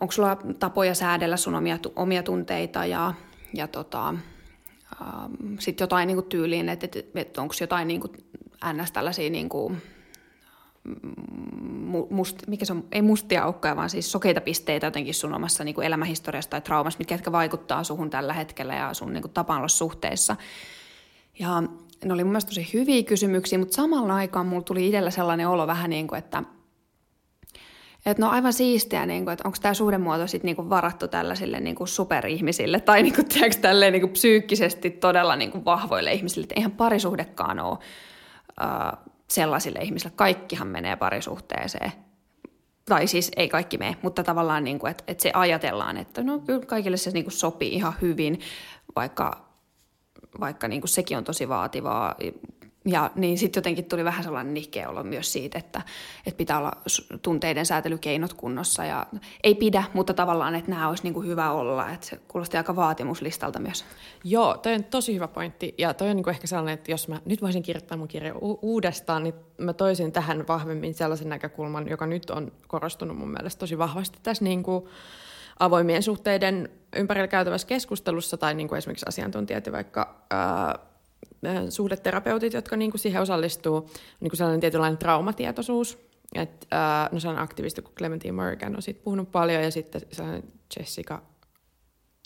onko 0.00 0.12
sulla 0.12 0.36
tapoja 0.58 0.94
säädellä 0.94 1.36
sun 1.36 1.54
omia, 1.54 1.78
omia 1.96 2.22
tunteita 2.22 2.86
ja, 2.86 3.14
ja 3.54 3.68
tota, 3.68 4.14
Ähm, 5.02 5.58
sitten 5.58 5.84
jotain 5.84 6.06
niin 6.06 6.16
kuin 6.16 6.26
tyyliin, 6.26 6.68
että, 6.68 6.86
että, 6.86 7.20
että 7.20 7.42
onko 7.42 7.54
jotain 7.60 7.88
niin 7.88 8.00
kuin, 8.00 8.12
ns. 8.72 8.92
tällaisia 8.92 9.30
niin 9.30 9.48
kuin, 9.48 9.82
must, 12.10 12.46
mikä 12.46 12.64
se 12.64 12.72
on, 12.72 12.84
ei 12.92 13.02
mustia 13.02 13.44
aukkoja, 13.44 13.76
vaan 13.76 13.90
siis 13.90 14.12
sokeita 14.12 14.40
pisteitä 14.40 14.86
jotenkin 14.86 15.14
sun 15.14 15.34
omassa 15.34 15.64
niin 15.64 15.74
kuin 15.74 15.86
elämähistoriassa 15.86 16.50
tai 16.50 16.60
traumassa, 16.60 16.98
mitkä 16.98 17.14
jotka 17.14 17.32
vaikuttaa 17.32 17.84
suhun 17.84 18.10
tällä 18.10 18.32
hetkellä 18.32 18.74
ja 18.74 18.94
sun 18.94 19.12
niin 19.12 19.22
kuin 19.22 19.68
suhteessa. 19.70 20.36
Ja 21.38 21.62
ne 22.04 22.12
oli 22.12 22.24
mun 22.24 22.32
mielestä 22.32 22.48
tosi 22.48 22.70
hyviä 22.72 23.02
kysymyksiä, 23.02 23.58
mutta 23.58 23.74
samalla 23.74 24.14
aikaan 24.14 24.46
mulla 24.46 24.62
tuli 24.62 24.86
itsellä 24.86 25.10
sellainen 25.10 25.48
olo 25.48 25.66
vähän 25.66 25.90
niin 25.90 26.06
kuin, 26.06 26.18
että– 26.18 26.42
että 28.06 28.22
no 28.22 28.30
aivan 28.30 28.52
siistiä, 28.52 29.06
niin 29.06 29.24
kuin, 29.24 29.32
että 29.32 29.48
onko 29.48 29.58
tämä 29.62 29.74
suhdemuoto 29.74 30.26
sitten 30.26 30.54
niin 30.56 30.70
varattu 30.70 31.08
tällaisille 31.08 31.60
niin 31.60 31.76
kuin 31.76 31.88
superihmisille 31.88 32.80
tai 32.80 33.02
niin 33.02 33.14
kuin, 33.14 33.28
tiedätkö, 33.28 33.60
tälleen, 33.60 33.92
niin 33.92 34.00
kuin 34.00 34.12
psyykkisesti 34.12 34.90
todella 34.90 35.36
niin 35.36 35.50
kuin 35.50 35.64
vahvoille 35.64 36.12
ihmisille. 36.12 36.44
Että 36.44 36.54
eihän 36.56 36.70
parisuhdekaan 36.70 37.60
ole 37.60 37.78
sellaisille 39.28 39.78
ihmisille. 39.78 40.12
Kaikkihan 40.16 40.68
menee 40.68 40.96
parisuhteeseen. 40.96 41.92
Tai 42.84 43.06
siis 43.06 43.30
ei 43.36 43.48
kaikki 43.48 43.78
mene, 43.78 43.96
mutta 44.02 44.24
tavallaan 44.24 44.64
niin 44.64 44.78
kuin, 44.78 44.90
että, 44.90 45.04
että 45.06 45.22
se 45.22 45.30
ajatellaan, 45.34 45.96
että 45.96 46.22
no 46.22 46.38
kyllä 46.38 46.66
kaikille 46.66 46.96
se 46.96 47.10
niin 47.10 47.24
kuin 47.24 47.32
sopii 47.32 47.74
ihan 47.74 47.94
hyvin, 48.02 48.40
vaikka, 48.96 49.44
vaikka 50.40 50.68
niin 50.68 50.80
kuin 50.80 50.88
sekin 50.88 51.18
on 51.18 51.24
tosi 51.24 51.48
vaativaa 51.48 52.14
ja 52.84 53.10
niin 53.14 53.38
sitten 53.38 53.60
jotenkin 53.60 53.84
tuli 53.84 54.04
vähän 54.04 54.24
sellainen 54.24 54.54
nihkeä 54.54 54.88
olo 54.88 55.02
myös 55.02 55.32
siitä, 55.32 55.58
että, 55.58 55.82
että 56.26 56.38
pitää 56.38 56.58
olla 56.58 56.72
tunteiden 57.22 57.66
säätelykeinot 57.66 58.32
kunnossa. 58.34 58.84
Ja 58.84 59.06
ei 59.44 59.54
pidä, 59.54 59.84
mutta 59.94 60.14
tavallaan, 60.14 60.54
että 60.54 60.70
nämä 60.70 60.88
olisi 60.88 61.02
niin 61.02 61.14
kuin 61.14 61.26
hyvä 61.26 61.50
olla. 61.50 61.90
Että 61.90 62.06
se 62.06 62.20
kuulosti 62.28 62.56
aika 62.56 62.76
vaatimuslistalta 62.76 63.58
myös. 63.58 63.84
Joo, 64.24 64.56
toi 64.56 64.74
on 64.74 64.84
tosi 64.84 65.14
hyvä 65.14 65.28
pointti. 65.28 65.74
Ja 65.78 65.94
toi 65.94 66.10
on 66.10 66.16
niin 66.16 66.24
kuin 66.24 66.34
ehkä 66.34 66.46
sellainen, 66.46 66.74
että 66.74 66.90
jos 66.90 67.08
mä 67.08 67.20
nyt 67.24 67.42
voisin 67.42 67.62
kirjoittaa 67.62 67.98
mun 67.98 68.08
kirja 68.08 68.34
u- 68.34 68.58
uudestaan, 68.62 69.24
niin 69.24 69.34
mä 69.58 69.72
toisin 69.72 70.12
tähän 70.12 70.48
vahvemmin 70.48 70.94
sellaisen 70.94 71.28
näkökulman, 71.28 71.88
joka 71.88 72.06
nyt 72.06 72.30
on 72.30 72.52
korostunut 72.66 73.18
mun 73.18 73.30
mielestä 73.30 73.60
tosi 73.60 73.78
vahvasti 73.78 74.18
tässä 74.22 74.44
niin 74.44 74.62
kuin 74.62 74.84
avoimien 75.58 76.02
suhteiden 76.02 76.68
ympärillä 76.96 77.28
käytävässä 77.28 77.66
keskustelussa 77.66 78.36
tai 78.36 78.54
niin 78.54 78.68
kuin 78.68 78.78
esimerkiksi 78.78 79.06
asiantuntijat 79.08 79.66
ja 79.66 79.72
vaikka... 79.72 80.24
Ää, 80.30 80.78
suhdeterapeutit, 81.68 82.52
jotka 82.52 82.76
niin 82.76 82.90
kuin 82.90 83.00
siihen 83.00 83.22
osallistuu, 83.22 83.90
niin 84.20 84.30
kuin 84.30 84.38
sellainen 84.38 84.60
tietynlainen 84.60 84.98
traumatietoisuus. 84.98 85.98
Et, 86.34 86.66
äh, 86.72 87.12
no 87.12 87.20
sellainen 87.20 87.44
aktivisti 87.44 87.82
kuin 87.82 87.94
Clementine 87.94 88.32
Morgan 88.32 88.76
on 88.76 88.82
siitä 88.82 89.00
puhunut 89.04 89.32
paljon 89.32 89.62
ja 89.62 89.70
sitten 89.70 90.00
sellainen 90.12 90.42
Jessica 90.78 91.22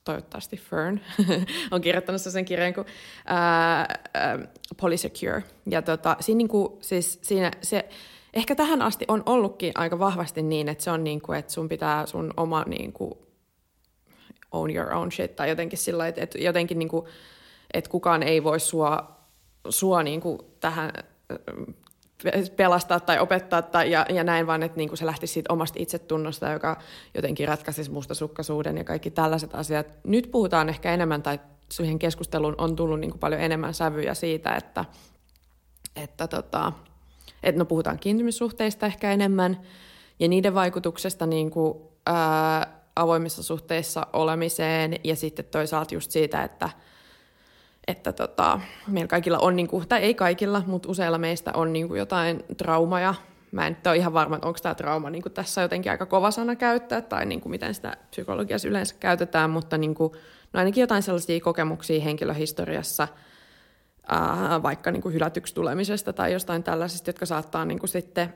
toivottavasti 0.09 0.57
Fern, 0.57 1.01
on 1.71 1.81
kirjoittanut 1.81 2.21
sen 2.21 2.45
kirjan 2.45 2.75
kuin 2.75 2.87
äh, 3.31 3.37
ää, 4.15 4.39
Polysecure. 4.81 5.43
Ja 5.71 5.83
tota, 5.83 6.17
siinä, 6.21 6.39
niin 6.39 6.49
kuin, 6.49 6.73
siis 6.81 7.19
siinä 7.23 7.51
se, 7.63 7.89
ehkä 8.35 8.55
tähän 8.55 8.83
asti 8.83 9.05
on 9.09 9.23
ollutkin 9.27 9.73
aika 9.75 9.99
vahvasti 9.99 10.43
niin, 10.43 10.69
että 10.69 10.85
se 10.85 10.91
on 10.91 11.05
niin 11.05 11.21
kuin, 11.21 11.39
että 11.39 11.53
sun 11.53 11.69
pitää 11.69 12.07
sun 12.07 12.31
oma 12.37 12.65
niin 12.67 12.93
kuin, 12.93 13.13
own 14.53 14.77
your 14.77 14.93
own 14.93 15.13
shit, 15.13 15.37
tai 15.37 15.49
jotenkin 15.49 15.79
sillä 15.79 16.09
että, 16.09 16.23
että 16.23 16.39
jotenkin 16.39 16.79
niin 16.79 16.89
kuin, 16.89 17.07
että 17.75 17.91
kukaan 17.91 18.23
ei 18.23 18.45
voi 18.45 18.61
sua, 18.61 19.17
sua 19.69 20.03
niin 20.03 20.21
kuin 20.21 20.39
tähän 20.61 20.93
pelastaa 22.57 23.01
tai 23.01 23.19
opettaa 23.19 23.63
tai, 23.63 23.91
ja, 23.91 24.07
ja 24.09 24.25
näin, 24.25 24.47
vaan 24.47 24.63
että 24.63 24.77
niin 24.77 24.89
kuin 24.89 24.99
se 24.99 25.07
lähtisi 25.07 25.33
siitä 25.33 25.53
omasta 25.53 25.79
itsetunnosta, 25.83 26.53
joka 26.53 26.77
jotenkin 27.15 27.49
ratkaisisi 27.49 27.91
mustasukkaisuuden 27.91 28.77
ja 28.77 28.85
kaikki 28.85 29.11
tällaiset 29.11 29.55
asiat. 29.55 29.87
Nyt 30.05 30.29
puhutaan 30.31 30.69
ehkä 30.69 30.95
enemmän, 30.95 31.23
tai 31.23 31.41
siihen 31.71 31.99
keskusteluun 31.99 32.55
on 32.59 32.77
tullut 32.77 33.01
niin 33.01 33.11
kuin 33.11 33.21
paljon 33.21 33.41
enemmän 33.41 33.75
sävyjä 33.75 34.15
siitä, 34.15 34.57
että, 34.57 34.85
että, 35.97 36.29
tota, 36.29 36.73
että 37.43 37.59
no 37.59 37.65
puhutaan 37.65 37.99
kiintymyssuhteista 37.99 38.87
ehkä 38.87 39.13
enemmän 39.13 39.61
ja 40.21 40.29
niiden 40.29 40.55
vaikutuksesta 40.55 41.27
niin 41.27 41.51
kuin, 41.51 41.79
ää, 42.07 42.79
avoimissa 42.97 43.43
suhteissa 43.43 44.07
olemiseen 44.13 44.97
ja 45.05 45.17
sitten 45.17 45.45
toisaalta 45.45 45.95
just 45.95 46.11
siitä, 46.11 46.43
että– 46.43 46.71
että 47.88 48.12
tota, 48.12 48.61
meillä 48.87 49.09
kaikilla 49.09 49.38
on, 49.38 49.57
niin 49.57 49.68
kuin, 49.68 49.88
tai 49.88 50.01
ei 50.01 50.14
kaikilla, 50.14 50.62
mutta 50.66 50.88
useilla 50.88 51.18
meistä 51.18 51.51
on 51.55 51.72
niin 51.72 51.88
kuin 51.88 51.98
jotain 51.98 52.44
traumaja. 52.57 53.14
Mä 53.53 53.66
en 53.66 53.77
ole 53.87 53.96
ihan 53.96 54.12
varma, 54.12 54.38
onko 54.42 54.59
tämä 54.62 54.74
trauma 54.74 55.11
niin 55.11 55.22
kuin 55.22 55.33
tässä 55.33 55.62
jotenkin 55.62 55.92
aika 55.92 56.07
kova 56.07 56.31
sana 56.31 56.57
käyttää, 56.57 57.01
tai 57.01 57.27
niin 57.27 57.40
kuin 57.40 57.51
miten 57.51 57.74
sitä 57.74 57.96
psykologiassa 58.11 58.68
yleensä 58.68 58.94
käytetään, 59.01 59.51
mutta 59.51 59.79
niin 59.79 59.94
kuin, 59.94 60.12
no 60.53 60.59
ainakin 60.59 60.81
jotain 60.81 61.03
sellaisia 61.03 61.40
kokemuksia 61.40 62.01
henkilöhistoriassa, 62.01 63.09
ää, 64.09 64.62
vaikka 64.62 64.90
niin 64.90 65.03
kuin 65.03 65.14
hylätyksi 65.14 65.55
tulemisesta 65.55 66.12
tai 66.12 66.33
jostain 66.33 66.62
tällaisesta, 66.62 67.09
jotka 67.09 67.27
saattaa 67.27 67.64
niin 67.64 67.79
kuin 67.79 67.90
sitten 67.90 68.35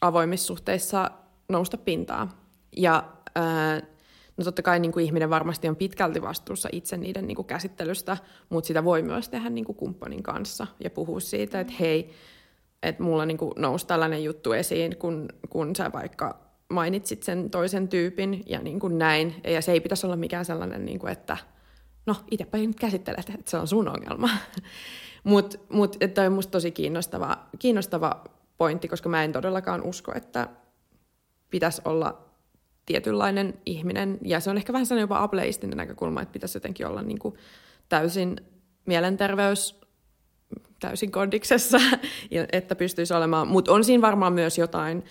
avoimissa 0.00 0.46
suhteissa 0.46 1.10
nousta 1.48 1.76
pintaan. 1.76 2.32
Ja 2.76 3.04
ää, 3.34 3.80
No 4.38 4.44
totta 4.44 4.62
kai 4.62 4.80
niin 4.80 4.92
kuin 4.92 5.04
ihminen 5.04 5.30
varmasti 5.30 5.68
on 5.68 5.76
pitkälti 5.76 6.22
vastuussa 6.22 6.68
itse 6.72 6.96
niiden 6.96 7.26
niin 7.26 7.36
kuin 7.36 7.46
käsittelystä, 7.46 8.16
mutta 8.48 8.68
sitä 8.68 8.84
voi 8.84 9.02
myös 9.02 9.28
tehdä 9.28 9.50
niin 9.50 9.64
kuin 9.64 9.76
kumppanin 9.76 10.22
kanssa 10.22 10.66
ja 10.84 10.90
puhua 10.90 11.20
siitä, 11.20 11.60
että 11.60 11.72
hei, 11.80 12.10
että 12.82 13.02
mulla 13.02 13.26
niin 13.26 13.38
kuin 13.38 13.52
nousi 13.56 13.86
tällainen 13.86 14.24
juttu 14.24 14.52
esiin, 14.52 14.96
kun, 14.96 15.28
kun 15.50 15.76
sä 15.76 15.90
vaikka 15.92 16.38
mainitsit 16.70 17.22
sen 17.22 17.50
toisen 17.50 17.88
tyypin 17.88 18.42
ja 18.46 18.60
niin 18.60 18.80
kuin 18.80 18.98
näin. 18.98 19.34
Ja 19.44 19.62
se 19.62 19.72
ei 19.72 19.80
pitäisi 19.80 20.06
olla 20.06 20.16
mikään 20.16 20.44
sellainen, 20.44 20.84
niin 20.84 20.98
kuin, 20.98 21.12
että 21.12 21.36
no 22.06 22.16
itsepä 22.30 22.58
nyt 22.58 22.80
käsittelet, 22.80 23.30
että 23.30 23.50
se 23.50 23.56
on 23.56 23.68
sun 23.68 23.88
ongelma. 23.88 24.28
Mutta 25.24 25.58
mut, 25.76 25.96
toi 26.14 26.26
on 26.26 26.32
musta 26.32 26.50
tosi 26.50 26.70
kiinnostava, 26.70 27.38
kiinnostava 27.58 28.24
pointti, 28.58 28.88
koska 28.88 29.08
mä 29.08 29.24
en 29.24 29.32
todellakaan 29.32 29.82
usko, 29.82 30.12
että 30.14 30.48
pitäisi 31.50 31.82
olla 31.84 32.27
tietynlainen 32.88 33.54
ihminen. 33.66 34.18
Ja 34.22 34.40
se 34.40 34.50
on 34.50 34.56
ehkä 34.56 34.72
vähän 34.72 34.86
sellainen 34.86 35.02
jopa 35.04 35.22
ableistinen 35.22 35.76
näkökulma, 35.76 36.22
että 36.22 36.32
pitäisi 36.32 36.56
jotenkin 36.56 36.86
olla 36.86 37.02
niin 37.02 37.18
kuin 37.18 37.34
täysin 37.88 38.36
mielenterveys 38.86 39.80
täysin 40.80 41.10
kondiksessa, 41.10 41.78
että 42.52 42.74
pystyisi 42.74 43.14
olemaan. 43.14 43.48
Mutta 43.48 43.72
on 43.72 43.84
siinä 43.84 44.02
varmaan 44.02 44.32
myös 44.32 44.58
jotain, 44.58 45.04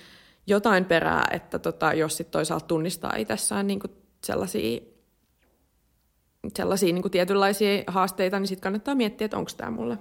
jotain 0.48 0.86
perää, 0.86 1.28
että 1.32 1.60
tota, 1.60 1.94
jos 1.94 2.18
sitten 2.18 2.32
toisaalta 2.32 2.66
tunnistaa 2.66 3.14
itsessään 3.18 3.68
niin 3.68 3.80
kuin 3.80 3.92
sellaisia, 4.24 4.82
sellaisia 6.56 6.94
niin 6.94 7.02
kuin 7.02 7.12
tietynlaisia 7.12 7.84
haasteita, 7.88 8.40
niin 8.40 8.48
sitten 8.48 8.64
kannattaa 8.64 8.96
miettiä, 8.96 9.26
että 9.26 9.38
onko 9.38 9.52
tämä 9.58 9.72
mulle. 9.72 9.98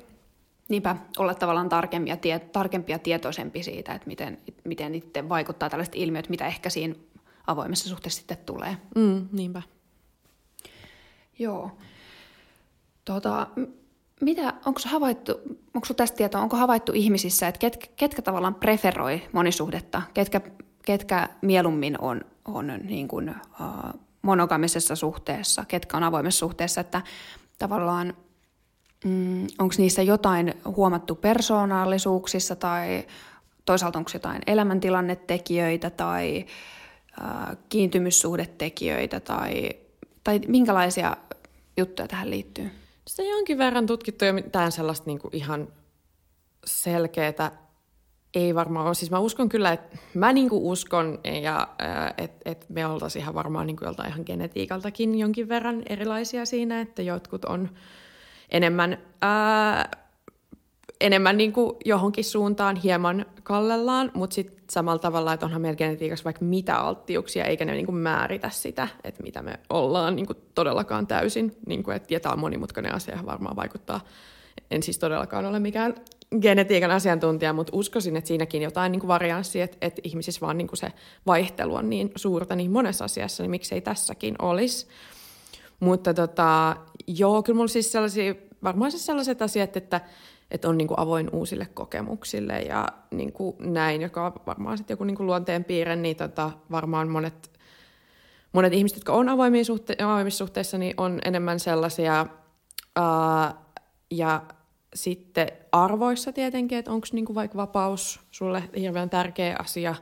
Niinpä, 0.68 0.96
olla 1.18 1.34
tavallaan 1.34 1.68
tarkempia, 1.68 2.16
tie, 2.16 2.38
tarkempia 2.38 2.98
tietoisempi 2.98 3.62
siitä, 3.62 3.92
että 3.92 4.06
miten, 4.06 4.38
miten 4.64 4.94
itse 4.94 5.28
vaikuttaa 5.28 5.70
tällaiset 5.70 5.94
ilmiöt, 5.94 6.28
mitä 6.28 6.46
ehkä 6.46 6.70
siinä 6.70 6.94
avoimessa 7.46 7.88
suhteessa 7.88 8.18
sitten 8.18 8.36
tulee. 8.36 8.76
Mm, 8.96 9.28
niinpä. 9.32 9.62
Joo. 11.38 11.70
Tota, 13.04 13.46
mitä, 14.20 14.54
onko 14.66 14.80
havaittu, 14.86 15.32
onko 15.74 15.86
tästä 15.96 16.16
tietoa, 16.16 16.40
onko 16.40 16.56
havaittu 16.56 16.92
ihmisissä, 16.94 17.48
että 17.48 17.58
ketkä, 17.58 17.86
ketkä 17.96 18.22
tavallaan 18.22 18.54
preferoi 18.54 19.22
monisuhdetta, 19.32 20.02
ketkä, 20.14 20.40
ketkä 20.82 21.28
mieluummin 21.42 21.96
on, 22.00 22.20
on 22.44 22.66
niin 22.66 23.08
kuin, 23.08 23.30
uh, 23.30 24.00
monogamisessa 24.22 24.96
suhteessa, 24.96 25.64
ketkä 25.68 25.96
on 25.96 26.02
avoimessa 26.02 26.38
suhteessa, 26.38 26.80
että 26.80 27.02
tavallaan 27.58 28.14
mm, 29.04 29.46
onko 29.58 29.74
niissä 29.78 30.02
jotain 30.02 30.54
huomattu 30.64 31.14
persoonallisuuksissa 31.14 32.56
tai 32.56 33.06
toisaalta 33.64 33.98
onko 33.98 34.10
jotain 34.14 34.42
elämäntilannetekijöitä 34.46 35.90
tai 35.90 36.44
uh, 36.44 36.75
kiintymyssuhdetekijöitä 37.68 39.20
tai, 39.20 39.70
tai 40.24 40.40
minkälaisia 40.48 41.16
juttuja 41.76 42.08
tähän 42.08 42.30
liittyy? 42.30 42.70
Sitä 43.08 43.22
jonkin 43.22 43.58
verran 43.58 43.86
tutkittu 43.86 44.24
jo 44.24 44.32
mitään 44.32 44.72
sellaista 44.72 45.06
niin 45.06 45.18
kuin 45.18 45.36
ihan 45.36 45.68
selkeää 46.64 47.66
ei 48.34 48.54
varmaan 48.54 48.86
ole. 48.86 48.94
Siis 48.94 49.10
mä 49.10 49.18
uskon 49.18 49.48
kyllä, 49.48 49.72
että 49.72 49.98
mä 50.14 50.32
niin 50.32 50.48
kuin 50.48 50.62
uskon, 50.62 51.18
ja 51.42 51.68
että 52.18 52.50
et 52.50 52.66
me 52.68 52.86
oltaisiin 52.86 53.22
ihan 53.22 53.34
varmaan 53.34 53.66
niin 53.66 53.76
kuin 53.76 53.86
joltain 53.86 54.08
ihan 54.08 54.22
genetiikaltakin 54.26 55.18
jonkin 55.18 55.48
verran 55.48 55.82
erilaisia 55.88 56.46
siinä, 56.46 56.80
että 56.80 57.02
jotkut 57.02 57.44
on 57.44 57.70
enemmän, 58.50 58.98
ää, 59.22 60.05
enemmän 61.00 61.36
niin 61.36 61.52
kuin 61.52 61.76
johonkin 61.84 62.24
suuntaan 62.24 62.76
hieman 62.76 63.26
kallellaan, 63.42 64.10
mutta 64.14 64.34
sitten 64.34 64.64
samalla 64.70 64.98
tavalla, 64.98 65.32
että 65.32 65.46
onhan 65.46 65.62
meillä 65.62 65.76
genetiikassa 65.76 66.24
vaikka 66.24 66.44
mitä 66.44 66.76
alttiuksia, 66.76 67.44
eikä 67.44 67.64
ne 67.64 67.72
niin 67.72 67.86
kuin 67.86 67.96
määritä 67.96 68.50
sitä, 68.50 68.88
että 69.04 69.22
mitä 69.22 69.42
me 69.42 69.60
ollaan 69.70 70.16
niin 70.16 70.26
kuin 70.26 70.38
todellakaan 70.54 71.06
täysin. 71.06 71.56
Niin 71.66 71.82
kuin, 71.82 71.96
että, 71.96 72.14
ja 72.14 72.20
tämä 72.20 72.32
on 72.32 72.38
monimutkainen 72.38 72.94
asia, 72.94 73.18
varmaan 73.26 73.56
vaikuttaa. 73.56 74.00
En 74.70 74.82
siis 74.82 74.98
todellakaan 74.98 75.46
ole 75.46 75.60
mikään 75.60 75.94
genetiikan 76.40 76.90
asiantuntija, 76.90 77.52
mutta 77.52 77.76
uskoisin, 77.76 78.16
että 78.16 78.28
siinäkin 78.28 78.62
jotain 78.62 78.92
niin 78.92 79.00
kuin 79.00 79.08
varianssia, 79.08 79.64
että, 79.64 79.76
että 79.80 80.00
ihmisissä 80.04 80.40
vaan 80.40 80.58
niin 80.58 80.68
kuin 80.68 80.78
se 80.78 80.92
vaihtelu 81.26 81.74
on 81.74 81.90
niin 81.90 82.10
suurta 82.16 82.56
niin 82.56 82.70
monessa 82.70 83.04
asiassa, 83.04 83.42
niin 83.42 83.50
miksei 83.50 83.80
tässäkin 83.80 84.34
olisi. 84.42 84.86
Mutta 85.80 86.14
tota, 86.14 86.76
joo, 87.06 87.42
kyllä 87.42 87.56
mulla 87.56 87.68
siis 87.68 87.92
sellaisia, 87.92 88.34
varmaan 88.64 88.90
siis 88.90 89.06
sellaiset 89.06 89.42
asiat, 89.42 89.76
että, 89.76 90.00
että 90.50 90.68
on 90.68 90.78
niin 90.78 90.88
kuin 90.88 91.00
avoin 91.00 91.30
uusille 91.32 91.66
kokemuksille 91.74 92.60
ja 92.60 92.88
niin 93.10 93.32
kuin 93.32 93.56
näin, 93.58 94.02
joka 94.02 94.26
on 94.26 94.32
varmaan 94.46 94.78
sitten 94.78 94.94
joku 94.94 95.04
niin 95.04 95.16
kuin 95.16 95.26
luonteen 95.26 95.64
piirre, 95.64 95.96
niin 95.96 96.16
tota, 96.16 96.50
varmaan 96.70 97.08
monet, 97.08 97.50
monet 98.52 98.72
ihmiset, 98.72 98.96
jotka 98.96 99.12
on 99.12 99.28
avoimissa, 99.28 99.72
suhte- 99.72 100.04
avoimissa 100.04 100.38
suhteissa, 100.38 100.78
niin 100.78 100.94
on 100.96 101.18
enemmän 101.24 101.60
sellaisia, 101.60 102.26
ää, 102.96 103.54
ja 104.10 104.42
sitten 104.94 105.48
arvoissa 105.72 106.32
tietenkin, 106.32 106.78
että 106.78 106.92
onko 106.92 107.06
niinku 107.12 107.34
vaikka 107.34 107.56
vapaus 107.56 108.20
sulle 108.30 108.62
hirveän 108.78 109.10
tärkeä 109.10 109.56
asia, 109.58 109.94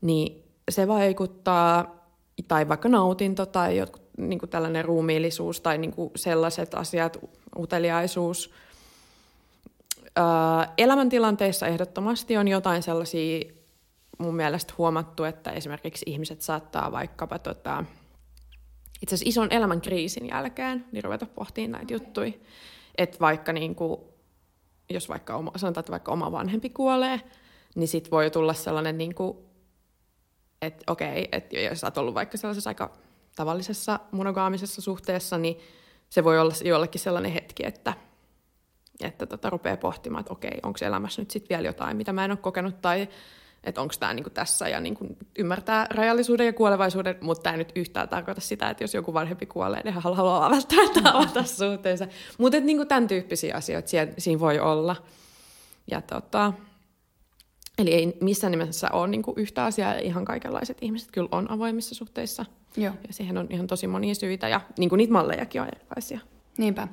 niin 0.00 0.42
se 0.70 0.88
vaikuttaa, 0.88 1.96
tai 2.48 2.68
vaikka 2.68 2.88
nautinto 2.88 3.46
tai 3.46 3.76
jotkut, 3.76 4.02
niinku 4.18 4.46
tällainen 4.46 4.84
ruumiillisuus 4.84 5.60
tai 5.60 5.78
niinku 5.78 6.12
sellaiset 6.16 6.74
asiat, 6.74 7.18
uteliaisuus. 7.58 8.52
Öö, 10.18 10.24
elämäntilanteissa 10.78 11.66
ehdottomasti 11.66 12.36
on 12.36 12.48
jotain 12.48 12.82
sellaisia 12.82 13.44
mun 14.18 14.36
mielestä 14.36 14.74
huomattu, 14.78 15.24
että 15.24 15.50
esimerkiksi 15.50 16.04
ihmiset 16.08 16.40
saattaa 16.40 16.92
vaikkapa 16.92 17.38
tota, 17.38 17.84
itse 19.02 19.14
asiassa 19.14 19.28
ison 19.28 19.48
elämän 19.50 19.80
kriisin 19.80 20.28
jälkeen 20.28 20.84
niin 20.92 21.04
ruveta 21.04 21.26
pohtimaan 21.26 21.70
näitä 21.70 21.94
juttuja. 21.94 22.32
Että 22.98 23.18
vaikka 23.20 23.52
niin 23.52 23.74
kuin, 23.74 24.00
jos 24.90 25.08
vaikka 25.08 25.36
oma, 25.36 25.52
sanotaan, 25.56 25.82
että 25.82 25.92
vaikka 25.92 26.12
oma 26.12 26.32
vanhempi 26.32 26.70
kuolee, 26.70 27.20
niin 27.74 27.88
sit 27.88 28.10
voi 28.10 28.30
tulla 28.30 28.54
sellainen, 28.54 28.98
niin 28.98 29.14
kuin, 29.14 29.38
että 30.62 30.92
okei, 30.92 31.28
että 31.32 31.58
jos 31.58 31.84
olet 31.84 31.98
ollut 31.98 32.14
vaikka 32.14 32.36
sellaisessa 32.36 32.70
aika 32.70 32.92
tavallisessa 33.36 34.00
monogaamisessa 34.10 34.82
suhteessa, 34.82 35.38
niin 35.38 35.58
se 36.08 36.24
voi 36.24 36.38
olla 36.38 36.54
jollekin 36.64 37.00
sellainen 37.00 37.32
hetki, 37.32 37.66
että, 37.66 37.94
että 39.06 39.26
tota, 39.26 39.50
rupeaa 39.50 39.76
pohtimaan, 39.76 40.20
että 40.20 40.32
okei, 40.32 40.60
onko 40.62 40.78
elämässä 40.82 41.22
nyt 41.22 41.30
sitten 41.30 41.48
vielä 41.48 41.68
jotain, 41.68 41.96
mitä 41.96 42.12
mä 42.12 42.24
en 42.24 42.30
ole 42.30 42.38
kokenut, 42.38 42.80
tai 42.80 43.08
että 43.64 43.80
onko 43.80 43.94
tämä 44.00 44.14
niinku 44.14 44.30
tässä 44.30 44.68
ja 44.68 44.80
niinku 44.80 45.06
ymmärtää 45.38 45.86
rajallisuuden 45.90 46.46
ja 46.46 46.52
kuolevaisuuden, 46.52 47.16
mutta 47.20 47.42
tämä 47.42 47.54
ei 47.54 47.58
nyt 47.58 47.72
yhtään 47.74 48.08
tarkoita 48.08 48.40
sitä, 48.40 48.70
että 48.70 48.84
jos 48.84 48.94
joku 48.94 49.14
vanhempi 49.14 49.46
kuolee, 49.46 49.82
niin 49.84 49.94
hän 49.94 50.02
haluaa 50.02 50.50
välttämättä 50.50 51.00
avata 51.04 51.44
suhteensa. 51.44 52.06
Mutta 52.38 52.60
niinku 52.60 52.84
tämän 52.84 53.08
tyyppisiä 53.08 53.56
asioita 53.56 53.88
siinä, 53.88 54.12
siinä 54.18 54.40
voi 54.40 54.58
olla. 54.58 54.96
Ja 55.90 56.00
tota, 56.00 56.52
eli 57.78 57.94
ei 57.94 58.16
missään 58.20 58.50
nimessä 58.50 58.90
ole 58.92 59.08
niinku 59.08 59.34
yhtä 59.36 59.64
asiaa, 59.64 59.94
ihan 59.94 60.24
kaikenlaiset 60.24 60.78
ihmiset 60.80 61.08
kyllä 61.12 61.28
on 61.32 61.50
avoimissa 61.50 61.94
suhteissa. 61.94 62.44
Joo. 62.76 62.94
Ja 63.06 63.12
siihen 63.12 63.38
on 63.38 63.46
ihan 63.50 63.66
tosi 63.66 63.86
monia 63.86 64.14
syitä 64.14 64.48
ja 64.48 64.60
niinku 64.78 64.96
niitä 64.96 65.12
mallejakin 65.12 65.60
on 65.60 65.68
erilaisia. 65.76 66.20
Niinpä. 66.58 66.88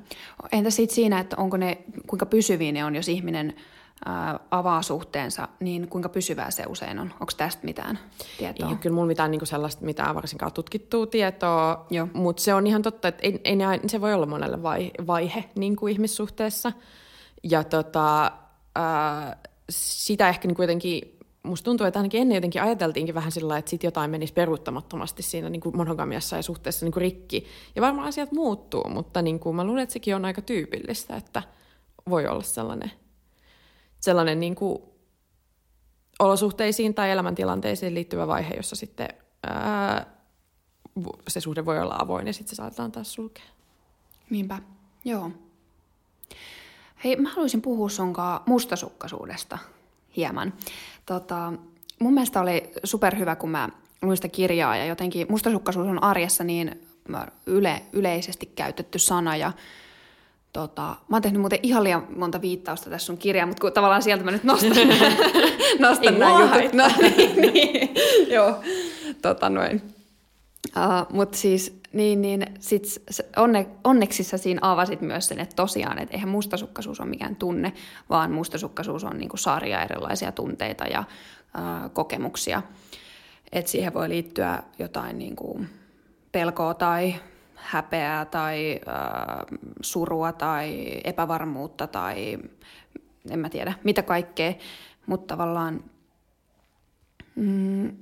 Entä 0.52 0.70
sitten 0.70 0.94
siinä, 0.94 1.20
että 1.20 1.36
onko 1.36 1.56
ne, 1.56 1.78
kuinka 2.06 2.26
pysyviä 2.26 2.72
ne 2.72 2.84
on, 2.84 2.96
jos 2.96 3.08
ihminen 3.08 3.54
avaa 4.50 4.82
suhteensa, 4.82 5.48
niin 5.60 5.88
kuinka 5.88 6.08
pysyvää 6.08 6.50
se 6.50 6.64
usein 6.68 6.98
on? 6.98 7.12
Onko 7.20 7.32
tästä 7.36 7.64
mitään 7.64 7.98
tietoa? 8.38 8.68
Ei 8.68 8.76
kyllä 8.76 8.94
mulla 8.94 9.06
mitään 9.06 9.30
niin 9.30 9.46
sellaista 9.46 9.84
mitään 9.84 10.14
varsinkaan 10.14 10.52
tutkittua 10.52 11.06
tietoa, 11.06 11.86
mutta 12.12 12.42
se 12.42 12.54
on 12.54 12.66
ihan 12.66 12.82
totta, 12.82 13.08
että 13.08 13.22
ei, 13.22 13.40
ei, 13.44 13.58
se 13.86 14.00
voi 14.00 14.14
olla 14.14 14.26
monelle 14.26 14.62
vaihe, 14.62 14.90
vaihe 15.06 15.44
niin 15.54 15.76
kuin 15.76 15.92
ihmissuhteessa. 15.92 16.72
Ja 17.42 17.64
tota, 17.64 18.32
ää, 18.74 19.36
sitä 19.70 20.28
ehkä 20.28 20.48
niin 20.48 20.56
kuitenkin, 20.56 21.18
musta 21.42 21.64
tuntuu, 21.64 21.86
että 21.86 21.98
ainakin 21.98 22.20
ennen 22.20 22.34
jotenkin 22.34 22.62
ajateltiinkin 22.62 23.14
vähän 23.14 23.32
sillä 23.32 23.58
että 23.58 23.70
sit 23.70 23.82
jotain 23.82 24.10
menisi 24.10 24.32
peruuttamattomasti 24.32 25.22
siinä 25.22 25.50
niin 25.50 25.60
kuin 25.60 25.76
monogamiassa 25.76 26.36
ja 26.36 26.42
suhteessa 26.42 26.86
niin 26.86 26.92
kuin 26.92 27.00
rikki. 27.00 27.46
Ja 27.76 27.82
varmaan 27.82 28.08
asiat 28.08 28.32
muuttuu, 28.32 28.88
mutta 28.88 29.22
niin 29.22 29.40
kuin, 29.40 29.56
mä 29.56 29.64
luulen, 29.64 29.82
että 29.82 29.92
sekin 29.92 30.16
on 30.16 30.24
aika 30.24 30.42
tyypillistä, 30.42 31.16
että 31.16 31.42
voi 32.08 32.26
olla 32.26 32.42
sellainen 32.42 32.90
sellainen 34.00 34.40
niin 34.40 34.54
kuin 34.54 34.82
olosuhteisiin 36.18 36.94
tai 36.94 37.10
elämäntilanteisiin 37.10 37.94
liittyvä 37.94 38.26
vaihe, 38.26 38.54
jossa 38.54 38.76
sitten 38.76 39.08
ää, 39.46 40.06
se 41.28 41.40
suhde 41.40 41.64
voi 41.64 41.78
olla 41.78 41.96
avoin 41.98 42.26
ja 42.26 42.32
sitten 42.32 42.50
se 42.50 42.54
saatetaan 42.56 42.92
taas 42.92 43.12
sulkea. 43.12 43.44
Niinpä, 44.30 44.58
joo. 45.04 45.30
Hei, 47.04 47.16
mä 47.16 47.28
haluaisin 47.28 47.62
puhua 47.62 47.88
sunkaan 47.88 48.40
mustasukkaisuudesta 48.46 49.58
hieman. 50.16 50.52
Tota, 51.06 51.52
mun 51.98 52.14
mielestä 52.14 52.40
oli 52.40 52.70
superhyvä, 52.84 53.36
kun 53.36 53.50
mä 53.50 53.68
luin 54.02 54.16
sitä 54.16 54.28
kirjaa 54.28 54.76
ja 54.76 54.84
jotenkin 54.84 55.26
mustasukkaisuus 55.30 55.88
on 55.88 56.02
arjessa 56.02 56.44
niin 56.44 56.86
yle, 57.46 57.82
yleisesti 57.92 58.46
käytetty 58.46 58.98
sana 58.98 59.36
ja 59.36 59.52
Tota, 60.52 60.82
mä 60.82 61.16
oon 61.16 61.22
tehnyt 61.22 61.40
muuten 61.40 61.58
ihan 61.62 61.84
liian 61.84 62.06
monta 62.16 62.40
viittausta 62.40 62.90
tässä 62.90 63.06
sun 63.06 63.18
kirjaan, 63.18 63.48
mutta 63.48 63.60
kun 63.60 63.72
tavallaan 63.72 64.02
sieltä 64.02 64.24
mä 64.24 64.30
nyt 64.30 64.44
nostan, 64.44 64.70
nostan 65.78 66.18
nämä 66.18 66.40
jutut. 66.40 66.72
No, 66.80 66.88
niin, 67.00 67.40
niin. 67.40 67.90
Joo, 68.28 68.60
tota 69.22 69.50
noin. 69.50 69.82
Uh, 70.76 71.16
mutta 71.16 71.38
siis, 71.38 71.80
niin, 71.92 72.22
niin 72.22 72.46
sit 72.60 72.84
onne, 73.36 73.66
onneksi 73.84 74.24
sä 74.24 74.38
siinä 74.38 74.58
avasit 74.62 75.00
myös 75.00 75.28
sen, 75.28 75.40
että 75.40 75.56
tosiaan, 75.56 75.98
että 75.98 76.14
eihän 76.14 76.28
mustasukkaisuus 76.28 77.00
ole 77.00 77.08
mikään 77.08 77.36
tunne, 77.36 77.72
vaan 78.10 78.32
mustasukkaisuus 78.32 79.04
on 79.04 79.18
niinku 79.18 79.36
sarja 79.36 79.82
erilaisia 79.82 80.32
tunteita 80.32 80.84
ja 80.84 81.00
uh, 81.00 81.92
kokemuksia. 81.92 82.62
Että 83.52 83.70
siihen 83.70 83.94
voi 83.94 84.08
liittyä 84.08 84.62
jotain 84.78 85.18
niinku 85.18 85.60
pelkoa 86.32 86.74
tai 86.74 87.14
häpeää 87.54 88.24
tai 88.24 88.80
äh, 88.88 89.58
surua 89.82 90.32
tai 90.32 91.00
epävarmuutta 91.04 91.86
tai 91.86 92.38
en 93.30 93.38
mä 93.38 93.48
tiedä 93.48 93.72
mitä 93.84 94.02
kaikkea, 94.02 94.52
mutta 95.06 95.36
tavallaan 95.36 95.84
mm, 97.36 97.96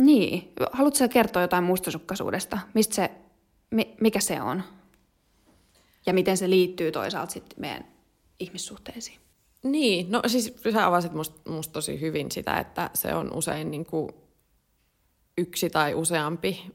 niin, 0.00 0.52
haluatko 0.72 1.08
kertoa 1.08 1.42
jotain 1.42 1.64
mustasukkaisuudesta? 1.64 2.58
Mistä 2.74 2.94
se, 2.94 3.10
mikä 4.00 4.20
se 4.20 4.42
on? 4.42 4.62
Ja 6.06 6.14
miten 6.14 6.36
se 6.36 6.50
liittyy 6.50 6.92
toisaalta 6.92 7.32
sitten 7.32 7.60
meidän 7.60 7.84
ihmissuhteisiin? 8.40 9.18
Niin, 9.62 10.10
no 10.10 10.22
siis 10.26 10.54
sä 10.72 10.86
avasit 10.86 11.12
musta 11.12 11.50
must 11.50 11.72
tosi 11.72 12.00
hyvin 12.00 12.30
sitä, 12.30 12.58
että 12.58 12.90
se 12.94 13.14
on 13.14 13.32
usein 13.34 13.70
niin 13.70 13.86
kuin 13.86 14.08
yksi 15.38 15.70
tai 15.70 15.94
useampi 15.94 16.72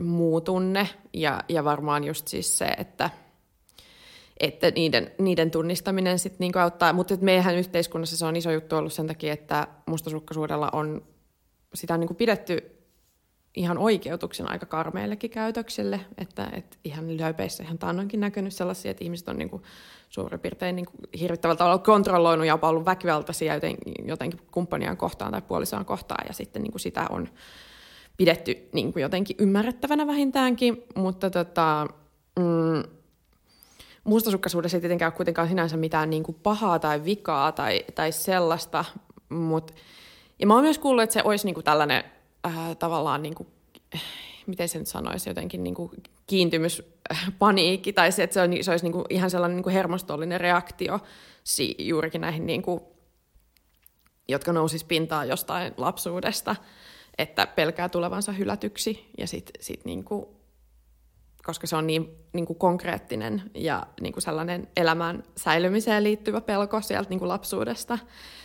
muu 0.00 0.40
tunne 0.40 0.88
ja, 1.12 1.40
ja 1.48 1.64
varmaan 1.64 2.04
just 2.04 2.28
siis 2.28 2.58
se, 2.58 2.64
että 2.64 3.10
että 4.40 4.70
niiden, 4.70 5.10
niiden 5.18 5.50
tunnistaminen 5.50 6.18
sitten 6.18 6.38
niinku 6.40 6.58
auttaa. 6.58 6.92
Mutta 6.92 7.16
meidän 7.20 7.56
yhteiskunnassa 7.56 8.16
se 8.16 8.26
on 8.26 8.36
iso 8.36 8.50
juttu 8.50 8.76
ollut 8.76 8.92
sen 8.92 9.06
takia, 9.06 9.32
että 9.32 9.66
mustasukkaisuudella 9.86 10.70
on, 10.72 11.02
sitä 11.74 11.94
on 11.94 12.00
niinku 12.00 12.14
pidetty 12.14 12.74
ihan 13.54 13.78
oikeutuksen 13.78 14.50
aika 14.50 14.66
karmeillekin 14.66 15.30
käytöksille, 15.30 16.00
että, 16.18 16.50
että 16.52 16.76
ihan 16.84 17.18
löypeissä 17.18 17.62
ihan 17.62 17.78
taannoinkin 17.78 18.20
näkynyt 18.20 18.52
sellaisia, 18.52 18.90
että 18.90 19.04
ihmiset 19.04 19.28
on 19.28 19.38
niinku 19.38 19.62
suurin 20.08 20.40
piirtein 20.40 20.76
niinku 20.76 20.92
hirvittävällä 21.20 21.58
tavalla 21.58 21.78
kontrolloinut 21.78 22.46
ja 22.46 22.52
jopa 22.52 22.68
ollut 22.68 22.84
väkivaltaisia 22.84 23.54
jotenkin, 23.54 24.08
jotenkin 24.08 24.40
kumppaniaan 24.50 24.96
kohtaan 24.96 25.32
tai 25.32 25.42
puolisoaan 25.42 25.84
kohtaan, 25.84 26.24
ja 26.28 26.34
sitten 26.34 26.62
niinku 26.62 26.78
sitä 26.78 27.06
on 27.10 27.28
pidetty 28.16 28.68
niinku 28.72 28.98
jotenkin 28.98 29.36
ymmärrettävänä 29.38 30.06
vähintäänkin, 30.06 30.84
mutta 30.94 31.30
tota, 31.30 31.86
mm, 32.38 32.82
mustasukkaisuudessa 34.04 34.76
ei 34.76 34.80
tietenkään 34.80 35.12
ole 35.12 35.16
kuitenkaan 35.16 35.48
sinänsä 35.48 35.76
mitään 35.76 36.10
niinku 36.10 36.32
pahaa 36.32 36.78
tai 36.78 37.04
vikaa 37.04 37.52
tai, 37.52 37.84
tai 37.94 38.12
sellaista, 38.12 38.84
mutta 39.28 39.72
ja 40.38 40.46
mä 40.46 40.54
oon 40.54 40.64
myös 40.64 40.78
kuullut, 40.78 41.02
että 41.02 41.14
se 41.14 41.22
olisi 41.24 41.46
niinku 41.46 41.62
tällainen 41.62 42.04
äh, 42.46 42.76
tavallaan, 42.78 43.22
niin 43.22 43.34
kuin, 43.34 43.48
miten 44.46 44.68
sen 44.68 44.86
sanoisi, 44.86 45.30
jotenkin 45.30 45.64
niin 45.64 45.74
kuin 45.74 45.90
kiintymyspaniikki, 46.26 47.92
tai 47.92 48.12
se, 48.12 48.22
että 48.22 48.34
se, 48.34 48.40
on, 48.40 48.50
se 48.60 48.70
olisi 48.70 48.84
niin 48.84 48.92
kuin 48.92 49.04
ihan 49.10 49.30
sellainen 49.30 49.56
niin 49.56 49.62
kuin 49.62 49.74
hermostollinen 49.74 50.40
reaktio 50.40 51.00
si, 51.44 51.74
juurikin 51.78 52.20
näihin, 52.20 52.46
niin 52.46 52.62
kuin, 52.62 52.80
jotka 54.28 54.52
nousis 54.52 54.84
pintaan 54.84 55.28
jostain 55.28 55.74
lapsuudesta, 55.76 56.56
että 57.18 57.46
pelkää 57.46 57.88
tulevansa 57.88 58.32
hylätyksi, 58.32 59.10
ja 59.18 59.26
sitten 59.26 59.62
sit 59.62 59.84
niin 59.84 60.04
kuin, 60.04 60.26
koska 61.44 61.66
se 61.66 61.76
on 61.76 61.86
niin, 61.86 62.16
niin 62.32 62.46
kuin 62.46 62.58
konkreettinen 62.58 63.50
ja 63.54 63.86
niin 64.00 64.12
kuin 64.12 64.22
sellainen 64.22 64.68
elämän 64.76 65.22
säilymiseen 65.36 66.04
liittyvä 66.04 66.40
pelko 66.40 66.80
sieltä 66.80 67.10
niin 67.10 67.18
kuin 67.18 67.28
lapsuudesta, 67.28 67.98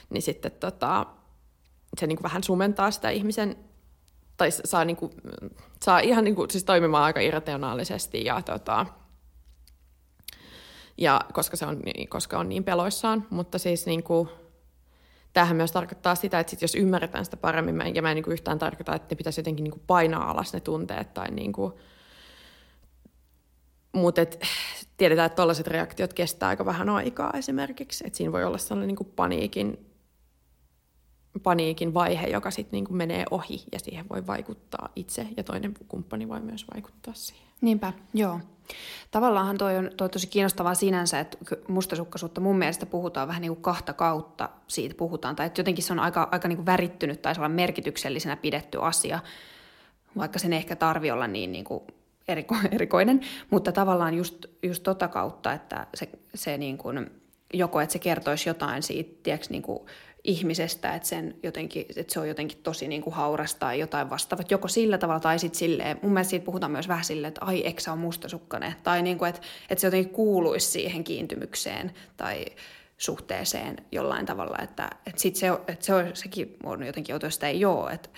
niin 0.09 0.21
sitten 0.21 0.51
tota, 0.51 1.05
se 1.97 2.07
niin 2.07 2.17
kuin 2.17 2.23
vähän 2.23 2.43
sumentaa 2.43 2.91
sitä 2.91 3.09
ihmisen 3.09 3.55
tai 4.37 4.51
saa, 4.51 4.85
niin 4.85 4.97
kuin, 4.97 5.11
saa 5.83 5.99
ihan 5.99 6.23
niin 6.23 6.35
kuin, 6.35 6.51
siis 6.51 6.63
toimimaan 6.63 7.03
aika 7.03 7.19
irrationaalisesti 7.19 8.25
ja, 8.25 8.41
tota, 8.41 8.85
ja 10.97 11.21
koska, 11.33 11.57
se 11.57 11.65
on, 11.65 11.81
koska 12.09 12.39
on 12.39 12.49
niin 12.49 12.63
peloissaan, 12.63 13.27
mutta 13.29 13.57
siis 13.57 13.85
niin 13.85 14.03
kuin, 14.03 14.29
tämähän 15.33 15.57
myös 15.57 15.71
tarkoittaa 15.71 16.15
sitä, 16.15 16.39
että 16.39 16.51
sit 16.51 16.61
jos 16.61 16.75
ymmärretään 16.75 17.25
sitä 17.25 17.37
paremmin, 17.37 17.95
ja 17.95 18.01
mä 18.01 18.11
en 18.11 18.15
niin 18.15 18.23
kuin 18.23 18.33
yhtään 18.33 18.59
tarkoita, 18.59 18.95
että 18.95 19.15
ne 19.15 19.17
pitäisi 19.17 19.39
jotenkin 19.39 19.63
niin 19.63 19.71
kuin 19.71 19.83
painaa 19.87 20.31
alas 20.31 20.53
ne 20.53 20.59
tunteet 20.59 21.13
tai 21.13 21.31
niin 21.31 21.53
kuin, 21.53 21.73
mutta 23.91 24.21
et, 24.21 24.41
tiedetään, 24.97 25.25
että 25.25 25.35
tällaiset 25.35 25.67
reaktiot 25.67 26.13
kestää 26.13 26.49
aika 26.49 26.65
vähän 26.65 26.89
aikaa 26.89 27.33
esimerkiksi, 27.37 28.03
että 28.07 28.17
siinä 28.17 28.31
voi 28.31 28.43
olla 28.43 28.57
sellainen 28.57 28.87
niin 28.87 28.95
kuin 28.95 29.11
paniikin 29.15 29.88
paniikin 31.43 31.93
vaihe, 31.93 32.27
joka 32.27 32.51
sitten 32.51 32.71
niinku 32.71 32.93
menee 32.93 33.25
ohi 33.31 33.63
ja 33.71 33.79
siihen 33.79 34.09
voi 34.09 34.27
vaikuttaa 34.27 34.89
itse 34.95 35.27
ja 35.37 35.43
toinen 35.43 35.73
kumppani 35.87 36.29
voi 36.29 36.39
myös 36.39 36.65
vaikuttaa 36.73 37.13
siihen. 37.13 37.47
Niinpä, 37.61 37.93
joo. 38.13 38.39
Tavallaanhan 39.11 39.57
toi 39.57 39.77
on, 39.77 39.91
toi 39.97 40.05
on 40.05 40.11
tosi 40.11 40.27
kiinnostavaa 40.27 40.75
sinänsä, 40.75 41.19
että 41.19 41.37
mustasukkaisuutta 41.67 42.41
mun 42.41 42.57
mielestä 42.57 42.85
puhutaan 42.85 43.27
vähän 43.27 43.41
niin 43.41 43.51
kuin 43.51 43.61
kahta 43.61 43.93
kautta 43.93 44.49
siitä 44.67 44.95
puhutaan, 44.95 45.35
tai 45.35 45.45
että 45.45 45.59
jotenkin 45.59 45.83
se 45.83 45.93
on 45.93 45.99
aika, 45.99 46.29
aika 46.31 46.47
niin 46.47 46.57
kuin 46.57 46.65
värittynyt 46.65 47.21
tai 47.21 47.35
sellainen 47.35 47.55
merkityksellisenä 47.55 48.35
pidetty 48.35 48.77
asia, 48.81 49.19
vaikka 50.17 50.39
sen 50.39 50.53
ehkä 50.53 50.75
tarvi 50.75 51.11
olla 51.11 51.27
niin, 51.27 51.51
niin 51.51 51.65
kuin 51.65 51.83
eriko, 52.27 52.55
erikoinen, 52.71 53.21
mutta 53.49 53.71
tavallaan 53.71 54.13
just, 54.13 54.45
just 54.63 54.83
tota 54.83 55.07
kautta, 55.07 55.53
että 55.53 55.87
se, 55.93 56.09
se 56.35 56.57
niin 56.57 56.77
kuin, 56.77 57.09
joko 57.53 57.81
että 57.81 57.93
se 57.93 57.99
kertoisi 57.99 58.49
jotain 58.49 58.83
siitä, 58.83 59.19
tiedätkö, 59.23 59.47
niin 59.49 59.61
kuin 59.61 59.79
ihmisestä, 60.29 60.95
että, 60.95 61.07
sen 61.07 61.35
jotenkin, 61.43 61.85
että 61.95 62.13
se 62.13 62.19
on 62.19 62.27
jotenkin 62.27 62.57
tosi 62.63 62.87
niin 62.87 63.01
kuin 63.01 63.13
hauras 63.13 63.55
tai 63.55 63.79
jotain 63.79 64.09
vastaavaa. 64.09 64.45
Joko 64.49 64.67
sillä 64.67 64.97
tavalla 64.97 65.19
tai 65.19 65.39
sitten 65.39 65.59
silleen, 65.59 65.99
mun 66.01 66.13
mielestä 66.13 66.29
siitä 66.29 66.45
puhutaan 66.45 66.71
myös 66.71 66.87
vähän 66.87 67.05
silleen, 67.05 67.27
että 67.27 67.45
ai, 67.45 67.61
eikö 67.61 67.81
sä 67.81 67.91
ole 67.91 67.99
mustasukkainen? 67.99 68.75
Tai 68.83 69.01
niin 69.01 69.17
kuin, 69.17 69.29
että, 69.29 69.41
että 69.69 69.81
se 69.81 69.87
jotenkin 69.87 70.13
kuuluisi 70.13 70.71
siihen 70.71 71.03
kiintymykseen 71.03 71.91
tai 72.17 72.45
suhteeseen 72.97 73.77
jollain 73.91 74.25
tavalla, 74.25 74.57
että, 74.63 74.89
että, 75.07 75.21
sit 75.21 75.35
se, 75.35 75.47
että 75.67 75.85
se 75.85 75.93
on, 75.93 76.11
sekin 76.13 76.57
on 76.63 76.83
jotenkin 76.83 77.15
outo, 77.15 77.29
sitä 77.29 77.47
ei 77.47 77.65
ole, 77.65 77.91
että 77.91 78.09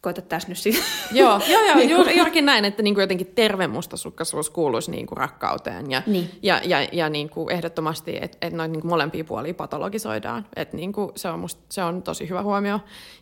koita 0.00 0.22
tässä 0.22 0.48
nyt 0.48 0.58
siis. 0.58 0.82
Joo, 1.12 1.40
joo, 1.48 1.66
joo 1.66 1.74
niin 1.78 1.90
juuri, 1.90 2.16
juurikin 2.16 2.46
näin, 2.46 2.64
että 2.64 2.82
niin 2.82 2.94
kuin 2.94 3.02
jotenkin 3.02 3.32
terve 3.34 3.66
mustasukkaisuus 3.66 4.50
kuuluisi 4.50 4.90
niin 4.90 5.06
kuin 5.06 5.18
rakkauteen 5.18 5.90
ja, 5.90 6.02
niin. 6.06 6.30
ja, 6.42 6.60
ja, 6.64 6.88
ja 6.92 7.08
niin 7.08 7.30
kuin 7.30 7.52
ehdottomasti, 7.52 8.18
että, 8.20 8.38
että 8.40 8.56
noin 8.56 8.72
niin 8.72 8.80
kuin 8.80 8.90
molempia 8.90 9.24
puolia 9.24 9.54
patologisoidaan. 9.54 10.46
Että 10.56 10.76
niin 10.76 10.92
kuin 10.92 11.12
se, 11.16 11.28
on 11.28 11.40
musta, 11.40 11.62
se 11.68 11.84
on 11.84 12.02
tosi 12.02 12.28
hyvä 12.28 12.42
huomio 12.42 12.80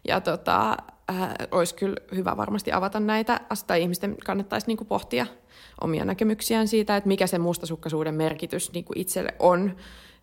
ja 0.08 0.20
tota, 0.20 0.76
äh, 1.10 1.28
olisi 1.50 1.74
kyllä 1.74 1.96
hyvä 2.14 2.36
varmasti 2.36 2.72
avata 2.72 3.00
näitä, 3.00 3.40
tai 3.66 3.82
ihmisten 3.82 4.16
kannattaisi 4.24 4.66
niin 4.66 4.76
kuin 4.76 4.88
pohtia 4.88 5.26
omia 5.80 6.04
näkemyksiään 6.04 6.68
siitä, 6.68 6.96
että 6.96 7.08
mikä 7.08 7.26
se 7.26 7.38
mustasukkaisuuden 7.38 8.14
merkitys 8.14 8.72
niin 8.72 8.84
kuin 8.84 8.98
itselle 8.98 9.34
on 9.38 9.76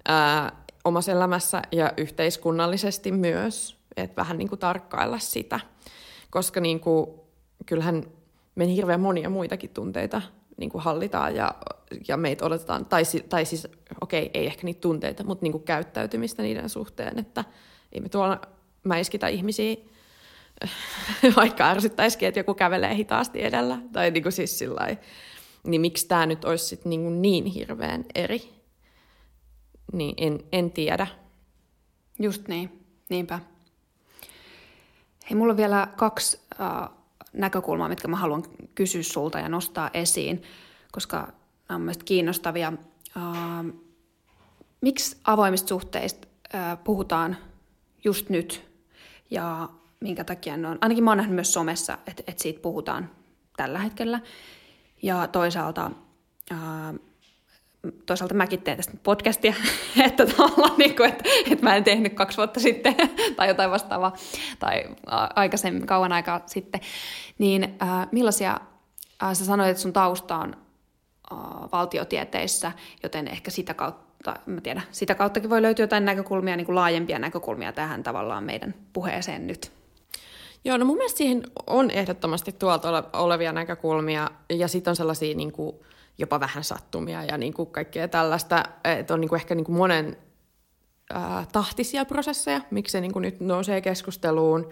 äh, 0.10 0.51
omassa 0.86 1.12
elämässä 1.12 1.62
ja 1.72 1.93
yhteiskunnallisesti 1.97 3.12
myös, 3.12 3.78
että 3.97 4.16
vähän 4.16 4.38
niin 4.38 4.49
kuin 4.49 4.60
tarkkailla 4.60 5.20
sitä 5.20 5.60
koska 6.30 6.59
niin 6.59 6.80
kuin, 6.80 7.09
kyllähän 7.65 8.03
me 8.55 8.67
hirveän 8.67 9.01
monia 9.01 9.30
muitakin 9.30 9.69
tunteita 9.69 10.21
niin 10.57 10.69
kuin 10.69 10.84
hallitaan 10.84 11.36
ja, 11.36 11.55
ja 12.07 12.17
meitä 12.17 12.45
odotetaan, 12.45 12.86
tai, 12.86 13.03
tai 13.30 13.45
siis 13.45 13.67
okei, 14.01 14.26
okay, 14.26 14.32
ei 14.34 14.45
ehkä 14.45 14.63
niitä 14.63 14.82
tunteita, 14.82 15.23
mutta 15.23 15.43
niin 15.43 15.51
kuin 15.51 15.63
käyttäytymistä 15.63 16.43
niiden 16.43 16.69
suhteen, 16.69 17.19
että 17.19 17.43
ei 17.91 18.01
me 18.01 18.09
tuolla 18.09 18.41
mäiskitä 18.84 19.28
ihmisiä, 19.28 19.76
vaikka 21.36 21.69
ärsyttäisikin, 21.69 22.28
että 22.28 22.39
joku 22.39 22.53
kävelee 22.53 22.95
hitaasti 22.95 23.43
edellä, 23.43 23.78
tai 23.91 24.11
niin 24.11 24.23
kuin 24.23 24.34
siis 24.34 24.59
niin 25.63 25.82
miksi 25.82 26.07
tämä 26.07 26.26
nyt 26.26 26.45
olisi 26.45 26.65
sit 26.65 26.86
niin, 26.86 27.01
kuin 27.01 27.21
niin 27.21 27.45
hirveän 27.45 28.05
eri, 28.15 28.53
niin 29.93 30.13
en, 30.17 30.39
en 30.51 30.71
tiedä. 30.71 31.07
Just 32.19 32.47
niin, 32.47 32.86
niinpä. 33.09 33.39
Hei, 35.30 35.36
mulla 35.36 35.53
on 35.53 35.57
vielä 35.57 35.88
kaksi 35.95 36.39
äh, 36.61 36.89
näkökulmaa, 37.34 37.89
mitkä 37.89 38.07
mä 38.07 38.17
haluan 38.17 38.43
kysyä 38.76 39.03
sulta 39.03 39.39
ja 39.39 39.49
nostaa 39.49 39.89
esiin, 39.93 40.43
koska 40.91 41.17
nämä 41.17 41.76
on 41.76 41.82
mielestäni 41.82 42.05
kiinnostavia. 42.05 42.73
Äh, 43.17 43.65
miksi 44.82 45.17
avoimista 45.23 45.67
suhteista 45.67 46.28
äh, 46.55 46.78
puhutaan 46.84 47.38
just 48.03 48.30
nyt 48.30 48.67
ja 49.32 49.69
minkä 49.99 50.23
takia 50.23 50.57
ne 50.57 50.67
on, 50.67 50.78
ainakin 50.82 51.03
mä 51.03 51.11
oon 51.11 51.17
nähnyt 51.17 51.36
myös 51.36 51.53
somessa, 51.53 51.97
että, 52.07 52.23
että 52.28 52.43
siitä 52.43 52.61
puhutaan 52.61 53.09
tällä 53.57 53.80
hetkellä. 53.80 54.19
Ja 55.01 55.28
toisaalta 55.28 55.91
äh, 56.51 56.59
toisaalta 58.06 58.34
mäkin 58.34 58.62
teen 58.62 58.78
tästä 58.78 58.98
podcastia, 59.04 59.54
että 60.06 60.26
tavallaan 60.26 60.78
niin 60.78 60.96
kuin, 60.96 61.10
että, 61.10 61.24
että 61.52 61.64
mä 61.64 61.76
en 61.76 61.84
tehnyt 61.84 62.14
kaksi 62.14 62.38
vuotta 62.38 62.60
sitten 62.60 62.96
tai 63.38 63.48
jotain 63.48 63.72
vastaavaa 63.72 64.16
tai 64.60 64.84
aikaisemmin, 65.36 65.88
kauan 65.88 66.12
aikaa 66.12 66.42
sitten, 66.46 66.82
niin 67.38 67.64
äh, 67.82 68.08
millaisia, 68.12 68.60
äh, 69.24 69.34
sä 69.34 69.46
sanoit, 69.46 69.70
että 69.70 69.82
sun 69.82 69.94
tausta 69.94 70.38
on 70.38 70.56
äh, 71.34 71.38
valtiotieteissä, 71.72 72.72
joten 73.04 73.28
ehkä 73.28 73.52
sitä 73.52 73.74
kautta, 73.74 74.36
mä 74.46 74.62
tiedän, 74.62 74.84
sitä 74.92 75.16
kauttakin 75.16 75.50
voi 75.50 75.62
löytyä 75.62 75.84
jotain 75.84 76.06
näkökulmia, 76.06 76.56
niin 76.56 76.66
kuin 76.66 76.76
laajempia 76.76 77.20
näkökulmia 77.20 77.74
tähän 77.74 78.04
tavallaan 78.04 78.44
meidän 78.44 78.76
puheeseen 78.94 79.48
nyt. 79.48 79.72
Joo, 80.66 80.78
no 80.78 80.86
mun 80.86 80.98
mielestä 80.98 81.18
siihen 81.18 81.44
on 81.68 81.92
ehdottomasti 81.92 82.52
tuolta 82.52 83.04
olevia 83.14 83.52
näkökulmia 83.52 84.32
ja 84.50 84.68
sitten 84.68 84.92
on 84.92 84.96
sellaisia 84.96 85.36
niin 85.36 85.52
kuin, 85.52 85.76
jopa 86.18 86.39
vähän 86.39 86.63
sattumia 86.63 87.24
ja 87.24 87.38
niin 87.38 87.53
kuin 87.53 87.72
kaikkea 87.72 88.07
tällaista, 88.07 88.63
että 88.84 89.13
on 89.13 89.22
niin 89.22 89.30
kuin 89.30 89.39
ehkä 89.39 89.55
niin 89.55 89.66
kuin 89.66 89.78
monen 89.78 90.18
ää, 91.13 91.45
tahtisia 91.51 92.05
prosesseja, 92.05 92.61
miksi 92.72 92.91
se 92.91 93.01
niin 93.01 93.13
kuin 93.13 93.22
nyt 93.22 93.39
nousee 93.39 93.82
keskusteluun. 93.82 94.70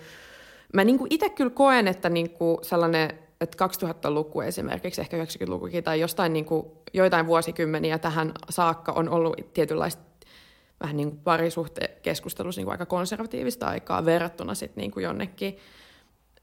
Mä 0.73 0.83
niin 0.83 0.97
kuin 0.97 1.07
itse 1.13 1.29
kyllä 1.29 1.51
koen, 1.51 1.87
että 1.87 2.09
niin 2.09 2.29
kuin 2.29 2.57
sellainen, 2.61 3.19
että 3.41 3.65
2000-luku 3.65 4.41
esimerkiksi, 4.41 5.01
ehkä 5.01 5.23
90-lukukin 5.23 5.83
tai 5.83 5.99
jostain 5.99 6.33
niin 6.33 6.45
kuin, 6.45 6.65
joitain 6.93 7.27
vuosikymmeniä 7.27 7.99
tähän 7.99 8.31
saakka 8.49 8.91
on 8.91 9.09
ollut 9.09 9.53
tietynlaista 9.53 10.03
vähän 10.81 10.97
niin 10.97 11.11
kuin 11.11 11.21
niin 12.55 12.65
kuin 12.65 12.71
aika 12.71 12.85
konservatiivista 12.85 13.67
aikaa 13.67 14.05
verrattuna 14.05 14.55
sitten 14.55 14.81
niin 14.81 14.91
kuin 14.91 15.03
jonnekin 15.03 15.57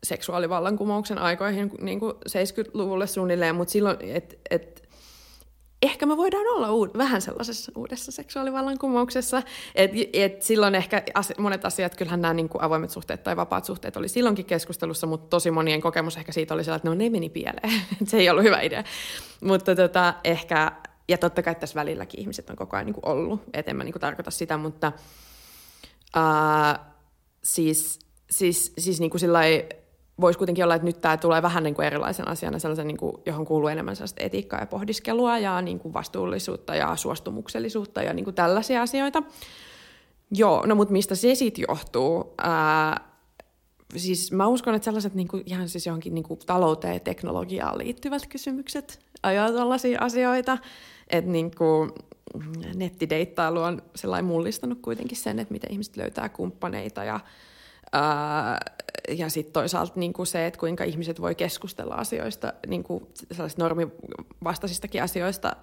seksuaalivallankumouksen 0.03 1.19
aikoihin 1.19 1.71
niin 1.81 2.01
kuin 2.01 2.15
70-luvulle 2.15 3.07
suunnilleen, 3.07 3.55
mutta 3.55 3.73
silloin, 3.73 3.97
että 4.01 4.37
et, 4.51 4.89
ehkä 5.83 6.07
me 6.07 6.17
voidaan 6.17 6.47
olla 6.47 6.69
uud- 6.69 6.99
vähän 6.99 7.23
sellaisessa 7.23 7.73
uudessa 7.77 8.13
seksuaalivallankumouksessa, 8.13 9.43
että 9.75 9.97
et 10.13 10.43
silloin 10.43 10.75
ehkä 10.75 11.03
as- 11.15 11.33
monet 11.39 11.65
asiat, 11.65 11.97
kyllähän 11.97 12.21
nämä 12.21 12.35
niin 12.35 12.49
avoimet 12.59 12.91
suhteet 12.91 13.23
tai 13.23 13.37
vapaat 13.37 13.65
suhteet 13.65 13.97
oli 13.97 14.09
silloinkin 14.09 14.45
keskustelussa, 14.45 15.07
mutta 15.07 15.31
tosi 15.31 15.51
monien 15.51 15.81
kokemus 15.81 16.17
ehkä 16.17 16.33
siitä 16.33 16.55
oli 16.55 16.65
sellainen, 16.65 16.81
että 16.81 16.89
no 16.89 16.95
ne 16.95 17.11
meni 17.11 17.29
pieleen, 17.29 17.73
se 18.09 18.17
ei 18.17 18.31
ollut 18.31 18.45
hyvä 18.45 18.61
idea. 18.61 18.85
Mutta 19.45 19.75
tota, 19.75 20.15
ehkä, 20.25 20.73
ja 21.09 21.19
totta 21.19 21.43
kai 21.43 21.55
tässä 21.55 21.75
välilläkin 21.81 22.21
ihmiset 22.21 22.51
on 22.51 22.57
koko 22.57 22.77
ajan 22.77 22.87
niin 22.87 22.97
ollut, 23.03 23.43
et 23.53 23.69
en 23.69 23.77
mä 23.77 23.85
niin 23.85 23.93
kuin 23.93 24.01
tarkoita 24.01 24.31
sitä, 24.31 24.57
mutta 24.57 24.93
ää, 26.15 26.93
siis, 27.45 27.99
siis, 28.31 28.73
siis 28.79 29.01
niin 29.01 29.11
kuin 29.11 29.21
sillai, 29.21 29.69
voisi 30.21 30.39
kuitenkin 30.39 30.65
olla, 30.65 30.75
että 30.75 30.87
nyt 30.87 31.01
tämä 31.01 31.17
tulee 31.17 31.43
vähän 31.43 31.63
niin 31.63 31.75
kuin 31.75 31.87
erilaisen 31.87 32.29
asiana, 32.29 32.59
sellaisen, 32.59 32.87
niin 32.87 32.97
kuin, 32.97 33.13
johon 33.27 33.45
kuuluu 33.45 33.69
enemmän 33.69 33.97
sellaista 33.97 34.23
etiikkaa 34.25 34.61
ja 34.61 34.67
pohdiskelua 34.67 35.39
ja 35.39 35.63
niin 35.63 35.79
kuin 35.79 35.95
vastuullisuutta 35.95 36.75
ja 36.75 36.97
suostumuksellisuutta 36.97 38.03
ja 38.03 38.13
niin 38.13 38.25
kuin 38.25 38.35
tällaisia 38.35 38.83
asioita. 38.83 39.23
Joo, 40.31 40.67
no 40.67 40.75
mutta 40.75 40.93
mistä 40.93 41.15
se 41.15 41.35
sitten 41.35 41.65
johtuu? 41.69 42.35
Ää, 42.39 43.11
siis 43.97 44.33
mä 44.33 44.47
uskon, 44.47 44.75
että 44.75 44.85
sellaiset 44.85 45.15
niin 45.15 45.29
kuin, 45.29 45.43
ihan 45.47 45.69
siis 45.69 45.87
johonkin 45.87 46.15
niin 46.15 46.25
kuin 46.25 46.41
talouteen 46.47 46.95
ja 46.95 47.01
teknologiaan 47.01 47.79
liittyvät 47.79 48.27
kysymykset 48.27 49.01
ajaa 49.23 49.53
tällaisia 49.53 50.01
asioita, 50.01 50.59
että 51.11 51.31
niin 51.31 51.51
kuin, 51.59 51.91
nettideittailu 52.75 53.63
on 53.63 53.83
sellainen 53.95 54.25
mullistanut 54.25 54.79
kuitenkin 54.83 55.19
sen, 55.19 55.39
että 55.39 55.53
miten 55.53 55.73
ihmiset 55.73 55.97
löytää 55.97 56.29
kumppaneita 56.29 57.05
ja, 57.05 57.21
ää, 57.93 58.61
ja 59.09 59.29
sitten 59.29 59.53
toisaalta 59.53 59.93
niin 59.97 60.13
kuin 60.13 60.27
se, 60.27 60.47
että 60.47 60.61
kuinka 60.61 60.85
ihmiset 60.85 61.21
voi 61.21 61.35
keskustella 61.35 61.95
asioista, 61.95 62.53
niin 62.67 62.83
kuin 62.83 63.07
sellaisista 63.33 63.63
normivastaisistakin 63.63 65.03
asioista 65.03 65.57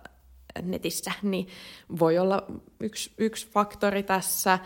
netissä, 0.61 1.11
niin 1.21 1.47
voi 1.99 2.17
olla 2.17 2.43
yksi, 2.79 3.11
yksi 3.17 3.49
faktori 3.51 4.03
tässä. 4.03 4.59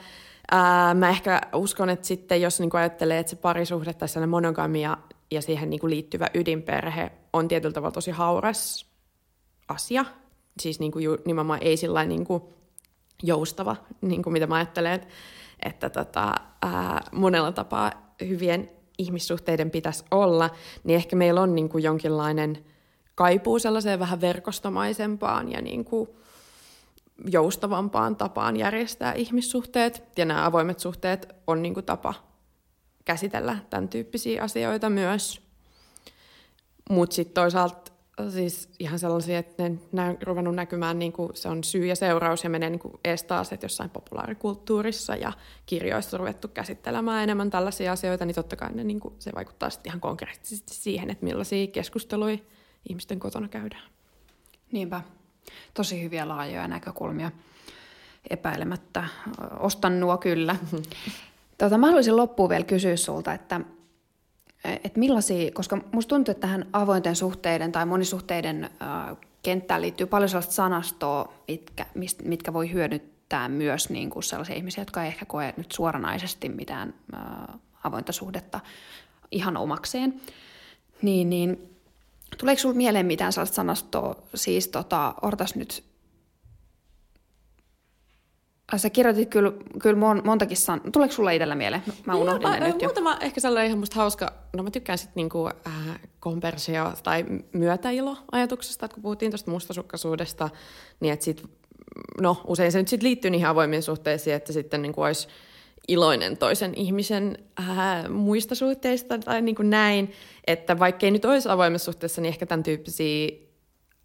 Ää, 0.52 0.94
mä 0.94 1.10
ehkä 1.10 1.42
uskon, 1.56 1.90
että 1.90 2.08
sitten 2.08 2.42
jos 2.42 2.60
niin 2.60 2.70
kuin 2.70 2.80
ajattelee, 2.82 3.20
että 3.20 3.30
se 3.30 3.36
parisuhde 3.36 3.94
tai 3.94 4.08
sellainen 4.08 4.30
monogamia 4.30 4.98
ja 5.32 5.42
siihen 5.42 5.70
niin 5.70 5.80
kuin 5.80 5.92
liittyvä 5.92 6.28
ydinperhe 6.34 7.12
on 7.34 7.48
tietyllä 7.48 7.74
tavalla 7.74 7.94
tosi 7.94 8.12
hauras 8.12 8.86
asia, 9.68 10.06
siis 10.60 10.80
niin 10.80 10.92
kuin 10.92 11.08
nimenomaan 11.26 11.64
ei 11.64 11.78
sillä 11.78 12.06
niin 12.06 12.26
kuin 12.26 12.44
joustava, 13.24 13.76
niin 14.02 14.24
kuin 14.24 14.34
mitä 14.34 14.48
mä 14.48 14.56
ajattelen, 14.56 14.94
että, 14.94 15.08
että 15.66 15.90
tota, 15.90 16.34
ää, 16.62 17.04
monella 17.12 17.52
tapaa 17.52 17.92
hyvien 18.28 18.70
ihmissuhteiden 18.98 19.72
pitäisi 19.72 20.06
olla, 20.12 20.50
niin 20.84 20.96
ehkä 20.96 21.16
meillä 21.16 21.42
on 21.42 21.56
niin 21.56 21.70
kuin 21.70 21.84
jonkinlainen 21.84 22.66
kaipuu 23.16 23.60
sellaiseen 23.60 24.00
vähän 24.00 24.22
verkostomaisempaan 24.22 25.52
ja 25.52 25.62
niin 25.62 25.86
kuin 25.86 26.10
joustavampaan 27.32 28.16
tapaan 28.16 28.58
järjestää 28.58 29.14
ihmissuhteet. 29.14 30.04
Ja 30.18 30.26
nämä 30.26 30.46
avoimet 30.46 30.80
suhteet 30.80 31.36
on 31.48 31.62
niin 31.62 31.74
kuin 31.74 31.86
tapa 31.86 32.14
käsitellä 33.06 33.58
tämän 33.70 33.90
tyyppisiä 33.90 34.44
asioita 34.44 34.90
myös. 34.90 35.42
Mutta 36.90 37.16
sitten 37.16 37.34
toisaalta 37.34 37.81
siis 38.30 38.70
ihan 38.80 39.00
sellaisia, 39.00 39.40
että 39.40 39.64
ne 39.64 39.78
nä- 39.92 40.16
ruvennut 40.22 40.56
näkymään, 40.56 41.00
niin 41.00 41.12
kuin 41.12 41.30
se 41.34 41.50
on 41.50 41.64
syy 41.64 41.86
ja 41.86 41.96
seuraus 41.96 42.44
ja 42.44 42.50
menee 42.50 42.70
niin 42.70 42.80
kuin 42.80 42.94
ees 43.06 43.24
taas, 43.24 43.54
että 43.54 43.66
jossain 43.66 43.90
populaarikulttuurissa 43.90 45.16
ja 45.16 45.34
kirjoissa 45.66 46.18
on 46.18 46.20
ruvettu 46.20 46.48
käsittelemään 46.48 47.24
enemmän 47.24 47.50
tällaisia 47.50 47.92
asioita, 47.92 48.26
niin 48.26 48.36
totta 48.36 48.56
kai 48.56 48.70
ne, 48.74 48.84
niin 48.84 49.00
kuin, 49.00 49.14
se 49.20 49.32
vaikuttaa 49.36 49.70
sitten 49.70 49.90
ihan 49.90 50.02
konkreettisesti 50.02 50.74
siihen, 50.74 51.10
että 51.10 51.26
millaisia 51.26 51.68
keskusteluja 51.68 52.38
ihmisten 52.90 53.20
kotona 53.20 53.48
käydään. 53.48 53.84
Niinpä. 54.72 55.02
Tosi 55.74 56.04
hyviä 56.04 56.28
laajoja 56.28 56.68
näkökulmia 56.68 57.32
epäilemättä. 58.30 59.04
Ostan 59.60 60.00
nuo 60.00 60.18
kyllä. 60.18 60.56
Tota, 61.58 61.78
mä 61.78 61.86
haluaisin 61.86 62.18
loppuun 62.18 62.50
vielä 62.50 62.64
kysyä 62.64 62.96
sulta, 62.96 63.34
että 63.34 63.62
että 64.64 65.00
millaisia, 65.00 65.52
koska 65.52 65.78
musta 65.92 66.10
tuntuu, 66.10 66.32
että 66.32 66.42
tähän 66.42 66.66
avointen 66.74 67.16
suhteiden 67.16 67.72
tai 67.72 67.86
monisuhteiden 67.86 68.70
kenttään 69.44 69.82
liittyy 69.82 70.08
paljon 70.08 70.30
sellaista 70.30 70.54
sanastoa, 70.54 71.34
mitkä, 71.48 71.86
mitkä 72.24 72.54
voi 72.54 72.72
hyödyttää 72.72 73.50
myös 73.50 73.90
niin 73.90 74.10
kuin 74.10 74.24
sellaisia 74.24 74.56
ihmisiä, 74.56 74.82
jotka 74.82 75.04
ei 75.04 75.08
ehkä 75.08 75.26
koe 75.26 75.54
nyt 75.58 75.72
suoranaisesti 75.72 76.50
mitään 76.50 76.94
avointa 77.84 78.12
suhdetta 78.12 78.60
ihan 79.32 79.58
omakseen. 79.58 80.22
Niin, 81.02 81.30
niin 81.30 81.70
tuleeko 82.38 82.60
sinulle 82.60 82.78
mieleen 82.78 83.06
mitään 83.06 83.34
sellaista 83.34 83.56
sanastoa, 83.56 84.16
siis 84.36 84.68
tota, 84.68 85.14
ortas 85.22 85.56
nyt 85.56 85.84
Sä 88.78 88.90
kirjoitit 88.90 89.30
kyllä, 89.30 89.52
kyllä 89.82 89.96
mon, 89.96 90.22
montakin 90.26 90.58
san... 90.58 90.82
Tuleeko 90.92 91.14
sulle 91.14 91.36
itsellä 91.36 91.56
mieleen? 91.56 91.84
Mä 92.06 92.16
unohdin 92.16 92.42
no, 92.42 92.50
ne 92.50 92.60
nyt 92.60 92.82
jo. 92.82 92.88
Muutama 92.88 93.18
ehkä 93.22 93.42
sellainen 93.42 93.68
ihan 93.68 93.80
musta 93.80 93.96
hauska, 93.96 94.34
no 94.56 94.64
mä 94.64 94.72
tykkään 94.72 94.98
sitten 94.98 95.14
niinku, 95.16 95.48
äh, 95.48 96.00
kompersio 96.20 96.94
tai 97.04 97.26
myötäilo-ajatuksesta, 97.54 98.86
että 98.86 98.96
kun 98.96 99.04
puhuttiin 99.04 99.32
tuosta 99.32 99.52
mustasukkaisuudesta, 99.52 100.50
niin 101.00 101.14
että 101.14 101.26
sit, 101.26 101.44
no 102.22 102.42
usein 102.48 102.72
se 102.72 102.78
nyt 102.78 102.88
sit 102.88 103.04
liittyy 103.04 103.32
niihin 103.32 103.48
avoimiin 103.48 103.84
suhteisiin, 103.84 104.36
että 104.36 104.54
sitten 104.54 104.82
niinku 104.82 105.02
olisi 105.02 105.28
iloinen 105.88 106.38
toisen 106.38 106.74
ihmisen 106.76 107.38
äh, 107.60 108.10
muista 108.10 108.56
suhteista 108.56 109.18
tai 109.18 109.42
niin 109.42 109.56
kuin 109.56 109.70
näin, 109.70 110.12
että 110.48 110.80
vaikkei 110.80 111.12
nyt 111.12 111.26
olisi 111.26 111.50
avoimessa 111.50 111.86
suhteessa, 111.86 112.22
niin 112.22 112.30
ehkä 112.30 112.46
tämän 112.46 112.64
tyyppisiä 112.64 113.30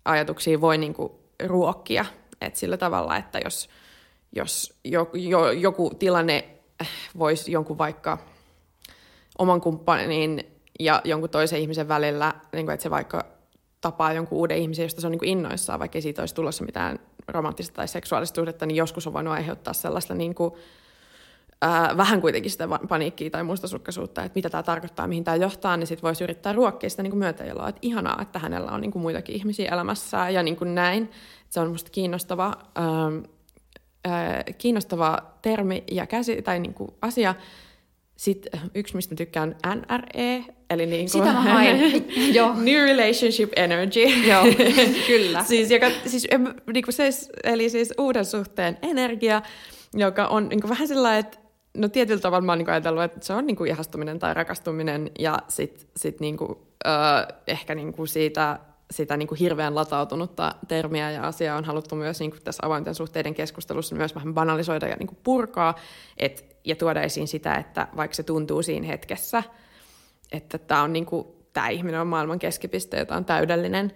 ajatuksia 0.04 0.60
voi 0.60 0.78
niin 0.78 0.94
kuin 0.94 1.12
ruokkia, 1.46 2.04
että 2.40 2.58
sillä 2.58 2.76
tavalla, 2.76 3.16
että 3.16 3.40
jos 3.44 3.68
jos 4.36 4.78
jo, 4.84 5.10
jo, 5.14 5.50
joku 5.50 5.90
tilanne 5.98 6.44
voisi 7.18 7.52
jonkun 7.52 7.78
vaikka 7.78 8.18
oman 9.38 9.60
kumppanin 9.60 10.44
ja 10.80 11.00
jonkun 11.04 11.30
toisen 11.30 11.60
ihmisen 11.60 11.88
välillä, 11.88 12.34
niin 12.52 12.66
kuin, 12.66 12.74
että 12.74 12.82
se 12.82 12.90
vaikka 12.90 13.24
tapaa 13.80 14.12
jonkun 14.12 14.38
uuden 14.38 14.58
ihmisen, 14.58 14.82
josta 14.82 15.00
se 15.00 15.06
on 15.06 15.10
niin 15.10 15.18
kuin 15.18 15.28
innoissaan, 15.28 15.80
vaikka 15.80 15.98
ei 15.98 16.02
siitä 16.02 16.22
olisi 16.22 16.34
tulossa 16.34 16.64
mitään 16.64 16.98
romanttista 17.28 17.74
tai 17.74 17.88
seksuaalista 17.88 18.34
suhdetta, 18.34 18.66
niin 18.66 18.76
joskus 18.76 19.06
on 19.06 19.12
voinut 19.12 19.34
aiheuttaa 19.34 19.74
sellaista 19.74 20.14
niin 20.14 20.34
kuin, 20.34 20.54
ää, 21.62 21.96
vähän 21.96 22.20
kuitenkin 22.20 22.50
sitä 22.50 22.68
paniikkiä 22.88 23.30
tai 23.30 23.42
mustasukkaisuutta, 23.42 24.22
että 24.22 24.38
mitä 24.38 24.50
tämä 24.50 24.62
tarkoittaa, 24.62 25.06
mihin 25.06 25.24
tämä 25.24 25.36
johtaa, 25.36 25.76
niin 25.76 25.86
sitten 25.86 26.02
voisi 26.02 26.24
yrittää 26.24 26.52
ruokkia 26.52 26.90
sitä 26.90 27.02
niin 27.02 27.18
myötäiloa, 27.18 27.68
että 27.68 27.78
ihanaa, 27.82 28.22
että 28.22 28.38
hänellä 28.38 28.70
on 28.70 28.80
niin 28.80 28.92
kuin 28.92 29.02
muitakin 29.02 29.36
ihmisiä 29.36 29.72
elämässään 29.72 30.34
ja 30.34 30.42
niin 30.42 30.56
kuin 30.56 30.74
näin. 30.74 31.10
Se 31.48 31.60
on 31.60 31.66
minusta 31.66 31.90
kiinnostava. 31.90 32.52
Ähm, 32.78 33.35
kiinnostava 34.58 35.18
termi 35.42 35.84
ja 35.90 36.06
käsi, 36.06 36.42
tai 36.42 36.60
niin 36.60 36.74
kuin 36.74 36.90
asia. 37.02 37.34
Sitten 38.16 38.60
yksi, 38.74 38.96
mistä 38.96 39.14
tykkään, 39.14 39.56
NRE, 39.74 40.44
eli 40.70 40.86
niin 40.86 41.00
kuin, 41.00 41.08
Sitä 41.08 41.32
mä 41.32 41.40
hain. 41.40 41.76
New 42.64 42.84
Relationship 42.84 43.52
Energy. 43.56 44.00
Joo, 44.00 44.44
kyllä. 45.06 45.44
siis, 45.44 45.70
joka, 45.70 45.86
siis, 46.06 46.26
niin 46.72 46.84
kuin 46.84 46.94
se, 46.94 47.08
eli 47.44 47.70
siis 47.70 47.94
uuden 47.98 48.24
suhteen 48.24 48.78
energia, 48.82 49.42
joka 49.94 50.26
on 50.26 50.48
niin 50.48 50.60
kuin 50.60 50.70
vähän 50.70 50.88
sellainen, 50.88 51.20
että 51.20 51.38
no 51.76 51.88
tietyllä 51.88 52.20
tavalla 52.20 52.46
mä 52.46 52.52
oon 52.52 52.58
niin 52.58 52.70
ajatellut, 52.70 53.02
että 53.02 53.26
se 53.26 53.32
on 53.32 53.46
niin 53.46 53.56
kuin 53.56 53.70
ihastuminen 53.70 54.18
tai 54.18 54.34
rakastuminen, 54.34 55.10
ja 55.18 55.38
sitten 55.48 55.88
sit 55.96 56.20
niin 56.20 56.36
kuin, 56.36 56.58
äh, 56.86 57.26
ehkä 57.46 57.74
niin 57.74 57.92
kuin 57.92 58.08
siitä 58.08 58.58
sitä 58.90 59.16
niin 59.16 59.28
kuin 59.28 59.38
hirveän 59.38 59.74
latautunutta 59.74 60.54
termiä 60.68 61.10
ja 61.10 61.26
asiaa 61.26 61.58
on 61.58 61.64
haluttu 61.64 61.94
myös 61.96 62.20
niin 62.20 62.30
kuin 62.30 62.42
tässä 62.42 62.66
avointen 62.66 62.94
suhteiden 62.94 63.34
keskustelussa 63.34 63.96
myös 63.96 64.14
vähän 64.14 64.34
banalisoida 64.34 64.88
ja 64.88 64.96
niin 64.96 65.06
kuin 65.06 65.18
purkaa 65.22 65.74
et, 66.16 66.56
ja 66.64 66.76
tuoda 66.76 67.02
esiin 67.02 67.28
sitä, 67.28 67.54
että 67.54 67.88
vaikka 67.96 68.14
se 68.14 68.22
tuntuu 68.22 68.62
siinä 68.62 68.86
hetkessä, 68.86 69.42
että 70.32 70.58
tämä 70.58 70.82
on 70.82 70.92
niin 70.92 71.06
kuin, 71.06 71.26
tämä 71.52 71.68
ihminen 71.68 72.00
on 72.00 72.06
maailman 72.06 72.38
keskipiste, 72.38 72.98
jota 72.98 73.16
on 73.16 73.24
täydellinen, 73.24 73.92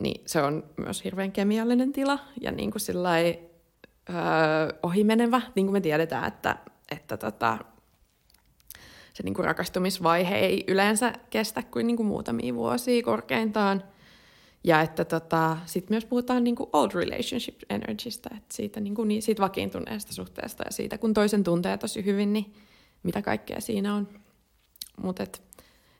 niin 0.00 0.22
se 0.26 0.42
on 0.42 0.64
myös 0.76 1.04
hirveän 1.04 1.32
kemiallinen 1.32 1.92
tila 1.92 2.18
ja 2.40 2.52
niin 2.52 2.70
kuin 2.70 2.80
sillai, 2.80 3.38
öö, 4.10 4.16
ohimenevä, 4.82 5.40
niin 5.54 5.66
kuin 5.66 5.72
me 5.72 5.80
tiedetään, 5.80 6.28
että, 6.28 6.56
että 6.90 7.16
tota, 7.16 7.58
se 9.12 9.22
niin 9.22 9.34
kuin 9.34 9.44
rakastumisvaihe 9.44 10.36
ei 10.36 10.64
yleensä 10.68 11.12
kestä 11.30 11.62
kuin, 11.62 11.86
niin 11.86 11.96
kuin 11.96 12.06
muutamia 12.06 12.54
vuosia 12.54 13.02
korkeintaan– 13.02 13.82
ja 14.68 14.80
että 14.80 15.04
tota, 15.04 15.56
sitten 15.66 15.94
myös 15.94 16.04
puhutaan 16.04 16.44
niinku 16.44 16.70
old 16.72 16.90
relationship 16.94 17.58
energystä, 17.70 18.30
että 18.36 18.54
siitä, 18.54 18.80
niinku, 18.80 19.04
niin, 19.04 19.22
siitä 19.22 19.42
vakiintuneesta 19.42 20.12
suhteesta 20.12 20.62
ja 20.66 20.72
siitä, 20.72 20.98
kun 20.98 21.14
toisen 21.14 21.44
tuntee 21.44 21.78
tosi 21.78 22.04
hyvin, 22.04 22.32
niin 22.32 22.54
mitä 23.02 23.22
kaikkea 23.22 23.60
siinä 23.60 23.94
on. 23.94 24.08
Mutta 25.02 25.24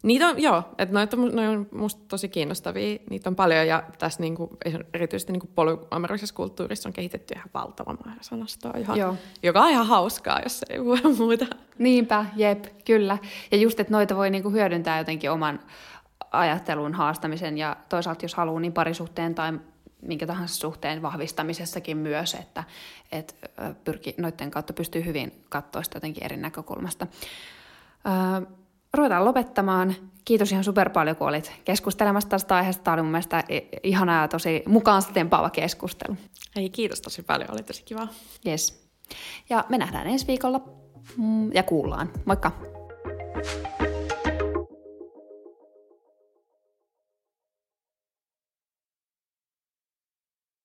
niitä 0.02 0.28
on, 0.28 0.42
joo, 0.42 0.62
että 0.78 0.94
noita 0.94 1.16
noi 1.16 1.46
on 1.46 1.68
musta 1.72 2.02
tosi 2.08 2.28
kiinnostavia, 2.28 2.98
niitä 3.10 3.30
on 3.30 3.36
paljon 3.36 3.66
ja 3.66 3.82
tässä 3.98 4.20
niinku, 4.20 4.56
erityisesti 4.94 5.32
niinku 5.32 5.48
polyamerilaisessa 5.54 6.34
kulttuurissa 6.34 6.88
on 6.88 6.92
kehitetty 6.92 7.34
ihan 7.36 7.50
valtava 7.54 7.96
määrä 8.04 8.22
sanastoa, 8.22 8.78
johon, 8.78 9.18
joka 9.42 9.60
on 9.60 9.70
ihan 9.70 9.86
hauskaa, 9.86 10.40
jos 10.42 10.64
ei 10.70 10.84
voi 10.84 11.00
muuta. 11.18 11.46
Niinpä, 11.78 12.26
jep, 12.36 12.64
kyllä. 12.84 13.18
Ja 13.50 13.56
just, 13.56 13.80
että 13.80 13.92
noita 13.92 14.16
voi 14.16 14.30
niinku 14.30 14.50
hyödyntää 14.50 14.98
jotenkin 14.98 15.30
oman 15.30 15.60
ajattelun 16.30 16.94
haastamisen 16.94 17.58
ja 17.58 17.76
toisaalta 17.88 18.24
jos 18.24 18.34
haluaa, 18.34 18.60
niin 18.60 18.72
parisuhteen 18.72 19.34
tai 19.34 19.52
minkä 20.02 20.26
tahansa 20.26 20.54
suhteen 20.54 21.02
vahvistamisessakin 21.02 21.96
myös, 21.96 22.34
että, 22.34 22.64
että 23.12 23.34
pyrki, 23.84 24.14
noiden 24.18 24.50
kautta 24.50 24.72
pystyy 24.72 25.04
hyvin 25.04 25.44
katsoa 25.48 25.82
sitä 25.82 25.96
jotenkin 25.96 26.24
eri 26.24 26.36
näkökulmasta. 26.36 27.06
ruvetaan 28.94 29.24
lopettamaan. 29.24 29.94
Kiitos 30.24 30.52
ihan 30.52 30.64
super 30.64 30.90
paljon, 30.90 31.16
kun 31.16 31.28
olit 31.28 31.52
keskustelemassa 31.64 32.28
tästä 32.28 32.56
aiheesta. 32.56 32.82
Tämä 32.82 32.94
oli 32.94 33.02
mun 33.02 33.10
mielestä 33.10 33.44
ihanaa 33.82 34.22
ja 34.22 34.28
tosi 34.28 34.62
mukaansa 34.66 35.12
tempaava 35.12 35.50
keskustelu. 35.50 36.16
Ei, 36.56 36.70
kiitos 36.70 37.00
tosi 37.00 37.22
paljon, 37.22 37.50
oli 37.52 37.62
tosi 37.62 37.82
kiva. 37.84 38.08
Yes. 38.46 38.88
Ja 39.48 39.64
me 39.68 39.78
nähdään 39.78 40.06
ensi 40.06 40.26
viikolla 40.26 40.60
mm, 41.16 41.52
ja 41.52 41.62
kuullaan. 41.62 42.10
Moikka! 42.24 42.52
thank 43.34 43.66
you 43.66 43.77